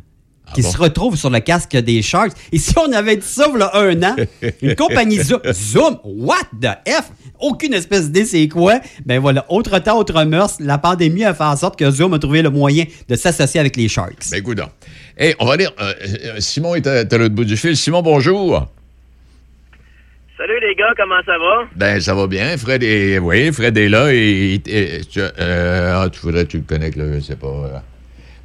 Qui 0.55 0.61
Ah 0.61 0.65
bon? 0.65 0.71
se 0.73 0.79
retrouve 0.79 1.17
sur 1.17 1.31
le 1.31 1.41
casque 1.41 1.77
des 1.77 2.01
Sharks. 2.03 2.33
Et 2.53 2.59
si 2.59 2.75
on 2.79 2.91
avait 2.93 3.17
dit 3.17 3.27
ça 3.27 3.47
il 3.53 3.59
y 3.59 3.63
a 3.63 3.77
un 3.77 4.03
an, 4.03 4.17
une 4.63 4.75
compagnie 4.75 5.19
Zoom, 5.19 5.41
Zoom, 5.53 5.99
what 6.05 6.37
the 6.61 6.69
F? 6.89 7.11
Aucune 7.41 7.75
espèce 7.75 8.07
d'idée 8.07 8.25
c'est 8.25 8.49
quoi? 8.49 8.81
Ben 9.07 9.21
voilà, 9.21 9.45
autre 9.49 9.79
temps, 9.79 9.99
autre 9.99 10.25
mœurs, 10.25 10.57
la 10.61 10.79
pandémie 10.79 11.25
a 11.25 11.35
fait 11.35 11.45
en 11.45 11.57
sorte 11.57 11.79
que 11.79 11.89
Zoom 11.91 12.15
a 12.15 12.19
trouvé 12.19 12.43
le 12.43 12.51
moyen 12.51 12.85
de 13.09 13.15
s'associer 13.15 13.61
avec 13.61 13.77
les 13.77 13.89
Sharks. 13.89 14.31
Ben, 14.31 14.39
écoute 14.39 14.59
donc. 14.59 14.71
Hey, 15.17 15.35
on 15.39 15.47
va 15.47 15.57
dire, 15.57 15.73
euh, 15.81 15.93
euh, 16.25 16.37
Simon 16.41 16.75
est 16.77 16.87
à, 16.87 17.01
à 17.01 17.19
l'autre 17.19 17.35
bout 17.35 17.45
du 17.45 17.57
fil. 17.57 17.77
Simon, 17.77 18.03
bonjour. 18.03 18.67
Salut 20.37 20.61
les 20.61 20.75
gars, 20.77 20.93
comment 20.97 21.21
ça 21.27 21.37
va? 21.37 21.69
Ben, 21.75 22.01
ça 22.01 22.15
va 22.15 22.27
bien. 22.29 22.57
Fred 22.57 22.83
est, 22.85 23.19
oui, 23.19 23.53
Fred 23.53 23.77
est 23.77 23.89
là 23.89 24.13
et, 24.13 24.55
et- 24.67 25.01
tu, 25.05 25.21
euh, 25.21 25.93
ah, 26.05 26.09
tu 26.11 26.21
voudrais 26.21 26.45
que 26.45 26.51
tu 26.53 26.59
le 26.59 26.63
connectes, 26.63 26.97
là, 26.97 27.05
je 27.15 27.21
sais 27.21 27.35
pas. 27.37 27.83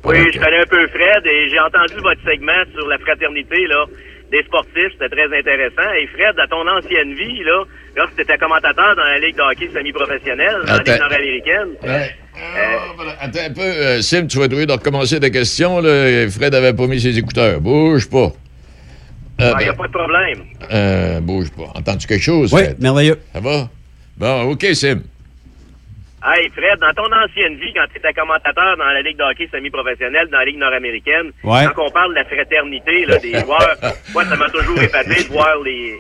Oui, 0.06 0.18
je 0.34 0.40
connais 0.40 0.58
un 0.58 0.66
peu 0.70 0.88
Fred 0.90 1.26
et 1.26 1.50
j'ai 1.50 1.60
entendu 1.60 1.96
votre 2.02 2.22
segment 2.26 2.64
sur 2.76 2.88
la 2.88 2.98
fraternité 3.00 3.68
là, 3.68 3.86
des 4.32 4.44
sportifs, 4.44 4.92
c'était 4.94 5.10
très 5.10 5.26
intéressant. 5.38 5.90
Et 6.02 6.08
Fred, 6.08 6.38
à 6.40 6.48
ton 6.48 6.68
ancienne 6.68 7.14
vie, 7.14 7.44
là, 7.44 7.64
lorsque 7.96 8.16
tu 8.16 8.22
étais 8.22 8.38
commentateur 8.38 8.96
dans 8.96 9.04
la 9.04 9.20
Ligue 9.20 9.36
de 9.38 9.42
hockey 9.42 9.70
semi-professionnelle, 9.74 10.58
dans 10.68 10.74
la 10.74 10.84
Ligue 10.84 11.00
nord-américaine, 11.00 11.68
Ouais. 11.84 12.16
euh, 12.38 13.12
Attends 13.22 13.40
un 13.48 13.54
peu, 13.54 13.62
euh, 13.62 14.02
Sim, 14.02 14.28
tu 14.28 14.40
vas 14.40 14.48
devoir 14.48 14.66
de 14.68 14.72
recommencer 14.74 15.20
ta 15.20 15.30
question. 15.30 15.80
Là. 15.80 16.28
Fred 16.30 16.54
avait 16.56 16.74
pas 16.74 16.88
mis 16.88 17.00
ses 17.00 17.18
écouteurs. 17.18 17.62
Bouge 17.62 18.10
pas. 18.10 18.32
il 19.40 19.46
Euh, 19.46 19.48
n'y 19.60 19.64
a 19.66 19.72
ben, 19.72 19.74
pas 19.78 19.88
de 19.88 19.92
problème. 19.94 20.40
euh, 20.72 21.20
bouge 21.22 21.52
pas. 21.52 21.72
Entends-tu 21.76 22.08
quelque 22.08 22.22
chose, 22.24 22.52
Oui, 22.54 22.64
Fred? 22.64 22.82
merveilleux. 22.82 23.20
Ça 23.34 23.40
va? 23.40 23.70
Bon, 24.18 24.52
OK, 24.52 24.66
Sim. 24.74 25.02
Hey 26.26 26.50
Fred, 26.56 26.80
dans 26.80 26.94
ton 26.94 27.10
ancienne 27.12 27.56
vie, 27.60 27.74
quand 27.76 27.84
tu 27.92 27.98
étais 28.00 28.14
commentateur 28.14 28.78
dans 28.78 28.86
la 28.86 29.02
Ligue 29.02 29.18
de 29.18 29.24
hockey 29.24 29.50
semi-professionnelle, 29.52 30.30
dans 30.32 30.38
la 30.40 30.46
Ligue 30.46 30.58
nord-américaine, 30.58 31.32
Ouais. 31.44 31.66
quand 31.76 31.84
on 31.88 31.92
parle 31.92 32.12
de 32.12 32.16
la 32.20 32.26
fraternité 32.26 33.06
là, 33.06 33.18
des 33.18 33.34
joueurs, 33.42 33.76
moi 34.14 34.24
ça 34.26 34.36
m'a 34.38 34.50
toujours 34.50 34.82
épaté 34.82 35.24
de 35.24 35.28
voir 35.30 35.60
les 35.66 36.00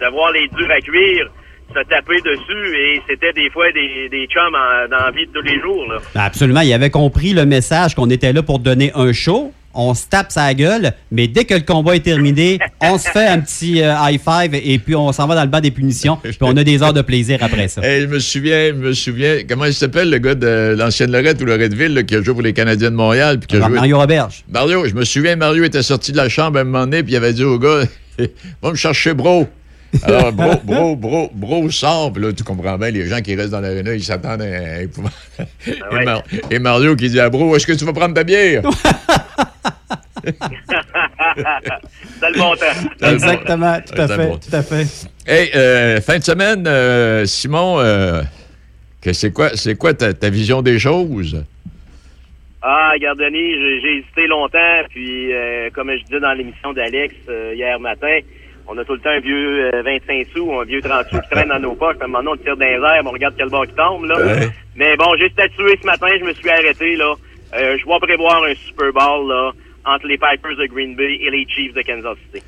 de 0.00 0.06
voir 0.10 0.32
les 0.32 0.48
durs 0.48 0.70
à 0.70 0.80
cuire 0.80 1.28
se 1.74 1.80
taper 1.88 2.20
dessus 2.20 2.76
et 2.78 3.02
c'était 3.08 3.32
des 3.32 3.50
fois 3.50 3.70
des, 3.72 4.08
des 4.08 4.26
chums 4.26 4.54
en- 4.54 4.88
dans 4.88 5.04
la 5.06 5.10
vie 5.10 5.26
de 5.26 5.32
tous 5.32 5.42
les 5.42 5.60
jours. 5.60 5.86
Là. 5.90 5.98
Ben 6.14 6.20
Absolument. 6.22 6.60
Il 6.60 6.72
avait 6.72 6.90
compris 6.90 7.32
le 7.32 7.44
message 7.44 7.94
qu'on 7.94 8.08
était 8.10 8.32
là 8.32 8.42
pour 8.42 8.58
donner 8.60 8.92
un 8.94 9.12
show. 9.12 9.52
On 9.78 9.92
se 9.92 10.06
tape 10.06 10.32
sa 10.32 10.54
gueule, 10.54 10.92
mais 11.10 11.28
dès 11.28 11.44
que 11.44 11.54
le 11.54 11.60
combat 11.60 11.96
est 11.96 12.00
terminé, 12.00 12.58
on 12.80 12.96
se 12.96 13.08
fait 13.08 13.26
un 13.26 13.40
petit 13.40 13.82
euh, 13.82 13.92
high 14.00 14.18
five 14.18 14.54
et 14.54 14.78
puis 14.78 14.94
on 14.94 15.12
s'en 15.12 15.26
va 15.26 15.34
dans 15.34 15.42
le 15.42 15.48
banc 15.48 15.60
des 15.60 15.70
punitions. 15.70 16.16
Puis 16.22 16.36
on 16.40 16.56
a 16.56 16.64
des 16.64 16.82
heures 16.82 16.94
de 16.94 17.02
plaisir 17.02 17.38
après 17.42 17.68
ça. 17.68 17.82
Hey, 17.82 18.02
je 18.02 18.06
me 18.06 18.18
souviens, 18.18 18.68
je 18.68 18.72
me 18.72 18.92
souviens, 18.94 19.40
comment 19.48 19.66
il 19.66 19.74
s'appelle, 19.74 20.08
le 20.10 20.18
gars 20.18 20.34
de 20.34 20.74
l'ancienne 20.78 21.12
Lorette 21.12 21.42
ou 21.42 21.44
Loretteville, 21.44 21.92
là, 21.92 22.02
qui 22.02 22.14
a 22.14 22.22
joué 22.22 22.32
pour 22.32 22.42
les 22.42 22.54
Canadiens 22.54 22.90
de 22.90 22.96
Montréal? 22.96 23.38
Puis 23.38 23.48
qui 23.48 23.56
a 23.56 23.66
joué... 23.66 23.74
Mario 23.76 23.98
Roberge. 23.98 24.44
Mario, 24.50 24.86
je 24.86 24.94
me 24.94 25.04
souviens, 25.04 25.36
Mario 25.36 25.64
était 25.64 25.82
sorti 25.82 26.10
de 26.10 26.16
la 26.16 26.30
chambre 26.30 26.58
à 26.58 26.62
un 26.62 26.64
moment 26.64 26.86
donné, 26.86 27.02
puis 27.02 27.12
il 27.12 27.16
avait 27.16 27.34
dit 27.34 27.44
au 27.44 27.58
gars, 27.58 27.82
va 28.62 28.70
me 28.70 28.76
chercher 28.76 29.12
bro. 29.12 29.46
Alors, 30.02 30.32
bro, 30.32 30.50
bro, 30.62 30.96
bro, 30.96 31.30
bro 31.32 31.70
sort, 31.70 32.12
puis 32.12 32.22
là, 32.22 32.32
tu 32.32 32.42
comprends 32.44 32.76
bien, 32.76 32.90
les 32.90 33.06
gens 33.06 33.20
qui 33.20 33.34
restent 33.34 33.50
dans 33.50 33.60
l'aréna, 33.60 33.94
ils 33.94 34.04
s'attendent 34.04 34.42
à 34.42 34.44
un 34.44 34.80
épouvant- 34.80 35.08
et, 35.66 36.04
Mar- 36.04 36.22
et 36.50 36.58
Mario 36.58 36.94
qui 36.96 37.08
dit 37.08 37.20
à 37.20 37.30
bro, 37.30 37.56
est-ce 37.56 37.66
que 37.66 37.72
tu 37.72 37.84
vas 37.84 37.92
prendre 37.92 38.14
ta 38.14 38.24
bière? 38.24 38.62
C'est 42.20 42.30
le 42.30 42.38
bon 42.38 42.54
temps. 42.56 43.08
Exactement, 43.12 43.78
tout 43.80 44.00
à 44.00 44.08
fait, 44.08 44.26
bon. 44.26 44.38
tout 44.38 44.56
à 44.56 44.62
fait. 44.62 44.86
Hey, 45.26 45.50
euh, 45.54 46.00
fin 46.00 46.18
de 46.18 46.24
semaine, 46.24 46.64
euh, 46.66 47.24
Simon, 47.26 47.78
euh, 47.78 48.22
c'est 49.12 49.32
quoi, 49.32 49.50
c'est 49.54 49.76
quoi 49.76 49.94
ta, 49.94 50.12
ta 50.14 50.30
vision 50.30 50.62
des 50.62 50.78
choses? 50.78 51.44
Ah, 52.62 52.90
regarde, 52.94 53.18
Denis, 53.18 53.54
j'ai 53.82 53.98
hésité 53.98 54.26
longtemps, 54.26 54.82
puis 54.90 55.32
euh, 55.32 55.70
comme 55.72 55.90
je 55.92 56.02
disais 56.04 56.20
dans 56.20 56.32
l'émission 56.32 56.72
d'Alex 56.72 57.14
euh, 57.28 57.52
hier 57.54 57.78
matin, 57.78 58.18
on 58.68 58.76
a 58.78 58.84
tout 58.84 58.94
le 58.94 59.00
temps 59.00 59.10
un 59.10 59.20
vieux 59.20 59.70
euh, 59.74 59.82
25 59.82 60.26
sous 60.34 60.40
ou 60.42 60.58
un 60.58 60.64
vieux 60.64 60.80
30 60.82 61.06
sous 61.10 61.20
qui 61.20 61.28
traîne 61.30 61.48
dans 61.48 61.58
nos 61.60 61.74
poches. 61.74 61.96
À 62.00 62.04
un 62.04 62.08
moment 62.08 62.22
donné, 62.24 62.40
on 62.40 62.44
tire 62.44 62.56
dans 62.56 62.64
les 62.66 62.72
airs, 62.96 63.02
on 63.04 63.10
regarde 63.10 63.34
quel 63.38 63.48
bord 63.48 63.66
qui 63.66 63.74
tombe, 63.74 64.04
là. 64.04 64.18
Ouais. 64.18 64.48
Mais 64.74 64.96
bon, 64.96 65.06
j'ai 65.18 65.28
statué 65.30 65.78
ce 65.80 65.86
matin, 65.86 66.08
je 66.18 66.24
me 66.24 66.32
suis 66.34 66.50
arrêté, 66.50 66.96
là. 66.96 67.14
Euh, 67.54 67.76
je 67.78 67.86
vais 67.86 67.98
prévoir 68.00 68.42
un 68.44 68.54
Super 68.54 68.92
Bowl, 68.92 69.28
là, 69.28 69.52
entre 69.84 70.06
les 70.06 70.18
Pipers 70.18 70.56
de 70.56 70.66
Green 70.66 70.96
Bay 70.96 71.18
et 71.22 71.30
les 71.30 71.46
Chiefs 71.48 71.74
de 71.74 71.82
Kansas 71.82 72.16
City. 72.32 72.44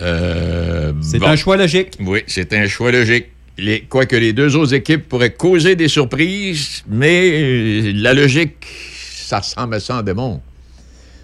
Euh, 0.00 0.92
C'est 1.00 1.18
bon. 1.18 1.26
un 1.26 1.36
choix 1.36 1.56
logique. 1.56 1.94
Oui, 2.00 2.20
c'est 2.26 2.52
un 2.52 2.66
choix 2.68 2.92
logique. 2.92 3.26
Les, 3.58 3.80
quoique 3.80 4.14
les 4.14 4.32
deux 4.32 4.54
autres 4.54 4.72
équipes 4.74 5.08
pourraient 5.08 5.34
causer 5.34 5.74
des 5.74 5.88
surprises, 5.88 6.84
mais 6.88 7.30
euh, 7.32 7.92
la 7.96 8.14
logique, 8.14 8.64
ça 8.64 9.38
ressemble 9.40 9.74
à 9.74 9.80
ça 9.80 9.96
en 9.96 10.02
démon. 10.02 10.40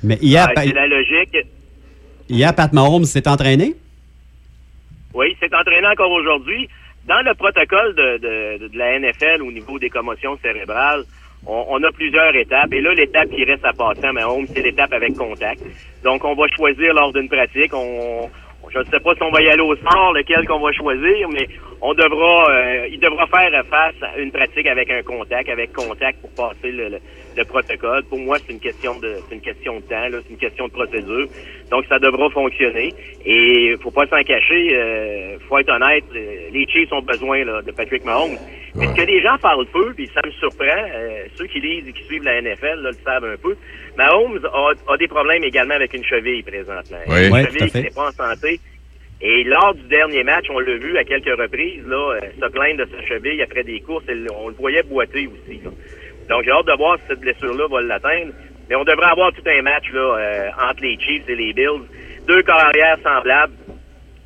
Mais 0.02 0.18
hier, 0.20 0.46
Ah, 0.50 0.52
Pa- 0.52 0.62
c'est 0.64 0.72
la 0.72 0.88
logique. 0.88 1.36
hier 2.28 2.52
Pat 2.54 2.72
Mahomes 2.72 3.04
s'est 3.04 3.28
entraîné. 3.28 3.76
Oui, 5.14 5.36
c'est 5.40 5.54
entraîné 5.54 5.86
encore 5.88 6.10
aujourd'hui. 6.10 6.68
Dans 7.04 7.22
le 7.22 7.34
protocole 7.34 7.94
de, 7.94 8.18
de- 8.18 8.68
de 8.68 8.78
la 8.78 8.98
NFL 8.98 9.42
au 9.42 9.52
niveau 9.52 9.78
des 9.78 9.90
commotions 9.90 10.38
cérébrales, 10.42 11.04
on, 11.46 11.66
on 11.70 11.82
a 11.84 11.92
plusieurs 11.92 12.34
étapes. 12.34 12.72
Et 12.72 12.80
là, 12.80 12.94
l'étape 12.94 13.30
qui 13.30 13.44
reste 13.44 13.64
à 13.64 13.72
passer 13.74 14.06
à 14.06 14.12
Mahomes, 14.12 14.48
c'est 14.54 14.62
l'étape 14.62 14.92
avec 14.92 15.14
contact. 15.16 15.60
Donc, 16.02 16.24
on 16.24 16.34
va 16.34 16.46
choisir 16.48 16.94
lors 16.94 17.12
d'une 17.12 17.28
pratique. 17.28 17.72
On, 17.74 18.28
je 18.72 18.78
ne 18.78 18.84
sais 18.86 19.00
pas 19.00 19.14
si 19.14 19.22
on 19.22 19.30
va 19.30 19.42
y 19.42 19.48
aller 19.48 19.62
au 19.62 19.76
sport, 19.76 20.12
lequel 20.14 20.46
qu'on 20.46 20.60
va 20.60 20.72
choisir, 20.72 21.28
mais 21.30 21.48
on 21.82 21.94
devra, 21.94 22.50
euh, 22.50 22.88
il 22.90 22.98
devra 23.00 23.26
faire 23.28 23.64
face 23.70 23.94
à 24.02 24.18
une 24.18 24.32
pratique 24.32 24.66
avec 24.66 24.90
un 24.90 25.02
contact, 25.02 25.48
avec 25.50 25.72
contact 25.72 26.20
pour 26.20 26.32
passer 26.34 26.72
le, 26.72 26.88
le- 26.88 27.00
le 27.36 27.44
protocole. 27.44 28.02
Pour 28.04 28.18
moi, 28.18 28.38
c'est 28.38 28.52
une 28.52 28.60
question 28.60 28.98
de, 28.98 29.16
c'est 29.28 29.34
une 29.34 29.40
question 29.40 29.76
de 29.76 29.82
temps, 29.82 30.08
là, 30.08 30.18
c'est 30.22 30.30
une 30.30 30.38
question 30.38 30.66
de 30.66 30.72
procédure. 30.72 31.26
Donc, 31.70 31.84
ça 31.88 31.98
devra 31.98 32.30
fonctionner. 32.30 32.92
Et 33.24 33.74
faut 33.82 33.90
pas 33.90 34.06
s'en 34.06 34.22
cacher, 34.22 34.68
euh, 34.72 35.38
faut 35.48 35.58
être 35.58 35.70
honnête, 35.70 36.04
euh, 36.14 36.48
les 36.52 36.66
Chiefs 36.68 36.92
ont 36.92 37.02
besoin 37.02 37.44
là, 37.44 37.62
de 37.62 37.72
Patrick 37.72 38.04
Mahomes. 38.04 38.36
Mais 38.76 38.86
ce 38.86 38.94
que 38.94 39.06
les 39.06 39.22
gens 39.22 39.36
parlent 39.40 39.66
peu, 39.66 39.92
puis 39.94 40.10
ça 40.14 40.20
me 40.24 40.32
surprend, 40.32 40.64
euh, 40.66 41.24
ceux 41.36 41.46
qui 41.46 41.60
lisent 41.60 41.88
et 41.88 41.92
qui 41.92 42.02
suivent 42.04 42.24
la 42.24 42.40
NFL 42.40 42.80
là, 42.82 42.90
le 42.90 42.96
savent 43.04 43.24
un 43.24 43.36
peu, 43.36 43.56
Mahomes 43.96 44.40
a, 44.44 44.92
a 44.92 44.96
des 44.96 45.08
problèmes 45.08 45.44
également 45.44 45.74
avec 45.74 45.94
une 45.94 46.04
cheville 46.04 46.42
présentement. 46.42 46.98
Oui. 47.06 47.28
une 47.28 47.46
cheville 47.46 47.70
qui 47.70 47.82
n'est 47.82 47.90
pas 47.90 48.08
en 48.08 48.12
santé. 48.12 48.60
Et 49.20 49.44
lors 49.44 49.74
du 49.74 49.82
dernier 49.84 50.22
match, 50.22 50.46
on 50.50 50.58
l'a 50.58 50.76
vu 50.76 50.98
à 50.98 51.04
quelques 51.04 51.38
reprises, 51.38 51.86
là, 51.86 52.16
euh, 52.16 52.20
se 52.40 52.46
plaindre 52.50 52.84
de 52.84 52.90
sa 52.90 53.02
cheville 53.06 53.40
après 53.40 53.64
des 53.64 53.80
courses, 53.80 54.04
et 54.08 54.26
on 54.36 54.48
le 54.48 54.54
voyait 54.54 54.82
boiter 54.82 55.28
aussi. 55.28 55.60
là. 55.64 55.70
Donc 56.28 56.44
j'ai 56.44 56.50
hâte 56.50 56.66
de 56.66 56.76
voir 56.76 56.96
si 56.98 57.02
cette 57.08 57.20
blessure-là 57.20 57.66
va 57.68 57.80
l'atteindre. 57.82 58.32
Mais 58.68 58.76
on 58.76 58.84
devrait 58.84 59.10
avoir 59.10 59.32
tout 59.32 59.42
un 59.46 59.62
match 59.62 59.90
là, 59.92 60.00
euh, 60.00 60.50
entre 60.70 60.82
les 60.82 60.98
Chiefs 60.98 61.28
et 61.28 61.36
les 61.36 61.52
Bills. 61.52 61.84
Deux 62.26 62.42
carrières 62.42 62.98
semblables. 63.02 63.52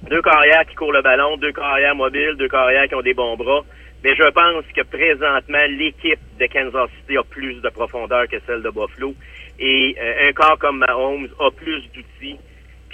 Deux 0.08 0.22
carrières 0.22 0.64
qui 0.66 0.74
courent 0.76 0.92
le 0.92 1.02
ballon, 1.02 1.36
deux 1.36 1.52
carrières 1.52 1.96
mobiles, 1.96 2.36
deux 2.38 2.48
carrières 2.48 2.86
qui 2.86 2.94
ont 2.94 3.02
des 3.02 3.14
bons 3.14 3.36
bras. 3.36 3.62
Mais 4.04 4.14
je 4.14 4.30
pense 4.30 4.64
que 4.74 4.82
présentement, 4.82 5.66
l'équipe 5.70 6.20
de 6.38 6.46
Kansas 6.46 6.88
City 7.00 7.18
a 7.18 7.24
plus 7.24 7.60
de 7.60 7.68
profondeur 7.68 8.28
que 8.28 8.36
celle 8.46 8.62
de 8.62 8.70
Buffalo. 8.70 9.14
Et 9.58 9.96
euh, 10.00 10.28
un 10.28 10.32
corps 10.32 10.56
comme 10.58 10.78
Mahomes 10.78 11.28
a 11.40 11.50
plus 11.50 11.82
d'outils 11.92 12.38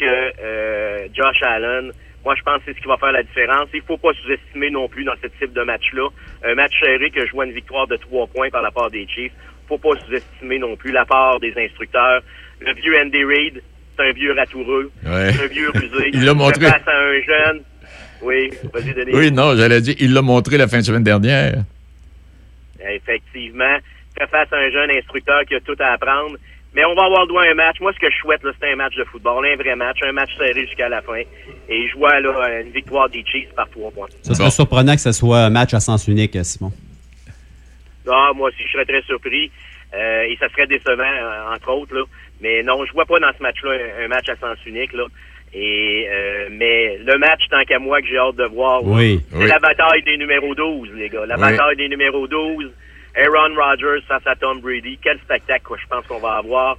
que 0.00 0.04
euh, 0.42 1.08
Josh 1.12 1.42
Allen. 1.42 1.92
Moi, 2.24 2.34
je 2.36 2.42
pense 2.42 2.58
que 2.58 2.62
c'est 2.66 2.76
ce 2.76 2.80
qui 2.80 2.88
va 2.88 2.96
faire 2.96 3.12
la 3.12 3.22
différence. 3.22 3.68
Il 3.74 3.82
faut 3.82 3.98
pas 3.98 4.12
sous-estimer 4.14 4.70
non 4.70 4.88
plus 4.88 5.04
dans 5.04 5.14
ce 5.22 5.28
type 5.38 5.52
de 5.52 5.62
match-là. 5.62 6.08
Un 6.44 6.54
match 6.54 6.72
serré 6.80 7.10
que 7.10 7.26
je 7.26 7.32
vois 7.32 7.44
une 7.44 7.52
victoire 7.52 7.86
de 7.86 7.96
trois 7.96 8.26
points 8.26 8.48
par 8.50 8.62
la 8.62 8.70
part 8.70 8.90
des 8.90 9.06
Chiefs. 9.06 9.32
faut 9.68 9.78
pas 9.78 9.90
sous-estimer 10.06 10.58
non 10.58 10.76
plus 10.76 10.90
la 10.90 11.04
part 11.04 11.38
des 11.40 11.52
instructeurs. 11.56 12.22
Le 12.60 12.72
vieux 12.74 12.98
Andy 12.98 13.24
Reid, 13.24 13.62
c'est 13.96 14.08
un 14.08 14.12
vieux 14.12 14.32
ratoureux. 14.32 14.90
Ouais. 15.04 15.32
C'est 15.32 15.44
un 15.44 15.48
vieux 15.48 15.70
rusé. 15.70 16.10
Il 16.14 16.24
l'a 16.24 16.34
montré. 16.34 16.64
Fait 16.64 16.70
Face 16.70 16.88
à 16.88 16.98
un 16.98 17.22
jeune. 17.22 17.62
Oui, 18.22 18.50
vas-y, 18.72 18.94
Denis. 18.94 19.12
Oui, 19.12 19.30
non, 19.30 19.54
j'allais 19.54 19.82
dire, 19.82 19.94
il 19.98 20.14
l'a 20.14 20.22
montré 20.22 20.56
la 20.56 20.66
fin 20.66 20.78
de 20.78 20.82
semaine 20.82 21.02
dernière. 21.02 21.62
Effectivement. 22.80 23.76
Fait 24.18 24.26
face 24.28 24.50
à 24.50 24.56
un 24.56 24.70
jeune 24.70 24.90
instructeur 24.92 25.44
qui 25.46 25.54
a 25.54 25.60
tout 25.60 25.76
à 25.78 25.92
apprendre. 25.92 26.36
Mais 26.74 26.84
on 26.84 26.94
va 26.94 27.04
avoir 27.04 27.26
droit 27.28 27.42
à 27.44 27.50
un 27.50 27.54
match. 27.54 27.76
Moi, 27.80 27.92
ce 27.92 27.98
que 28.00 28.10
je 28.10 28.16
souhaite, 28.18 28.40
c'est 28.60 28.72
un 28.72 28.76
match 28.76 28.94
de 28.96 29.04
football, 29.04 29.46
un 29.46 29.56
vrai 29.56 29.76
match, 29.76 29.98
un 30.02 30.12
match 30.12 30.30
serré 30.36 30.66
jusqu'à 30.66 30.88
la 30.88 31.02
fin. 31.02 31.20
Et 31.68 31.88
je 31.88 31.96
vois 31.96 32.18
là, 32.20 32.60
une 32.62 32.70
victoire 32.72 33.08
des 33.08 33.24
Chiefs 33.24 33.54
par 33.54 33.68
trois 33.70 33.90
points. 33.92 34.08
Ça 34.22 34.34
serait 34.34 34.50
surprenant 34.50 34.94
que 34.94 35.00
ce 35.00 35.12
soit 35.12 35.38
un 35.38 35.50
match 35.50 35.72
à 35.72 35.80
sens 35.80 36.08
unique, 36.08 36.36
Simon. 36.44 36.72
Ah, 38.10 38.30
moi 38.34 38.48
aussi, 38.48 38.62
je 38.66 38.72
serais 38.72 38.84
très 38.84 39.02
surpris. 39.02 39.50
Euh, 39.94 40.22
et 40.24 40.36
ça 40.40 40.48
serait 40.48 40.66
décevant, 40.66 41.02
euh, 41.04 41.54
entre 41.54 41.70
autres. 41.72 41.94
Là. 41.94 42.02
Mais 42.40 42.62
non, 42.64 42.84
je 42.84 42.92
vois 42.92 43.04
pas 43.06 43.20
dans 43.20 43.30
ce 43.38 43.42
match-là 43.42 43.70
un, 44.00 44.04
un 44.04 44.08
match 44.08 44.28
à 44.28 44.34
sens 44.36 44.58
unique. 44.66 44.92
Là. 44.92 45.04
Et, 45.54 46.08
euh, 46.10 46.48
mais 46.50 46.98
le 46.98 47.16
match, 47.18 47.42
tant 47.48 47.62
qu'à 47.62 47.78
moi, 47.78 48.00
que 48.02 48.08
j'ai 48.08 48.18
hâte 48.18 48.34
de 48.34 48.44
voir, 48.46 48.82
Oui. 48.84 49.20
c'est 49.30 49.38
Oui. 49.38 49.46
la 49.46 49.60
bataille 49.60 50.02
des 50.02 50.16
numéros 50.16 50.52
12, 50.56 50.90
les 50.96 51.08
gars. 51.08 51.24
La 51.26 51.36
Oui. 51.36 51.42
bataille 51.42 51.76
des 51.76 51.88
numéros 51.88 52.26
12. 52.26 52.72
Aaron 53.16 53.54
Rodgers 53.54 54.02
face 54.06 54.26
à 54.26 54.34
Tom 54.36 54.60
Brady. 54.60 54.98
Quel 55.02 55.18
spectacle, 55.20 55.64
quoi, 55.64 55.78
je 55.80 55.86
pense 55.86 56.06
qu'on 56.06 56.20
va 56.20 56.36
avoir. 56.36 56.76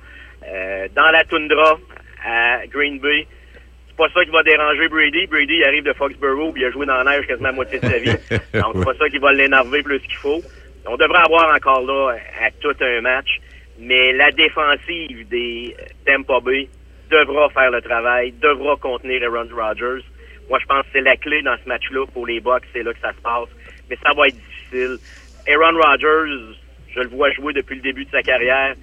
Euh, 0.47 0.88
dans 0.95 1.09
la 1.11 1.23
toundra, 1.23 1.77
à 2.25 2.65
Green 2.67 2.99
Bay. 2.99 3.27
C'est 3.88 3.95
pas 3.95 4.09
ça 4.13 4.25
qui 4.25 4.31
va 4.31 4.43
déranger 4.43 4.88
Brady. 4.89 5.27
Brady 5.27 5.55
il 5.55 5.63
arrive 5.63 5.83
de 5.83 5.93
Foxborough, 5.93 6.51
puis 6.51 6.63
il 6.63 6.65
a 6.65 6.71
joué 6.71 6.86
dans 6.86 7.01
la 7.03 7.15
neige 7.15 7.27
quasiment 7.27 7.49
la 7.49 7.55
moitié 7.55 7.79
de 7.79 7.88
sa 7.88 7.97
vie. 7.97 8.11
Donc, 8.53 8.73
c'est 8.75 8.86
pas 8.86 8.95
ça 8.95 9.09
qui 9.09 9.17
va 9.19 9.31
l'énerver 9.31 9.83
plus 9.83 9.99
qu'il 9.99 10.15
faut. 10.15 10.41
On 10.88 10.97
devrait 10.97 11.23
avoir 11.23 11.55
encore 11.55 11.81
là 11.81 12.15
à 12.43 12.51
tout 12.59 12.75
un 12.81 13.01
match, 13.01 13.39
mais 13.79 14.11
la 14.13 14.31
défensive 14.31 15.27
des 15.29 15.75
euh, 15.79 15.83
Tampa 16.05 16.39
Bay 16.41 16.67
devra 17.09 17.49
faire 17.49 17.71
le 17.71 17.81
travail, 17.81 18.33
devra 18.33 18.75
contenir 18.75 19.23
Aaron 19.23 19.47
Rodgers. 19.55 20.03
Moi, 20.49 20.59
je 20.59 20.65
pense 20.65 20.81
que 20.83 20.89
c'est 20.93 21.01
la 21.01 21.15
clé 21.15 21.41
dans 21.41 21.55
ce 21.63 21.67
match-là 21.67 22.05
pour 22.13 22.27
les 22.27 22.39
Bucks, 22.39 22.63
c'est 22.73 22.83
là 22.83 22.93
que 22.93 22.99
ça 22.99 23.13
se 23.13 23.21
passe. 23.21 23.49
Mais 23.89 23.97
ça 24.03 24.13
va 24.13 24.27
être 24.27 24.36
difficile. 24.36 24.97
Aaron 25.47 25.77
Rodgers, 25.79 26.55
je 26.95 26.99
le 27.01 27.07
vois 27.09 27.31
jouer 27.31 27.53
depuis 27.53 27.75
le 27.75 27.81
début 27.81 28.05
de 28.05 28.11
sa 28.11 28.21
carrière 28.21 28.75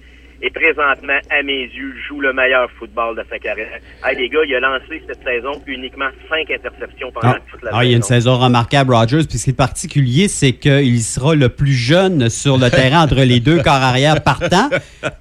et 0.45 0.49
présentement, 0.49 1.13
à 1.29 1.41
mes 1.41 1.61
yeux, 1.73 1.93
joue 2.09 2.19
le 2.19 2.33
meilleur 2.33 2.67
football 2.77 3.15
de 3.15 3.23
sa 3.29 3.39
carrière. 3.39 3.79
Hey, 4.03 4.17
les 4.17 4.27
gars, 4.27 4.39
il 4.45 4.53
a 4.55 4.59
lancé 4.59 5.01
cette 5.07 5.23
saison 5.23 5.61
uniquement 5.67 6.09
cinq 6.27 6.51
interceptions 6.51 7.13
pendant 7.13 7.35
Ah, 7.35 7.39
toute 7.49 7.63
la 7.63 7.69
ah, 7.71 7.85
il 7.85 7.91
y 7.91 7.93
a 7.93 7.95
une 7.97 8.03
saison. 8.03 8.37
remarquable, 8.37 8.93
Rogers. 8.93 9.23
Puis 9.29 9.37
ce 9.37 9.45
qui 9.45 9.49
est 9.51 9.53
particulier, 9.53 10.27
c'est 10.27 10.51
qu'il 10.51 11.01
sera 11.01 11.33
le 11.33 11.47
plus 11.47 11.71
jeune 11.71 12.27
sur 12.29 12.57
le 12.57 12.69
terrain 12.69 13.03
entre 13.03 13.21
les 13.21 13.39
deux 13.39 13.61
corps 13.63 13.73
arrière 13.75 14.21
partants. 14.21 14.69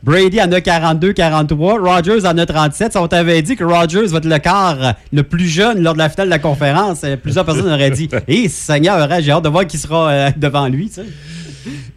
Brady 0.03 0.43
en 0.43 0.51
a 0.51 0.61
42, 0.61 1.13
43. 1.13 1.79
Rogers 1.79 2.27
en 2.27 2.37
a 2.37 2.45
37. 2.47 2.91
Si 2.91 2.99
on 2.99 3.07
t'avait 3.07 3.43
dit 3.43 3.55
que 3.55 3.63
Rogers 3.63 4.07
va 4.07 4.19
être 4.19 4.25
le 4.25 4.39
quart 4.39 4.95
le 5.13 5.23
plus 5.23 5.47
jeune 5.47 5.85
lors 5.85 5.93
de 5.95 5.99
la 5.99 6.09
finale 6.09 6.29
de 6.29 6.33
la 6.33 6.41
conférence, 6.41 7.07
plusieurs 7.23 7.45
personnes 7.45 7.71
auraient 7.73 7.91
dit 7.93 8.09
Hé, 8.27 8.49
Seigneur, 8.49 9.09
j'ai 9.21 9.31
hâte 9.31 9.45
de 9.45 9.49
voir 9.51 9.69
qui 9.69 9.79
sera 9.79 10.11
euh, 10.11 10.31
devant 10.37 10.67
lui. 10.67 10.89
tu 10.89 10.95
sais. 10.95 11.05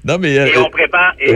Non, 0.05 0.17
mais. 0.19 0.37
euh, 0.37 0.45
Et 0.47 0.57
on 0.57 0.69
prépare. 0.69 1.13
Et... 1.19 1.31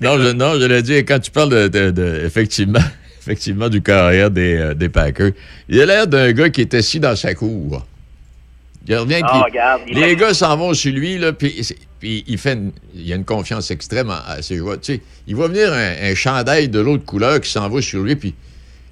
Je 0.00 0.04
Non, 0.06 0.18
je, 0.22 0.32
non, 0.32 0.60
je 0.60 0.66
l'ai 0.66 0.82
dit, 0.82 0.96
quand 1.04 1.18
tu 1.18 1.30
parles 1.30 1.50
de, 1.50 1.68
de- 1.68 1.90
de- 1.90 2.22
effectivement, 2.24 2.78
effectivement 3.20 3.68
du 3.68 3.82
carrière 3.82 4.30
des, 4.30 4.56
euh, 4.56 4.74
des 4.74 4.88
Packers, 4.88 5.32
il 5.68 5.80
a 5.80 5.86
l'air 5.86 6.06
d'un 6.06 6.32
gars 6.32 6.50
qui 6.50 6.60
est 6.62 6.74
assis 6.74 7.00
dans 7.00 7.16
sa 7.16 7.34
cour. 7.34 7.84
Il 8.86 8.94
revient, 8.96 9.20
Ah, 9.24 9.42
regarde, 9.44 9.82
il 9.88 9.98
les 9.98 10.14
gars 10.14 10.34
s'en 10.34 10.56
vont 10.58 10.74
sur 10.74 10.92
lui, 10.92 11.16
là, 11.18 11.32
puis, 11.32 11.66
il 12.02 12.36
fait 12.38 12.52
une, 12.52 12.70
il 12.94 13.10
a 13.12 13.16
une 13.16 13.24
confiance 13.24 13.70
extrême 13.70 14.10
à, 14.10 14.22
à 14.28 14.42
ses 14.42 14.56
joueurs. 14.58 14.78
Tu 14.78 14.94
sais, 14.96 15.00
il 15.26 15.34
voit 15.34 15.48
venir 15.48 15.72
un, 15.72 16.10
un 16.10 16.14
chandail 16.14 16.68
de 16.68 16.80
l'autre 16.80 17.04
couleur 17.06 17.40
qui 17.40 17.50
s'en 17.50 17.66
va 17.70 17.80
sur 17.80 18.02
lui, 18.02 18.14
puis 18.16 18.34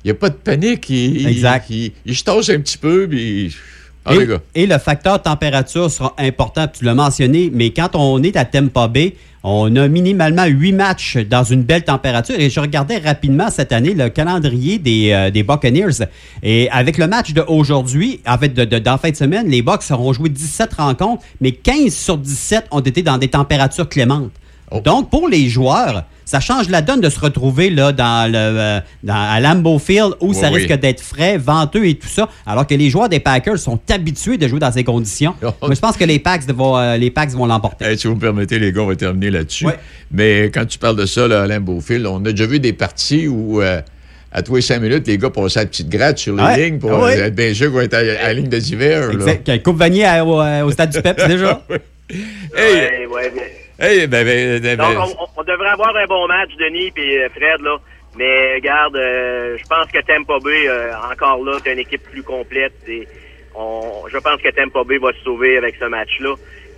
il 0.02 0.06
n'y 0.06 0.10
a 0.12 0.14
pas 0.14 0.30
de 0.30 0.34
panique. 0.34 0.88
Il, 0.88 1.28
Exact. 1.28 1.66
Il, 1.68 1.76
il, 1.84 1.92
il 2.06 2.16
se 2.16 2.24
tasse 2.24 2.48
un 2.48 2.60
petit 2.60 2.78
peu, 2.78 3.06
puis... 3.06 3.54
Ah, 4.04 4.14
Et, 4.54 4.66
le 4.66 4.78
facteur 4.78 5.22
température 5.22 5.90
sera 5.90 6.14
important, 6.18 6.66
tu 6.66 6.84
l'as 6.84 6.94
mentionné, 6.94 7.50
mais 7.52 7.70
quand 7.70 7.90
on 7.94 8.20
est 8.22 8.36
à 8.36 8.44
Tampa 8.44 8.88
Bay, 8.88 9.14
on 9.44 9.74
a 9.76 9.88
minimalement 9.88 10.44
huit 10.44 10.72
matchs 10.72 11.18
dans 11.18 11.44
une 11.44 11.62
belle 11.62 11.84
température. 11.84 12.34
Et 12.38 12.50
je 12.50 12.60
regardais 12.60 12.98
rapidement 12.98 13.50
cette 13.50 13.72
année 13.72 13.94
le 13.94 14.08
calendrier 14.08 14.78
des, 14.78 15.10
euh, 15.12 15.30
des 15.30 15.42
Buccaneers. 15.42 16.06
Et 16.42 16.68
avec 16.70 16.98
le 16.98 17.06
match 17.06 17.32
d'aujourd'hui, 17.32 18.20
en 18.26 18.38
fait, 18.38 18.50
de, 18.50 18.64
de, 18.64 18.78
d'en 18.78 18.98
fin 18.98 19.10
de 19.10 19.16
semaine, 19.16 19.48
les 19.48 19.62
Bucks 19.62 19.82
auront 19.90 20.12
joué 20.12 20.28
17 20.28 20.74
rencontres, 20.74 21.22
mais 21.40 21.52
15 21.52 21.92
sur 21.92 22.18
17 22.18 22.66
ont 22.70 22.80
été 22.80 23.02
dans 23.02 23.18
des 23.18 23.28
températures 23.28 23.88
clémentes. 23.88 24.32
Oh. 24.74 24.80
Donc, 24.80 25.10
pour 25.10 25.28
les 25.28 25.48
joueurs, 25.48 26.04
ça 26.24 26.40
change 26.40 26.68
la 26.68 26.80
donne 26.82 27.00
de 27.00 27.10
se 27.10 27.20
retrouver 27.20 27.68
là, 27.68 27.92
dans 27.92 28.30
le, 28.30 28.38
euh, 28.38 28.80
dans, 29.02 29.14
à 29.14 29.38
Lambeau 29.40 29.78
Field 29.78 30.12
où 30.20 30.28
Oui, 30.30 30.34
ça 30.34 30.48
oui. 30.50 30.58
risque 30.64 30.72
d'être 30.80 31.00
frais, 31.02 31.36
venteux 31.36 31.86
et 31.86 31.94
tout 31.94 32.08
ça, 32.08 32.28
alors 32.46 32.66
que 32.66 32.74
les 32.74 32.88
joueurs 32.90 33.08
des 33.08 33.20
Packers 33.20 33.58
sont 33.58 33.78
habitués 33.90 34.38
de 34.38 34.48
jouer 34.48 34.58
dans 34.60 34.72
ces 34.72 34.84
conditions. 34.84 35.34
Mais 35.68 35.74
je 35.74 35.80
pense 35.80 35.96
que 35.96 36.04
les 36.04 36.18
Packs 36.18 36.46
vont, 36.50 36.78
euh, 36.78 36.96
les 36.96 37.10
Packs 37.10 37.30
vont 37.32 37.46
l'emporter. 37.46 37.84
Hey, 37.84 37.98
si 37.98 38.06
vous 38.06 38.14
me 38.14 38.20
permettez, 38.20 38.58
les 38.58 38.72
gars, 38.72 38.82
on 38.82 38.86
va 38.86 38.96
terminer 38.96 39.30
là-dessus. 39.30 39.66
Mais 40.10 40.44
quand 40.54 40.64
tu 40.64 40.78
parles 40.78 40.96
de 40.96 41.06
ça, 41.06 41.26
là, 41.28 41.42
Alain 41.42 41.60
Beaufil, 41.60 42.06
on 42.06 42.24
a 42.24 42.30
déjà 42.30 42.46
vu 42.46 42.60
des 42.60 42.72
parties 42.72 43.28
où 43.28 43.60
euh, 43.60 43.80
à 44.30 44.42
tous 44.42 44.54
les 44.56 44.62
cinq 44.62 44.80
minutes, 44.80 45.06
les 45.08 45.18
gars 45.18 45.28
passaient 45.28 45.58
à 45.60 45.62
la 45.64 45.68
petite 45.68 45.90
gratte 45.90 46.16
sur 46.18 46.34
les 46.36 46.42
Ouais. 46.42 46.64
lignes 46.70 46.78
pour 46.78 46.90
ouais. 46.98 47.18
être 47.18 47.34
bien 47.34 47.52
sûr 47.52 47.70
qu'on 47.70 47.80
est 47.80 47.92
à, 47.92 47.98
à 47.98 48.02
la 48.04 48.32
ligne 48.32 48.48
des 48.48 48.72
hivers. 48.72 49.08
là. 49.08 49.12
Exact. 49.12 49.62
Coupe 49.62 49.76
Vanier 49.76 50.04
à- 50.06 50.24
au, 50.24 50.40
au 50.66 50.70
stade 50.70 50.90
du 50.90 51.02
PEP, 51.02 51.26
déjà? 51.28 51.62
Ouais, 52.54 53.06
ouais, 53.10 53.30
bien. 53.30 53.42
Ben, 53.82 54.06
ben, 54.08 54.24
ben, 54.24 54.76
Donc, 54.76 54.94
ben, 54.94 55.00
on, 55.00 55.22
on- 55.24 55.28
on 55.38 55.42
devrait 55.42 55.68
avoir 55.70 55.94
un 55.96 56.06
bon 56.06 56.28
match, 56.28 56.50
Denis 56.56 56.92
et 56.96 57.28
Fred, 57.30 57.60
là. 57.62 57.76
Mais 58.16 58.54
regarde, 58.54 58.94
euh, 58.96 59.56
je 59.58 59.64
pense 59.66 59.90
que 59.90 59.98
Tampa 60.02 60.38
Bay, 60.44 60.68
euh, 60.68 60.92
encore 61.10 61.42
là, 61.44 61.58
c'est 61.64 61.72
une 61.72 61.78
équipe 61.80 62.02
plus 62.10 62.22
complète. 62.22 62.74
Et 62.86 63.08
on, 63.56 64.04
je 64.12 64.18
pense 64.18 64.40
que 64.40 64.50
Tampa 64.50 64.84
Bay 64.84 64.98
va 64.98 65.12
se 65.12 65.24
sauver 65.24 65.56
avec 65.56 65.74
ce 65.80 65.86
match-là. 65.86 66.34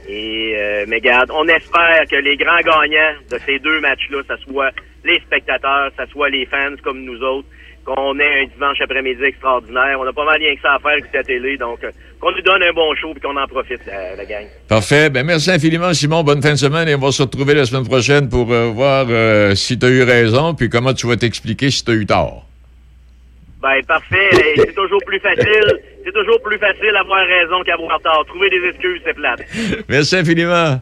Et 0.09 0.55
euh, 0.59 0.85
mais 0.89 0.97
regarde, 0.97 1.31
on 1.35 1.47
espère 1.49 2.05
que 2.11 2.17
les 2.17 2.37
grands 2.37 2.61
gagnants 2.61 3.17
de 3.31 3.39
ces 3.45 3.59
deux 3.59 3.81
matchs-là, 3.81 4.23
ça 4.29 4.37
soit 4.39 4.71
les 5.05 5.19
spectateurs, 5.21 5.91
ça 5.97 6.07
soit 6.07 6.31
les 6.31 6.47
fans 6.47 6.77
comme 6.83 7.03
nous 7.05 7.21
autres, 7.23 7.49
qu'on 7.85 8.19
ait 8.19 8.43
un 8.43 8.47
dimanche 8.47 8.81
après-midi 8.81 9.23
extraordinaire. 9.25 9.99
On 10.01 10.05
n'a 10.05 10.13
pas 10.13 10.25
mal 10.25 10.39
rien 10.41 10.55
que 10.55 10.61
ça 10.63 10.75
à 10.75 10.79
faire 10.79 10.97
écouter 10.97 11.19
la 11.19 11.25
télé, 11.25 11.57
donc 11.59 11.83
euh, 11.85 11.91
qu'on 12.25 12.33
nous 12.33 12.41
donne 12.43 12.62
un 12.62 12.72
bon 12.72 12.95
show 12.95 13.12
et 13.14 13.20
qu'on 13.20 13.37
en 13.37 13.47
profite, 13.47 13.81
la, 13.87 14.16
la 14.16 14.25
gang. 14.25 14.47
Parfait. 14.66 15.11
Ben, 15.11 15.27
merci 15.27 15.51
infiniment, 15.51 15.93
Simon. 15.93 16.22
Bonne 16.25 16.41
fin 16.41 16.53
de 16.53 16.57
semaine 16.59 16.89
et 16.89 16.95
on 16.95 16.99
va 16.99 17.12
se 17.12 17.20
retrouver 17.22 17.53
la 17.55 17.66
semaine 17.66 17.85
prochaine 17.87 18.29
pour 18.31 18.51
euh, 18.51 18.68
voir 18.68 19.07
euh, 19.11 19.55
si 19.55 19.79
tu 19.79 19.85
as 19.85 19.91
eu 19.91 20.03
raison 20.05 20.55
puis 20.55 20.70
comment 20.70 20.95
tu 20.95 21.07
vas 21.07 21.16
t'expliquer 21.16 21.70
si 21.70 21.85
tu 21.85 21.91
as 21.91 21.95
eu 21.95 22.07
tort. 22.07 22.47
Ben, 23.62 23.83
parfait. 23.87 24.31
C'est 24.57 24.75
toujours 24.75 25.01
plus 25.07 25.20
facile. 25.20 25.79
C'est 26.05 26.12
toujours 26.12 26.41
plus 26.43 26.59
facile 26.59 26.93
d'avoir 26.95 27.27
raison 27.27 27.62
qu'avoir 27.64 28.01
tort. 28.01 28.25
Trouver 28.27 28.49
des 28.51 28.68
excuses, 28.70 29.01
c'est 29.05 29.14
plate. 29.14 29.41
Merci 29.89 30.16
infiniment. 30.16 30.81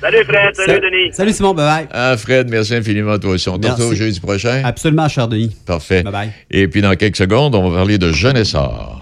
Salut 0.00 0.24
Fred, 0.24 0.54
salut 0.54 0.72
Sa- 0.74 0.78
Denis. 0.80 1.12
Salut 1.12 1.32
Simon, 1.32 1.54
bye 1.54 1.66
bye. 1.66 1.88
Ah, 1.92 2.16
Fred, 2.16 2.48
merci 2.48 2.74
infiniment 2.74 3.18
toi 3.18 3.32
aussi. 3.32 3.48
On 3.48 3.58
te 3.58 3.66
retrouve 3.66 3.94
jeudi 3.94 4.20
prochain. 4.20 4.62
Absolument, 4.64 5.08
cher 5.08 5.26
Denis. 5.28 5.56
Parfait. 5.66 6.02
Bye 6.04 6.12
bye. 6.12 6.30
Et 6.50 6.68
puis 6.68 6.80
dans 6.82 6.94
quelques 6.94 7.16
secondes, 7.16 7.54
on 7.54 7.68
va 7.68 7.76
parler 7.78 7.98
de 7.98 8.12
jeune 8.12 8.36
essor. 8.36 9.01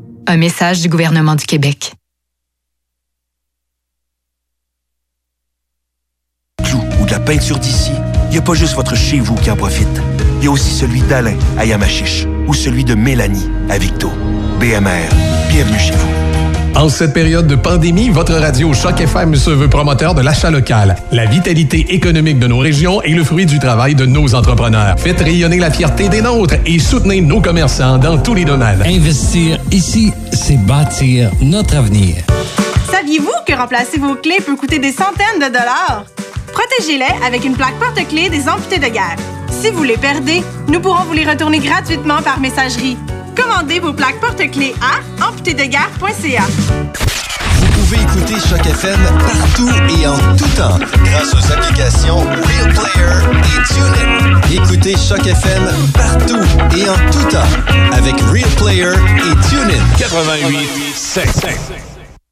Un 0.27 0.37
message 0.37 0.81
du 0.81 0.89
gouvernement 0.89 1.35
du 1.35 1.45
Québec. 1.45 1.93
clou 6.63 6.79
ou 7.01 7.05
de 7.05 7.11
la 7.11 7.19
peinture 7.19 7.59
d'ici, 7.59 7.91
il 8.25 8.31
n'y 8.31 8.37
a 8.37 8.41
pas 8.41 8.53
juste 8.53 8.75
votre 8.75 8.95
chez 8.95 9.19
vous 9.19 9.35
qui 9.35 9.49
en 9.51 9.55
profite. 9.55 10.01
Il 10.39 10.45
y 10.45 10.47
a 10.47 10.51
aussi 10.51 10.71
celui 10.71 11.01
d'Alain 11.01 11.37
à 11.57 11.65
Yamachiche 11.65 12.25
ou 12.47 12.53
celui 12.53 12.83
de 12.83 12.95
Mélanie 12.95 13.49
à 13.69 13.77
Victo. 13.77 14.09
BMR, 14.59 15.09
bienvenue 15.49 15.79
chez 15.79 15.95
vous. 15.95 16.30
En 16.75 16.89
cette 16.89 17.13
période 17.13 17.47
de 17.47 17.55
pandémie, 17.55 18.09
votre 18.09 18.33
radio 18.33 18.73
Choc 18.73 19.01
FM 19.01 19.35
se 19.35 19.49
veut 19.49 19.67
promoteur 19.67 20.15
de 20.15 20.21
l'achat 20.21 20.49
local. 20.49 20.95
La 21.11 21.25
vitalité 21.25 21.93
économique 21.93 22.39
de 22.39 22.47
nos 22.47 22.59
régions 22.59 23.01
est 23.01 23.11
le 23.11 23.23
fruit 23.23 23.45
du 23.45 23.59
travail 23.59 23.93
de 23.93 24.05
nos 24.05 24.33
entrepreneurs. 24.33 24.95
Faites 24.97 25.19
rayonner 25.19 25.59
la 25.59 25.69
fierté 25.69 26.09
des 26.09 26.21
nôtres 26.21 26.55
et 26.65 26.79
soutenez 26.79 27.21
nos 27.21 27.41
commerçants 27.41 27.97
dans 27.97 28.17
tous 28.17 28.33
les 28.33 28.45
domaines. 28.45 28.81
Investir 28.85 29.59
ici, 29.71 30.11
c'est 30.31 30.57
bâtir 30.57 31.29
notre 31.41 31.75
avenir. 31.75 32.15
Saviez-vous 32.89 33.31
que 33.45 33.53
remplacer 33.53 33.99
vos 33.99 34.15
clés 34.15 34.39
peut 34.45 34.55
coûter 34.55 34.79
des 34.79 34.91
centaines 34.91 35.39
de 35.39 35.47
dollars? 35.47 36.05
Protégez-les 36.53 37.25
avec 37.25 37.45
une 37.45 37.55
plaque 37.55 37.77
porte-clés 37.79 38.29
des 38.29 38.47
amputés 38.47 38.79
de 38.79 38.91
guerre. 38.91 39.17
Si 39.49 39.69
vous 39.71 39.83
les 39.83 39.97
perdez, 39.97 40.41
nous 40.67 40.79
pourrons 40.79 41.03
vous 41.03 41.13
les 41.13 41.29
retourner 41.29 41.59
gratuitement 41.59 42.21
par 42.23 42.39
messagerie. 42.39 42.97
Commandez 43.35 43.79
vos 43.79 43.93
plaques 43.93 44.19
porte-clés 44.19 44.75
à 44.81 45.27
amputédeguerre.ca. 45.27 46.43
Vous 47.55 47.67
pouvez 47.67 47.97
écouter 47.97 48.35
Choc 48.47 48.65
FM 48.65 48.99
partout 49.19 49.69
et 49.99 50.07
en 50.07 50.17
tout 50.35 50.47
temps 50.55 50.79
grâce 51.03 51.33
aux 51.33 51.51
applications 51.51 52.19
Real 52.19 52.73
Player 52.73 53.39
et 53.43 53.73
TuneIn. 53.73 54.63
Écoutez 54.63 54.95
Choc 54.97 55.25
FM 55.25 55.63
partout 55.93 56.41
et 56.77 56.89
en 56.89 57.11
tout 57.11 57.29
temps 57.29 57.93
avec 57.93 58.15
Real 58.31 58.49
Player 58.57 58.93
et 59.17 59.49
TuneIn. 59.49 59.83
88 59.97 60.69
7. 60.95 61.90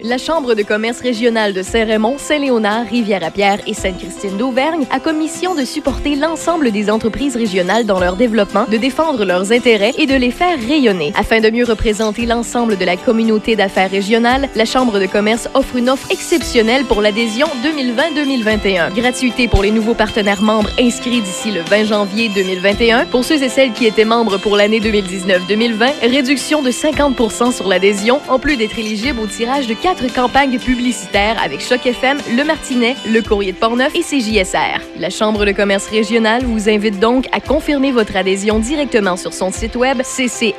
La 0.00 0.16
Chambre 0.16 0.54
de 0.54 0.62
commerce 0.62 1.00
régionale 1.00 1.52
de 1.52 1.60
Saint-Raymond, 1.60 2.18
Saint-Léonard, 2.18 2.86
Rivière-à-Pierre 2.86 3.58
et 3.66 3.74
Sainte-Christine 3.74 4.36
d'Auvergne 4.36 4.86
a 4.92 5.00
commission 5.00 5.56
de 5.56 5.64
supporter 5.64 6.14
l'ensemble 6.14 6.70
des 6.70 6.88
entreprises 6.88 7.34
régionales 7.34 7.84
dans 7.84 7.98
leur 7.98 8.14
développement, 8.14 8.66
de 8.70 8.76
défendre 8.76 9.24
leurs 9.24 9.50
intérêts 9.50 9.92
et 9.98 10.06
de 10.06 10.14
les 10.14 10.30
faire 10.30 10.56
rayonner. 10.56 11.12
Afin 11.16 11.40
de 11.40 11.50
mieux 11.50 11.64
représenter 11.64 12.26
l'ensemble 12.26 12.78
de 12.78 12.84
la 12.84 12.96
communauté 12.96 13.56
d'affaires 13.56 13.90
régionale, 13.90 14.48
la 14.54 14.64
Chambre 14.64 15.00
de 15.00 15.06
commerce 15.06 15.48
offre 15.54 15.74
une 15.74 15.90
offre 15.90 16.12
exceptionnelle 16.12 16.84
pour 16.84 17.02
l'adhésion 17.02 17.48
2020-2021. 17.64 18.94
Gratuité 18.94 19.48
pour 19.48 19.64
les 19.64 19.72
nouveaux 19.72 19.94
partenaires 19.94 20.42
membres 20.42 20.70
inscrits 20.78 21.22
d'ici 21.22 21.50
le 21.50 21.62
20 21.62 21.86
janvier 21.86 22.28
2021. 22.36 23.06
Pour 23.06 23.24
ceux 23.24 23.42
et 23.42 23.48
celles 23.48 23.72
qui 23.72 23.86
étaient 23.86 24.04
membres 24.04 24.38
pour 24.38 24.56
l'année 24.56 24.78
2019-2020, 24.78 26.08
réduction 26.08 26.62
de 26.62 26.70
50% 26.70 27.52
sur 27.52 27.66
l'adhésion, 27.66 28.20
en 28.28 28.38
plus 28.38 28.56
d'être 28.56 28.78
éligible 28.78 29.18
au 29.18 29.26
tirage 29.26 29.66
de 29.66 29.74
quatre 29.88 30.12
campagnes 30.14 30.58
publicitaires 30.58 31.42
avec 31.42 31.60
Choc 31.60 31.86
FM, 31.86 32.18
Le 32.36 32.44
Martinet, 32.44 32.94
Le 33.10 33.22
Courrier 33.22 33.52
de 33.52 33.56
Portneuf 33.56 33.94
et 33.94 34.02
CJSR. 34.02 34.82
La 34.98 35.08
Chambre 35.08 35.46
de 35.46 35.52
commerce 35.52 35.88
régionale 35.88 36.42
vous 36.44 36.68
invite 36.68 37.00
donc 37.00 37.26
à 37.32 37.40
confirmer 37.40 37.90
votre 37.90 38.14
adhésion 38.14 38.58
directement 38.58 39.16
sur 39.16 39.32
son 39.32 39.50
site 39.50 39.76
web 39.76 40.02
ccrsr.qc.ca. 40.02 40.58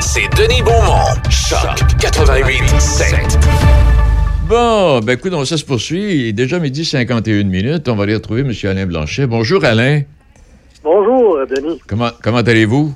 C'est 0.00 0.28
Denis 0.36 0.60
Beaumont. 0.60 1.14
Choc 1.30 1.78
88 1.98 2.68
7. 2.78 3.38
Bon, 4.46 5.00
ben 5.00 5.14
écoute, 5.14 5.32
ça 5.46 5.56
se 5.56 5.64
poursuit. 5.64 6.16
Il 6.16 6.26
est 6.26 6.32
déjà 6.34 6.58
midi 6.58 6.84
51 6.84 7.44
minutes. 7.44 7.88
On 7.88 7.96
va 7.96 8.02
aller 8.02 8.16
retrouver 8.16 8.42
M. 8.42 8.52
Alain 8.64 8.84
Blanchet. 8.84 9.26
Bonjour 9.26 9.64
Alain. 9.64 10.02
Bonjour, 10.84 11.38
Denis. 11.48 11.80
Comment, 11.86 12.10
comment 12.22 12.40
allez-vous? 12.40 12.92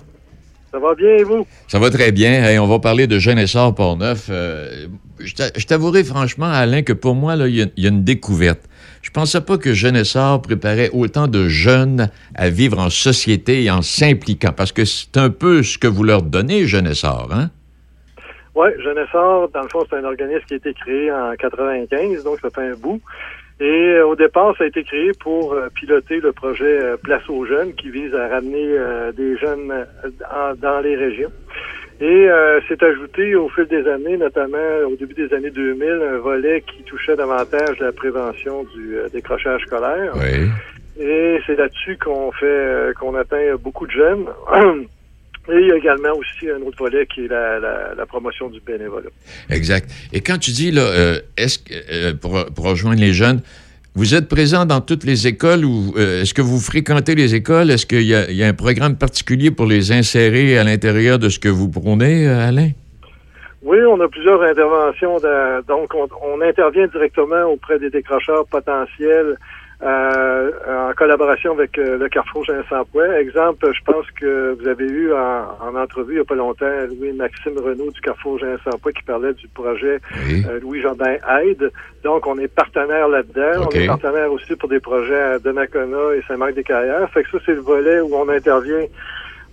Ça 0.76 0.80
va 0.80 0.94
bien 0.94 1.16
et 1.16 1.22
vous? 1.22 1.46
Ça 1.68 1.78
va 1.78 1.88
très 1.88 2.12
bien. 2.12 2.44
Hey, 2.44 2.58
on 2.58 2.66
va 2.66 2.78
parler 2.78 3.06
de 3.06 3.18
Jeune 3.18 3.38
Essor 3.38 3.74
Port-Neuf. 3.74 4.26
Euh, 4.30 4.86
je 5.18 5.34
t'a- 5.34 5.50
je 5.56 5.64
t'avouerai 5.64 6.04
franchement, 6.04 6.44
Alain, 6.52 6.82
que 6.82 6.92
pour 6.92 7.14
moi, 7.14 7.34
il 7.46 7.54
y, 7.56 7.62
a- 7.62 7.66
il 7.78 7.82
y 7.82 7.86
a 7.86 7.88
une 7.88 8.04
découverte. 8.04 8.60
Je 9.00 9.08
pensais 9.10 9.40
pas 9.40 9.56
que 9.56 9.72
Jeune 9.72 9.96
Essor 9.96 10.42
préparait 10.42 10.90
autant 10.92 11.28
de 11.28 11.48
jeunes 11.48 12.10
à 12.34 12.50
vivre 12.50 12.78
en 12.78 12.90
société 12.90 13.64
et 13.64 13.70
en 13.70 13.80
s'impliquant, 13.80 14.52
parce 14.54 14.72
que 14.72 14.84
c'est 14.84 15.16
un 15.16 15.30
peu 15.30 15.62
ce 15.62 15.78
que 15.78 15.86
vous 15.86 16.04
leur 16.04 16.20
donnez, 16.20 16.66
Jeune 16.66 16.88
Essor, 16.88 17.30
hein? 17.32 17.48
Oui, 18.54 18.68
Jeunessor, 18.82 19.48
dans 19.54 19.62
le 19.62 19.68
fond, 19.68 19.84
c'est 19.88 19.96
un 19.96 20.04
organisme 20.04 20.44
qui 20.48 20.54
a 20.54 20.56
été 20.58 20.74
créé 20.74 21.10
en 21.10 21.32
95, 21.38 22.22
donc 22.22 22.38
ça 22.42 22.48
fait 22.54 22.68
un 22.68 22.74
bout. 22.74 23.00
Et 23.58 23.64
euh, 23.94 24.06
au 24.06 24.16
départ, 24.16 24.54
ça 24.58 24.64
a 24.64 24.66
été 24.66 24.84
créé 24.84 25.12
pour 25.14 25.54
euh, 25.54 25.68
piloter 25.74 26.20
le 26.20 26.32
projet 26.32 26.64
euh, 26.64 26.96
Place 27.02 27.26
aux 27.30 27.46
jeunes 27.46 27.72
qui 27.74 27.88
vise 27.90 28.14
à 28.14 28.28
ramener 28.28 28.66
euh, 28.78 29.12
des 29.12 29.36
jeunes 29.38 29.86
en- 30.30 30.54
dans 30.56 30.80
les 30.80 30.94
régions. 30.96 31.32
Et 31.98 32.28
euh, 32.28 32.60
c'est 32.68 32.82
ajouté 32.82 33.34
au 33.34 33.48
fil 33.48 33.64
des 33.66 33.88
années, 33.88 34.18
notamment 34.18 34.58
au 34.86 34.96
début 34.96 35.14
des 35.14 35.32
années 35.34 35.50
2000, 35.50 35.88
un 35.90 36.18
volet 36.18 36.60
qui 36.66 36.82
touchait 36.82 37.16
davantage 37.16 37.78
la 37.78 37.92
prévention 37.92 38.64
du 38.74 38.98
euh, 38.98 39.08
décrochage 39.08 39.62
scolaire. 39.62 40.12
Oui. 40.16 40.50
Et 40.98 41.40
c'est 41.46 41.56
là-dessus 41.56 41.96
qu'on 41.96 42.32
fait, 42.32 42.44
euh, 42.46 42.92
qu'on 42.92 43.14
atteint 43.14 43.54
beaucoup 43.56 43.86
de 43.86 43.92
jeunes. 43.92 44.26
Et 45.48 45.58
il 45.60 45.68
y 45.68 45.72
a 45.72 45.76
également 45.76 46.12
aussi 46.16 46.50
un 46.50 46.60
autre 46.66 46.78
volet 46.78 47.06
qui 47.06 47.24
est 47.24 47.28
la, 47.28 47.58
la- 47.60 47.94
la 47.96 48.06
promotion 48.06 48.48
du 48.48 48.60
bénévolat. 48.60 49.10
Exact. 49.50 49.88
Et 50.12 50.20
quand 50.20 50.38
tu 50.38 50.50
dis, 50.50 50.70
là, 50.72 50.82
euh, 50.82 51.20
est-ce 51.36 51.58
que, 51.60 51.74
euh, 51.92 52.14
pour, 52.14 52.44
pour 52.54 52.64
rejoindre 52.64 53.00
les 53.00 53.12
jeunes, 53.12 53.40
vous 53.94 54.14
êtes 54.14 54.28
présent 54.28 54.66
dans 54.66 54.80
toutes 54.80 55.04
les 55.04 55.26
écoles 55.26 55.64
ou 55.64 55.94
euh, 55.96 56.22
est-ce 56.22 56.34
que 56.34 56.42
vous 56.42 56.58
fréquentez 56.58 57.14
les 57.14 57.34
écoles? 57.34 57.70
Est-ce 57.70 57.86
qu'il 57.86 58.02
y, 58.02 58.14
a- 58.14 58.28
il 58.28 58.36
y 58.36 58.42
a 58.42 58.48
un 58.48 58.54
programme 58.54 58.96
particulier 58.96 59.50
pour 59.50 59.66
les 59.66 59.92
insérer 59.92 60.58
à 60.58 60.64
l'intérieur 60.64 61.18
de 61.18 61.28
ce 61.28 61.38
que 61.38 61.48
vous 61.48 61.68
prônez, 61.70 62.26
euh, 62.26 62.48
Alain? 62.48 62.70
Oui, 63.62 63.78
on 63.88 64.00
a 64.00 64.08
plusieurs 64.08 64.42
interventions. 64.42 65.18
de- 65.18 65.64
donc, 65.66 65.94
on, 65.94 66.06
on 66.22 66.40
intervient 66.40 66.86
directement 66.88 67.44
auprès 67.44 67.78
des 67.78 67.90
décrocheurs 67.90 68.46
potentiels 68.46 69.36
en 69.82 70.92
collaboration 70.94 71.52
avec 71.52 71.76
euh, 71.78 71.98
le 71.98 72.08
Carrefour 72.08 72.44
Emploi. 72.70 73.18
Exemple, 73.20 73.70
je 73.72 73.80
pense 73.84 74.10
que 74.18 74.56
vous 74.58 74.66
avez 74.68 74.86
eu 74.86 75.12
en, 75.12 75.48
en 75.60 75.74
entrevue 75.76 76.14
il 76.14 76.16
n'y 76.16 76.20
a 76.22 76.24
pas 76.24 76.34
longtemps 76.34 76.66
Louis-Maxime 76.98 77.58
Renault 77.58 77.90
du 77.90 78.00
Carrefour 78.00 78.38
Emploi 78.66 78.92
qui 78.92 79.02
parlait 79.02 79.34
du 79.34 79.48
projet 79.48 80.00
euh, 80.48 80.60
Louis 80.60 80.80
Jardin 80.80 81.16
Aide. 81.42 81.70
Donc, 82.04 82.26
on 82.26 82.38
est 82.38 82.48
partenaire 82.48 83.08
là-dedans. 83.08 83.66
On 83.66 83.70
est 83.70 83.86
partenaire 83.86 84.32
aussi 84.32 84.54
pour 84.56 84.68
des 84.68 84.80
projets 84.80 85.20
à 85.20 85.38
Donnacona 85.38 86.14
et 86.16 86.22
Saint-Marc-des-Carrières. 86.26 87.10
Fait 87.10 87.22
que 87.24 87.30
ça, 87.32 87.38
c'est 87.44 87.54
le 87.54 87.60
volet 87.60 88.00
où 88.00 88.14
on 88.14 88.28
intervient 88.28 88.84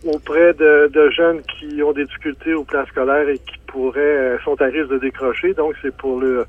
auprès 0.05 0.53
de, 0.53 0.88
de 0.93 1.09
jeunes 1.11 1.41
qui 1.43 1.82
ont 1.84 1.93
des 1.93 2.05
difficultés 2.05 2.53
au 2.53 2.63
plan 2.63 2.86
scolaire 2.88 3.28
et 3.30 3.39
qui 3.39 3.57
pourraient 3.67 3.99
euh, 4.01 4.38
sont 4.43 4.61
à 4.61 4.65
risque 4.65 4.89
de 4.89 4.97
décrocher. 4.99 5.53
Donc, 5.53 5.76
c'est 5.82 5.95
pour 5.95 6.19
le- 6.21 6.45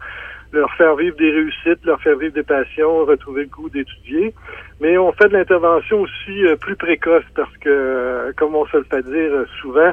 leur 0.55 0.73
faire 0.75 0.95
vivre 0.97 1.17
des 1.17 1.31
réussites, 1.31 1.85
leur 1.85 2.01
faire 2.01 2.17
vivre 2.17 2.33
des 2.35 2.43
passions, 2.43 3.05
retrouver 3.05 3.43
le 3.43 3.49
goût 3.49 3.69
d'étudier. 3.69 4.35
Mais 4.81 4.97
on 4.97 5.13
fait 5.13 5.29
de 5.29 5.35
l'intervention 5.35 6.01
aussi 6.01 6.47
euh, 6.47 6.57
plus 6.57 6.77
précoce 6.77 7.25
parce 7.35 7.55
que, 7.59 7.69
euh, 7.69 8.33
comme 8.37 8.55
on 8.55 8.67
se 8.67 8.77
le 8.79 8.85
fait 8.85 9.03
dire 9.03 9.13
euh, 9.33 9.47
souvent, 9.61 9.93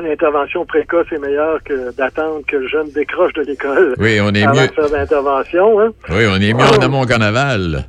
l'intervention 0.00 0.64
précoce 0.66 1.06
est 1.12 1.18
meilleure 1.18 1.62
que 1.64 1.94
d'attendre 1.96 2.42
que 2.46 2.56
le 2.56 2.68
jeune 2.68 2.90
décroche 2.90 3.32
de 3.34 3.42
l'école 3.42 3.94
Oui, 3.98 4.18
on 4.22 4.32
est 4.32 4.44
avant 4.44 4.60
mieux. 4.60 4.68
de 4.68 4.72
faire 4.72 4.88
de 4.90 4.94
l'intervention. 4.94 5.80
Hein? 5.80 5.90
Oui, 6.10 6.24
on 6.28 6.36
est 6.40 6.52
mieux 6.52 6.78
en 6.78 6.82
amont 6.82 7.04
qu'en 7.06 7.20
aval. 7.20 7.84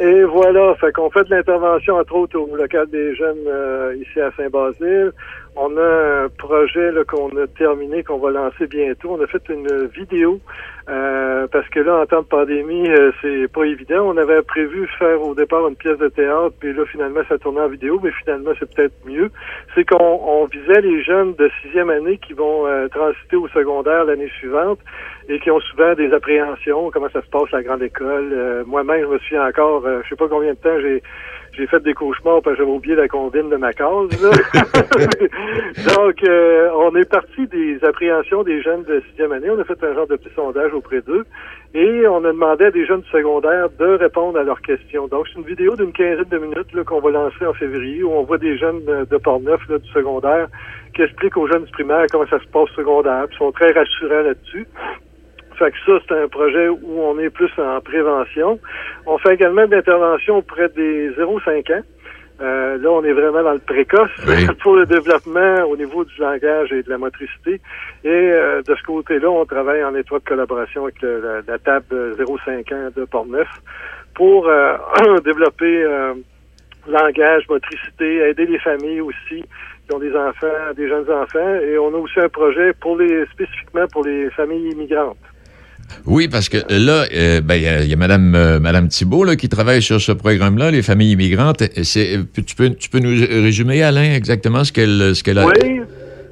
Et 0.00 0.24
voilà, 0.24 0.74
fait 0.76 0.90
qu'on 0.92 1.10
fait 1.10 1.24
de 1.24 1.30
l'intervention, 1.30 1.96
entre 1.96 2.14
autres, 2.14 2.38
au 2.38 2.56
local 2.56 2.88
des 2.88 3.14
jeunes 3.14 3.44
euh, 3.46 3.94
ici 4.00 4.20
à 4.20 4.30
Saint-Basile. 4.36 5.12
On 5.54 5.76
a 5.76 6.24
un 6.24 6.28
projet 6.30 6.90
qu'on 7.06 7.28
a 7.36 7.46
terminé, 7.46 8.02
qu'on 8.02 8.16
va 8.16 8.30
lancer 8.30 8.66
bientôt. 8.66 9.16
On 9.18 9.22
a 9.22 9.26
fait 9.26 9.42
une 9.50 9.86
vidéo 9.88 10.40
euh, 10.88 11.46
parce 11.52 11.68
que 11.68 11.80
là, 11.80 12.00
en 12.00 12.06
temps 12.06 12.22
de 12.22 12.26
pandémie, 12.26 12.88
euh, 12.88 13.12
c'est 13.20 13.52
pas 13.52 13.64
évident. 13.64 14.02
On 14.06 14.16
avait 14.16 14.40
prévu 14.42 14.88
faire 14.98 15.20
au 15.22 15.34
départ 15.34 15.68
une 15.68 15.76
pièce 15.76 15.98
de 15.98 16.08
théâtre, 16.08 16.54
puis 16.58 16.72
là, 16.72 16.84
finalement, 16.86 17.20
ça 17.28 17.36
tournait 17.38 17.60
en 17.60 17.68
vidéo, 17.68 18.00
mais 18.02 18.10
finalement, 18.12 18.52
c'est 18.58 18.74
peut-être 18.74 18.94
mieux. 19.06 19.30
C'est 19.74 19.84
qu'on 19.84 20.20
on 20.24 20.46
visait 20.46 20.80
les 20.80 21.02
jeunes 21.02 21.34
de 21.34 21.50
sixième 21.62 21.90
année 21.90 22.18
qui 22.18 22.32
vont 22.32 22.66
euh, 22.66 22.88
transiter 22.88 23.36
au 23.36 23.46
secondaire 23.48 24.04
l'année 24.06 24.30
suivante 24.38 24.78
et 25.28 25.38
qui 25.38 25.50
ont 25.50 25.60
souvent 25.60 25.94
des 25.94 26.12
appréhensions, 26.12 26.90
comment 26.90 27.08
ça 27.12 27.22
se 27.22 27.28
passe 27.28 27.52
à 27.52 27.58
la 27.58 27.62
grande 27.62 27.82
école. 27.82 28.30
Euh, 28.32 28.64
Moi-même, 28.66 29.02
je 29.02 29.06
me 29.06 29.18
suis 29.20 29.38
encore, 29.38 29.86
euh, 29.86 30.00
je 30.04 30.10
sais 30.10 30.16
pas 30.16 30.28
combien 30.28 30.50
de 30.50 30.58
temps 30.58 30.78
j'ai 30.80 31.02
j'ai 31.54 31.66
fait 31.66 31.82
des 31.82 31.92
cauchemars 31.92 32.40
parce 32.40 32.56
que 32.56 32.62
j'avais 32.62 32.74
oublié 32.74 32.94
la 32.94 33.08
combine 33.08 33.50
de 33.50 33.56
ma 33.56 33.72
case. 33.72 34.08
là. 34.22 34.30
Donc, 35.96 36.24
euh, 36.24 36.70
on 36.76 36.96
est 36.96 37.04
parti 37.08 37.46
des 37.46 37.78
appréhensions 37.84 38.42
des 38.42 38.62
jeunes 38.62 38.84
de 38.84 39.02
sixième 39.08 39.32
année. 39.32 39.50
On 39.50 39.58
a 39.58 39.64
fait 39.64 39.82
un 39.84 39.94
genre 39.94 40.06
de 40.06 40.16
petit 40.16 40.32
sondage 40.34 40.72
auprès 40.72 41.02
d'eux 41.02 41.26
et 41.74 42.06
on 42.08 42.24
a 42.24 42.32
demandé 42.32 42.64
à 42.64 42.70
des 42.70 42.86
jeunes 42.86 43.02
du 43.02 43.10
secondaire 43.10 43.68
de 43.78 43.84
répondre 43.84 44.38
à 44.38 44.44
leurs 44.44 44.62
questions. 44.62 45.08
Donc, 45.08 45.26
c'est 45.28 45.38
une 45.40 45.46
vidéo 45.46 45.76
d'une 45.76 45.92
quinzaine 45.92 46.24
de 46.24 46.38
minutes 46.38 46.84
qu'on 46.86 47.00
va 47.00 47.10
lancer 47.10 47.44
en 47.44 47.52
février 47.52 48.02
où 48.02 48.12
on 48.12 48.22
voit 48.22 48.38
des 48.38 48.56
jeunes 48.56 48.82
de, 48.86 49.04
de 49.04 49.16
Port-Neuf 49.18 49.60
là, 49.68 49.78
du 49.78 49.90
secondaire 49.90 50.48
qui 50.94 51.02
expliquent 51.02 51.36
aux 51.36 51.48
jeunes 51.48 51.64
du 51.64 51.72
primaire 51.72 52.06
comment 52.10 52.26
ça 52.28 52.38
se 52.38 52.46
passe 52.46 52.62
au 52.62 52.74
secondaire. 52.76 53.26
Ils 53.30 53.36
sont 53.36 53.52
très 53.52 53.72
rassurants 53.72 54.22
là-dessus. 54.22 54.66
Fait 55.62 55.70
que 55.70 55.76
ça, 55.86 56.04
c'est 56.08 56.22
un 56.24 56.26
projet 56.28 56.68
où 56.68 57.00
on 57.00 57.16
est 57.20 57.30
plus 57.30 57.50
en 57.58 57.80
prévention. 57.80 58.58
On 59.06 59.16
fait 59.18 59.34
également 59.34 59.64
de 59.66 59.76
l'intervention 59.76 60.38
auprès 60.38 60.68
des 60.70 61.10
0-5 61.10 61.72
ans. 61.72 61.82
Euh, 62.40 62.78
là, 62.78 62.90
on 62.90 63.04
est 63.04 63.12
vraiment 63.12 63.44
dans 63.44 63.52
le 63.52 63.60
précoce 63.60 64.10
pour 64.62 64.74
le 64.74 64.86
développement 64.86 65.62
au 65.68 65.76
niveau 65.76 66.04
du 66.04 66.20
langage 66.20 66.72
et 66.72 66.82
de 66.82 66.90
la 66.90 66.98
motricité. 66.98 67.60
Et 68.02 68.08
euh, 68.08 68.60
de 68.62 68.74
ce 68.74 68.82
côté-là, 68.82 69.30
on 69.30 69.44
travaille 69.44 69.84
en 69.84 69.94
étroite 69.94 70.24
collaboration 70.24 70.82
avec 70.84 71.00
le- 71.02 71.20
la, 71.20 71.40
la 71.46 71.58
table 71.60 72.16
0-5 72.18 72.74
ans 72.74 72.88
de 72.96 73.04
Portneuf 73.04 73.46
pour 74.14 74.48
euh, 74.48 74.76
développer 75.24 75.84
euh, 75.84 76.14
langage, 76.88 77.44
motricité, 77.48 78.16
aider 78.30 78.46
les 78.46 78.58
familles 78.58 79.02
aussi 79.02 79.44
qui 79.88 79.94
ont 79.94 80.00
des 80.00 80.14
enfants, 80.16 80.72
des 80.76 80.88
jeunes 80.88 81.08
enfants. 81.12 81.54
Et 81.62 81.78
on 81.78 81.94
a 81.94 81.98
aussi 81.98 82.18
un 82.18 82.28
projet 82.28 82.72
pour 82.80 82.96
les 82.96 83.24
spécifiquement 83.26 83.86
pour 83.92 84.04
les 84.04 84.30
familles 84.30 84.70
immigrantes. 84.72 85.16
Oui, 86.06 86.28
parce 86.28 86.48
que 86.48 86.58
là, 86.70 87.04
euh, 87.14 87.40
ben, 87.40 87.54
il 87.56 87.62
y 87.62 87.68
a, 87.68 87.82
il 87.82 87.88
y 87.88 87.92
a 87.92 87.96
Madame, 87.96 88.34
euh, 88.34 88.58
Madame 88.60 88.88
Thibault 88.88 89.24
là, 89.24 89.36
qui 89.36 89.48
travaille 89.48 89.82
sur 89.82 90.00
ce 90.00 90.12
programme-là, 90.12 90.70
les 90.70 90.82
familles 90.82 91.12
immigrantes. 91.12 91.62
C'est, 91.82 92.16
euh, 92.16 92.22
tu, 92.46 92.54
peux, 92.54 92.70
tu 92.70 92.88
peux 92.90 92.98
nous 92.98 93.10
résumer, 93.42 93.82
Alain, 93.82 94.14
exactement 94.14 94.64
ce 94.64 94.72
qu'elle, 94.72 95.14
ce 95.14 95.22
qu'elle 95.22 95.38
a, 95.38 95.46
Oui. 95.46 95.80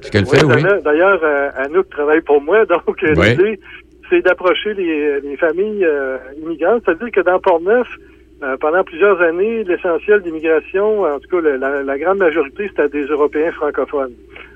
ce 0.01 0.11
qu'elle 0.11 0.25
Oui, 0.25 0.37
fait, 0.37 0.43
oui? 0.45 0.63
d'ailleurs- 0.83 1.21
euh, 1.23 1.49
Anouk 1.65 1.89
travaille 1.89 2.21
pour 2.21 2.41
moi, 2.41 2.65
donc 2.69 3.01
l'idée, 3.01 3.59
c'est 4.09 4.21
d'approcher 4.21 4.73
les, 4.73 5.21
les 5.21 5.37
familles 5.37 5.85
immigrantes. 6.43 6.83
C'est-à-dire 6.85 7.11
que 7.11 7.21
dans 7.21 7.39
Port-Neuf, 7.39 7.87
pendant 8.59 8.83
plusieurs 8.83 9.21
années, 9.21 9.63
l'essentiel 9.63 10.21
d'immigration, 10.23 11.03
en 11.03 11.19
tout 11.19 11.29
cas 11.29 11.41
la, 11.47 11.57
la- 11.57 11.83
la 11.83 11.97
grande 11.99 12.17
majorité, 12.17 12.67
c'était 12.69 12.89
des 12.89 13.05
Européens 13.05 13.51
francophones. 13.51 14.13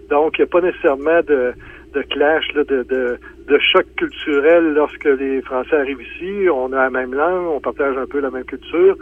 Donc, 0.10 0.38
il 0.38 0.41
n'y 0.41 0.45
a 0.45 0.47
pas 0.47 0.62
nécessairement 0.62 1.22
de, 1.28 1.53
de 1.96 2.02
clash, 2.04 2.46
là, 2.54 2.64
de, 2.66 2.84
de, 2.84 3.18
de 3.48 3.58
choc 3.72 3.86
culturel 3.98 4.74
lorsque 4.74 5.06
les 5.06 5.41
Français 5.41 5.76
arrivent 5.78 6.02
ici. 6.02 6.48
On 6.54 6.72
a 6.74 6.84
la 6.84 6.89
même 6.89 7.14
langue, 7.14 7.48
on 7.48 7.60
partage 7.60 7.98
un 7.98 8.06
peu 8.06 8.20
la 8.20 8.30
même 8.30 8.43
culture, 8.46 8.96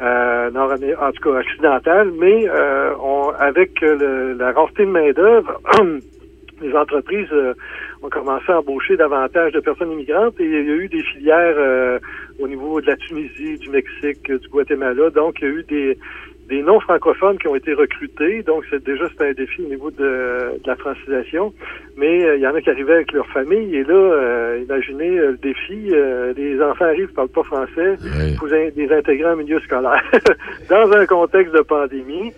euh, 0.00 0.50
nord 0.50 0.72
en 0.72 1.12
tout 1.12 1.22
cas 1.22 1.38
occidentale, 1.40 2.10
mais 2.18 2.48
euh, 2.48 2.92
on, 3.00 3.30
avec 3.38 3.80
le- 3.80 4.32
la 4.38 4.52
rareté 4.52 4.84
de 4.86 4.90
main-d'œuvre, 4.90 5.60
les 6.62 6.74
entreprises 6.74 7.28
euh, 7.32 7.54
ont 8.02 8.08
commencé 8.08 8.50
à 8.50 8.58
embaucher 8.58 8.96
davantage 8.96 9.52
de 9.52 9.60
personnes 9.60 9.92
immigrantes 9.92 10.34
et 10.40 10.44
il 10.44 10.50
y 10.52 10.56
a 10.56 10.74
eu 10.74 10.88
des 10.88 11.02
filières 11.02 11.54
euh, 11.58 11.98
au 12.40 12.48
niveau 12.48 12.80
de 12.80 12.86
la 12.86 12.96
Tunisie, 12.96 13.58
du 13.58 13.70
Mexique, 13.70 14.30
du 14.30 14.48
Guatemala. 14.48 15.10
Donc, 15.10 15.38
il 15.40 15.44
y 15.48 15.50
a 15.50 15.54
eu 15.54 15.62
des, 15.64 15.98
des 16.48 16.62
non-francophones 16.62 17.38
qui 17.38 17.46
ont 17.48 17.54
été 17.54 17.74
recrutés. 17.74 18.42
Donc, 18.42 18.64
c'est 18.70 18.82
déjà 18.82 19.04
c'est 19.16 19.28
un 19.28 19.32
défi 19.32 19.62
au 19.62 19.68
niveau 19.68 19.90
de, 19.90 19.98
de 20.62 20.66
la 20.66 20.76
francisation. 20.76 21.52
Mais 21.96 22.24
euh, 22.24 22.36
il 22.36 22.42
y 22.42 22.46
en 22.46 22.54
a 22.54 22.60
qui 22.60 22.70
arrivaient 22.70 22.94
avec 22.94 23.12
leur 23.12 23.26
famille. 23.28 23.76
Et 23.76 23.84
là, 23.84 23.94
euh, 23.94 24.60
imaginez 24.64 25.18
euh, 25.18 25.32
le 25.32 25.36
défi. 25.36 25.92
les 26.36 26.62
enfants 26.62 26.86
arrivent, 26.86 27.10
ne 27.10 27.14
parlent 27.14 27.28
pas 27.28 27.42
français. 27.42 27.96
Faut 28.38 28.46
in- 28.52 28.70
les 28.76 28.90
intégrer 28.92 29.30
en 29.30 29.36
milieu 29.36 29.60
scolaire. 29.60 30.02
Dans 30.70 30.90
un 30.92 31.06
contexte 31.06 31.54
de 31.54 31.60
pandémie. 31.62 32.32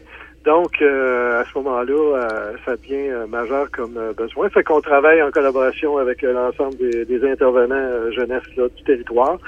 Donc, 0.45 0.81
euh, 0.81 1.41
à 1.41 1.45
ce 1.45 1.59
moment-là, 1.59 2.27
ça 2.65 2.75
devient 2.77 3.29
majeur 3.29 3.71
comme 3.71 3.99
besoin. 4.17 4.49
Fait 4.49 4.65
qu'on 4.65 4.81
travaille 4.81 5.23
en 5.23 5.31
collaboration 5.31 5.99
avec 5.99 6.23
l'ensemble 6.23 6.77
des, 6.79 7.05
des 7.05 7.31
intervenants 7.31 8.11
jeunesse 8.11 8.43
là, 8.57 8.67
du 8.75 8.83
territoire. 8.85 9.39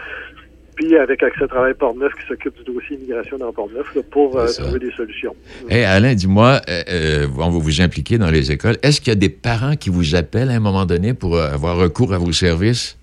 Puis 0.74 0.96
avec 0.96 1.22
Accès 1.22 1.46
Travail 1.46 1.74
Port-Neuf 1.74 2.12
qui 2.14 2.26
s'occupe 2.26 2.56
du 2.56 2.64
dossier 2.64 2.96
immigration 2.96 3.38
dans 3.38 3.52
Port-Neuf 3.52 3.94
là, 3.94 4.02
pour 4.10 4.38
euh, 4.38 4.46
trouver 4.46 4.78
des 4.78 4.92
solutions. 4.92 5.34
Hey, 5.68 5.84
Alain, 5.84 6.14
dis-moi, 6.14 6.60
euh, 6.68 6.82
euh, 6.90 7.26
on 7.38 7.50
va 7.50 7.58
vous 7.58 7.80
impliquer 7.82 8.18
dans 8.18 8.30
les 8.30 8.52
écoles. 8.52 8.76
Est-ce 8.82 9.00
qu'il 9.00 9.12
y 9.12 9.16
a 9.16 9.20
des 9.20 9.28
parents 9.28 9.76
qui 9.76 9.90
vous 9.90 10.14
appellent 10.14 10.50
à 10.50 10.54
un 10.54 10.60
moment 10.60 10.86
donné 10.86 11.14
pour 11.14 11.36
euh, 11.36 11.48
avoir 11.48 11.76
recours 11.76 12.14
à 12.14 12.18
vos 12.18 12.32
services? 12.32 12.98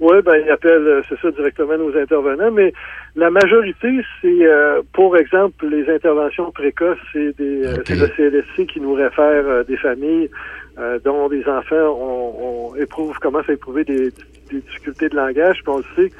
Oui, 0.00 0.16
ben 0.24 0.42
ils 0.42 0.50
appellent, 0.50 0.86
euh, 0.86 1.02
c'est 1.10 1.20
ça, 1.20 1.30
directement 1.30 1.76
nos 1.76 1.94
intervenants, 1.94 2.50
mais 2.50 2.72
la 3.16 3.28
majorité, 3.28 4.00
c'est, 4.22 4.46
euh, 4.46 4.80
pour 4.94 5.14
exemple, 5.18 5.68
les 5.68 5.94
interventions 5.94 6.50
précoces, 6.52 6.96
c'est 7.12 7.36
des, 7.36 7.64
le 7.64 8.06
CLSC 8.16 8.66
qui 8.66 8.80
nous 8.80 8.94
réfère 8.94 9.44
euh, 9.46 9.62
des 9.62 9.76
familles 9.76 10.30
euh, 10.78 10.98
dont 11.04 11.28
des 11.28 11.44
enfants 11.46 11.76
ont, 11.76 12.70
ont 12.70 12.76
éprouve, 12.76 13.18
commencent 13.18 13.50
à 13.50 13.52
éprouver 13.52 13.84
des, 13.84 14.10
des 14.50 14.60
difficultés 14.60 15.10
de 15.10 15.16
langage. 15.16 15.58
Puis 15.62 15.68
on 15.68 15.78
le 15.78 15.84
sait, 15.94 16.12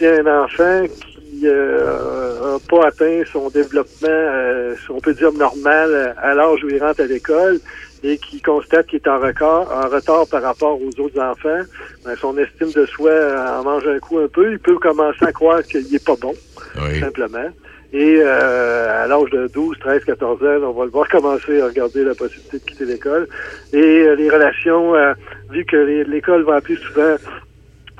si 0.00 0.06
un 0.06 0.26
enfant 0.26 0.84
qui 0.88 1.44
n'a 1.44 2.58
pas 2.68 2.86
atteint 2.88 3.22
son 3.30 3.50
développement, 3.50 4.08
euh, 4.08 4.74
si 4.82 4.90
on 4.90 4.98
peut 4.98 5.12
dire 5.12 5.32
normal, 5.32 5.90
euh, 5.90 6.12
à 6.16 6.34
l'âge 6.34 6.64
où 6.64 6.70
il 6.70 6.82
rentre 6.82 7.02
à 7.02 7.06
l'école, 7.06 7.60
et 8.02 8.16
qui 8.16 8.40
constate 8.40 8.86
qu'il 8.86 8.96
est 8.96 9.08
en, 9.08 9.20
record, 9.20 9.70
en 9.70 9.88
retard 9.90 10.26
par 10.30 10.42
rapport 10.42 10.80
aux 10.80 11.00
autres 11.00 11.20
enfants, 11.20 11.60
ben, 12.04 12.16
son 12.16 12.38
estime 12.38 12.72
de 12.72 12.86
soi 12.86 13.10
euh, 13.10 13.58
en 13.58 13.62
mange 13.62 13.86
un 13.86 13.98
coup 13.98 14.18
un 14.18 14.28
peu. 14.28 14.52
Il 14.52 14.58
peut 14.58 14.78
commencer 14.78 15.22
à 15.26 15.32
croire 15.32 15.62
qu'il 15.62 15.84
n'est 15.92 15.98
pas 15.98 16.16
bon, 16.16 16.34
simplement. 16.98 17.50
Et 17.92 18.18
euh, 18.20 19.04
à 19.04 19.06
l'âge 19.08 19.30
de 19.30 19.48
12, 19.48 19.78
13, 19.80 20.04
14 20.04 20.42
ans, 20.42 20.68
on 20.68 20.72
va 20.72 20.84
le 20.84 20.90
voir 20.90 21.08
commencer 21.08 21.60
à 21.60 21.66
regarder 21.66 22.04
la 22.04 22.14
possibilité 22.14 22.58
de 22.58 22.64
quitter 22.64 22.84
l'école. 22.84 23.28
Et 23.72 23.78
euh, 23.78 24.14
les 24.14 24.30
relations, 24.30 24.94
euh, 24.94 25.12
vu 25.50 25.64
que 25.64 25.76
l'école 25.76 26.44
va 26.44 26.56
appeler 26.56 26.76
souvent 26.76 27.16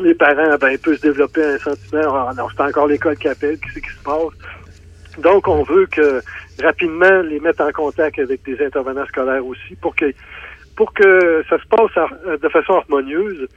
les 0.01 0.15
parents, 0.15 0.57
ben, 0.61 0.77
peut 0.79 0.97
se 0.97 1.03
développer 1.03 1.43
un 1.45 1.59
sentiment, 1.59 2.15
ah 2.15 2.33
non, 2.37 2.47
c'est 2.55 2.63
encore 2.63 2.87
l'école 2.87 3.17
qui 3.17 3.29
appelle, 3.29 3.59
qu'est-ce 3.59 3.81
qui 3.81 3.91
se 3.91 4.03
passe? 4.03 5.21
Donc, 5.23 5.49
on 5.49 5.63
veut 5.63 5.87
que 5.87 6.23
rapidement 6.63 7.23
les 7.23 7.41
mettre 7.41 7.63
en 7.63 7.73
contact 7.73 8.19
avec 8.19 8.43
des 8.45 8.65
intervenants 8.65 9.07
scolaires 9.07 9.45
aussi 9.45 9.75
pour 9.81 9.95
que 9.95 10.13
pour 10.77 10.95
que 10.95 11.45
ça 11.49 11.59
se 11.59 11.67
passe 11.67 12.41
de 12.41 12.49
façon 12.49 12.75
harmonieuse 12.75 13.49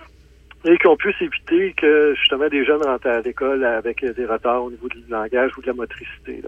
et 0.66 0.78
qu'on 0.78 0.96
puisse 0.96 1.16
éviter 1.22 1.74
que 1.74 2.14
justement 2.16 2.48
des 2.48 2.66
jeunes 2.66 2.82
rentrent 2.82 3.08
à 3.08 3.22
l'école 3.22 3.64
avec 3.66 4.04
des 4.04 4.26
retards 4.26 4.64
au 4.64 4.72
niveau 4.72 4.88
du 4.88 5.04
langage 5.10 5.52
ou 5.58 5.62
de 5.62 5.68
la 5.68 5.74
motricité. 5.74 6.42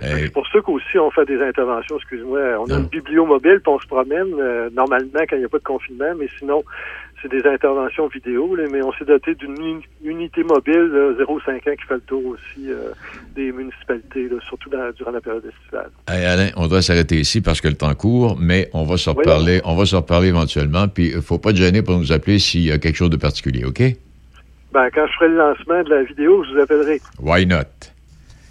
Hey. 0.00 0.24
C'est 0.24 0.32
pour 0.32 0.46
ça 0.48 0.60
qu'aussi 0.60 0.98
on 0.98 1.10
fait 1.10 1.24
des 1.26 1.40
interventions, 1.40 1.96
excuse-moi, 1.96 2.40
on 2.58 2.70
a 2.70 2.78
une 2.78 2.86
bibliomobile 2.86 3.60
puis 3.60 3.72
on 3.72 3.78
se 3.78 3.86
promène 3.86 4.34
euh, 4.38 4.68
normalement 4.70 5.20
quand 5.28 5.36
il 5.36 5.40
n'y 5.40 5.44
a 5.44 5.48
pas 5.48 5.58
de 5.58 5.64
confinement, 5.64 6.12
mais 6.18 6.28
sinon 6.38 6.64
c'est 7.22 7.30
des 7.30 7.46
interventions 7.48 8.08
vidéo, 8.08 8.54
là, 8.56 8.64
mais 8.70 8.82
on 8.82 8.92
s'est 8.94 9.04
doté 9.04 9.34
d'une 9.36 9.56
uni- 9.56 9.84
unité 10.04 10.42
mobile 10.42 10.90
là, 10.92 11.12
0,5 11.18 11.54
ans 11.70 11.76
qui 11.76 11.86
fait 11.86 11.94
le 11.94 12.00
tour 12.00 12.22
aussi 12.26 12.68
euh, 12.70 12.90
des 13.36 13.52
municipalités, 13.52 14.28
là, 14.28 14.36
surtout 14.48 14.68
dans- 14.70 14.90
durant 14.96 15.12
la 15.12 15.20
période 15.20 15.44
estivale. 15.46 15.90
Hey, 16.08 16.24
Alain, 16.24 16.50
on 16.56 16.66
doit 16.66 16.82
s'arrêter 16.82 17.20
ici 17.20 17.40
parce 17.40 17.60
que 17.60 17.68
le 17.68 17.74
temps 17.74 17.94
court, 17.94 18.36
mais 18.40 18.68
on 18.72 18.84
va 18.84 18.96
se 18.96 19.08
Oui. 19.10 19.16
reparler, 19.16 19.60
on 19.64 19.76
va 19.76 19.84
reparler 19.96 20.28
éventuellement. 20.28 20.88
Puis, 20.88 21.12
il 21.14 21.22
faut 21.22 21.38
pas 21.38 21.52
te 21.52 21.58
gêner 21.58 21.82
pour 21.82 21.96
nous 21.98 22.10
appeler 22.12 22.38
s'il 22.38 22.62
y 22.62 22.72
a 22.72 22.78
quelque 22.78 22.96
chose 22.96 23.10
de 23.10 23.16
particulier, 23.16 23.64
OK? 23.64 23.80
Ben, 24.72 24.88
quand 24.94 25.06
je 25.06 25.12
ferai 25.12 25.28
le 25.28 25.36
lancement 25.36 25.82
de 25.84 25.90
la 25.90 26.02
vidéo, 26.02 26.44
je 26.44 26.54
vous 26.54 26.60
appellerai. 26.60 27.00
Why 27.20 27.46
not? 27.46 27.64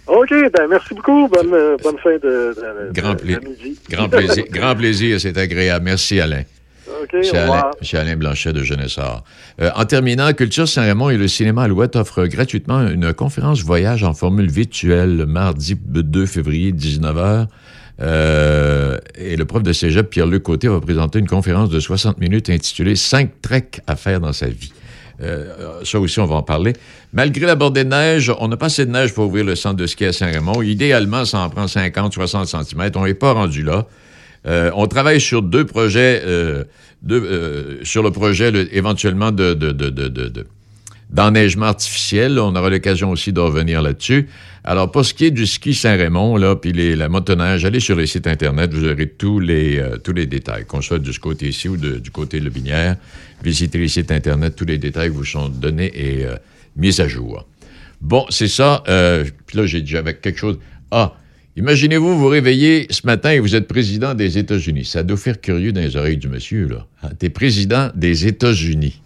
OK, 0.06 0.30
ben 0.30 0.66
merci 0.68 0.94
beaucoup. 0.94 1.28
Bonne, 1.28 1.52
euh, 1.52 1.76
bonne 1.82 1.98
fin 1.98 2.14
de, 2.14 2.18
de- 2.18 2.92
Grand, 2.92 3.14
de- 3.14 3.20
pla- 3.20 3.32
d'après-midi. 3.34 3.78
grand 3.90 4.08
plaisir. 4.08 4.44
grand 4.50 4.74
plaisir, 4.74 5.20
c'est 5.20 5.36
agréable. 5.38 5.84
Merci, 5.84 6.20
Alain. 6.20 6.42
OK, 6.88 7.14
au 7.14 7.22
Chez 7.22 7.38
Alain, 7.38 7.70
chez 7.80 7.98
Alain 7.98 8.16
Blanchet 8.16 8.52
de 8.52 8.62
Genessard. 8.62 9.24
Euh, 9.60 9.70
en 9.74 9.84
terminant, 9.84 10.32
Culture 10.32 10.68
Saint-Raymond 10.68 11.10
et 11.10 11.16
le 11.16 11.28
cinéma 11.28 11.62
Alouette 11.62 11.96
offrent 11.96 12.26
gratuitement 12.26 12.88
une 12.88 13.12
conférence 13.12 13.62
voyage 13.62 14.04
en 14.04 14.14
formule 14.14 14.50
virtuelle 14.50 15.16
le 15.16 15.26
mardi 15.26 15.76
2 15.80 16.26
février, 16.26 16.72
19h. 16.72 17.46
Euh, 18.00 18.98
et 19.16 19.36
le 19.36 19.44
prof 19.44 19.62
de 19.62 19.72
cégep, 19.72 20.10
Pierre-Luc 20.10 20.42
Côté, 20.42 20.68
va 20.68 20.80
présenter 20.80 21.18
une 21.18 21.28
conférence 21.28 21.70
de 21.70 21.78
60 21.78 22.18
minutes 22.18 22.50
intitulée 22.50 22.96
«Cinq 22.96 23.30
treks 23.42 23.80
à 23.86 23.96
faire 23.96 24.20
dans 24.20 24.32
sa 24.32 24.48
vie». 24.48 24.72
Euh, 25.22 25.84
ça 25.84 26.00
aussi, 26.00 26.18
on 26.18 26.26
va 26.26 26.36
en 26.36 26.42
parler. 26.42 26.72
Malgré 27.12 27.46
la 27.46 27.54
bordée 27.54 27.84
de 27.84 27.90
neige, 27.90 28.32
on 28.40 28.48
n'a 28.48 28.56
pas 28.56 28.66
assez 28.66 28.86
de 28.86 28.90
neige 28.90 29.12
pour 29.14 29.26
ouvrir 29.26 29.44
le 29.44 29.54
centre 29.54 29.76
de 29.76 29.86
ski 29.86 30.06
à 30.06 30.12
Saint-Raymond. 30.12 30.62
Idéalement, 30.62 31.24
ça 31.24 31.38
en 31.38 31.50
prend 31.50 31.66
50-60 31.66 32.46
cm. 32.46 32.90
On 32.96 33.04
n'est 33.04 33.14
pas 33.14 33.32
rendu 33.32 33.62
là. 33.62 33.86
Euh, 34.46 34.70
on 34.74 34.86
travaille 34.86 35.20
sur 35.20 35.42
deux 35.42 35.64
projets, 35.64 36.22
euh, 36.24 36.64
euh, 37.10 37.78
sur 37.84 38.02
le 38.02 38.10
projet 38.10 38.50
le- 38.50 38.74
éventuellement 38.76 39.30
de, 39.30 39.54
de, 39.54 39.70
de, 39.72 39.88
de, 39.90 40.08
de- 40.08 40.28
de- 40.28 40.46
d'enneigement 41.10 41.66
artificiel. 41.66 42.38
On 42.38 42.56
aura 42.56 42.70
l'occasion 42.70 43.10
aussi 43.10 43.32
de 43.32 43.40
revenir 43.40 43.82
là-dessus. 43.82 44.28
Alors, 44.64 44.90
pour 44.90 45.04
ce 45.04 45.12
qui 45.14 45.26
est 45.26 45.30
du 45.30 45.46
ski 45.46 45.74
Saint-Raymond, 45.74 46.36
là, 46.36 46.56
puis 46.56 46.72
les, 46.72 46.96
la 46.96 47.08
motoneige, 47.08 47.64
allez 47.64 47.80
sur 47.80 47.96
le 47.96 48.06
site 48.06 48.26
Internet, 48.26 48.72
vous 48.72 48.84
aurez 48.88 49.08
tous 49.08 49.38
les, 49.38 49.80
les 50.12 50.26
détails, 50.26 50.64
qu'on 50.64 50.80
soit 50.80 50.98
ce 51.12 51.18
côté 51.20 51.48
ici 51.48 51.68
ou 51.68 51.76
du 51.76 52.10
côté 52.10 52.40
de 52.40 52.48
Binière. 52.48 52.96
Visitez 53.44 53.78
le 53.78 53.88
site 53.88 54.10
Internet, 54.10 54.56
tous 54.56 54.64
les 54.64 54.78
détails 54.78 55.08
vous 55.10 55.24
sont 55.24 55.48
donnés 55.48 55.92
et 55.94 56.24
mis 56.76 57.00
à 57.00 57.08
jour. 57.08 57.46
Bon, 58.00 58.24
c'est 58.30 58.48
ça. 58.48 58.82
Puis 59.46 59.58
là, 59.58 59.66
j'ai 59.66 59.82
dit 59.82 59.96
avec 59.96 60.20
quelque 60.20 60.38
chose. 60.38 60.58
Ah, 60.90 61.14
imaginez-vous 61.56 62.18
vous 62.18 62.28
réveillez 62.28 62.86
ce 62.90 63.06
matin 63.06 63.30
et 63.32 63.38
vous 63.38 63.54
êtes 63.54 63.68
président 63.68 64.14
des 64.14 64.38
États-Unis. 64.38 64.84
Ça 64.84 65.02
doit 65.02 65.16
faire 65.16 65.40
curieux 65.40 65.72
dans 65.72 65.80
les 65.80 65.96
oreilles 65.96 66.16
du 66.16 66.28
monsieur, 66.28 66.66
là. 66.68 66.86
Hein, 67.02 67.10
T'es 67.18 67.30
président 67.30 67.90
des 67.94 68.26
États-Unis, 68.26 69.00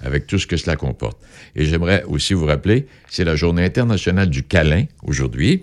avec 0.00 0.26
tout 0.26 0.38
ce 0.38 0.46
que 0.46 0.56
cela 0.56 0.76
comporte. 0.76 1.18
Et 1.54 1.64
j'aimerais 1.64 2.04
aussi 2.04 2.34
vous 2.34 2.46
rappeler, 2.46 2.86
c'est 3.08 3.24
la 3.24 3.36
journée 3.36 3.64
internationale 3.64 4.28
du 4.28 4.42
câlin 4.42 4.84
aujourd'hui. 5.02 5.62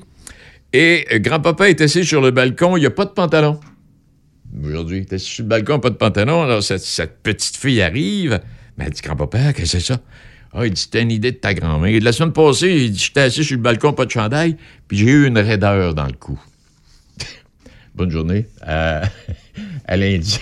Et 0.73 1.05
grand-papa 1.19 1.69
est 1.69 1.81
assis 1.81 2.03
sur 2.03 2.19
le 2.19 2.31
balcon, 2.31 2.77
il 2.77 2.79
n'y 2.79 2.87
a 2.87 2.91
pas 2.91 3.05
de 3.05 3.11
pantalon. 3.11 3.59
Aujourd'hui, 4.63 4.99
est 4.99 5.13
assis 5.13 5.25
sur 5.25 5.43
le 5.43 5.49
balcon, 5.49 5.79
pas 5.79 5.89
de 5.89 5.95
pantalon. 5.95 6.43
Alors, 6.43 6.63
cette, 6.63 6.81
cette 6.81 7.21
petite 7.21 7.57
fille 7.57 7.81
arrive. 7.81 8.39
Mais 8.77 8.85
elle 8.85 8.91
dit, 8.91 9.01
grand-papa, 9.01 9.53
qu'est-ce 9.53 9.73
que 9.73 9.79
c'est 9.79 9.93
ça? 9.93 10.01
Ah, 10.53 10.65
il 10.65 10.73
dit, 10.73 10.81
c'était 10.81 11.01
une 11.01 11.11
idée 11.11 11.31
de 11.31 11.37
ta 11.37 11.53
grand-mère. 11.53 11.99
La 12.01 12.11
semaine 12.11 12.31
passée, 12.31 12.69
il 12.69 12.91
dit, 12.91 12.99
j'étais 12.99 13.21
assis 13.21 13.43
sur 13.43 13.57
le 13.57 13.63
balcon, 13.63 13.93
pas 13.93 14.05
de 14.05 14.11
chandail, 14.11 14.55
puis 14.87 14.97
j'ai 14.97 15.05
eu 15.07 15.27
une 15.27 15.39
raideur 15.39 15.95
dans 15.95 16.05
le 16.05 16.13
cou. 16.13 16.39
Bonne 17.95 18.11
journée 18.11 18.45
à, 18.61 19.01
à 19.85 19.97
lundi. 19.97 20.39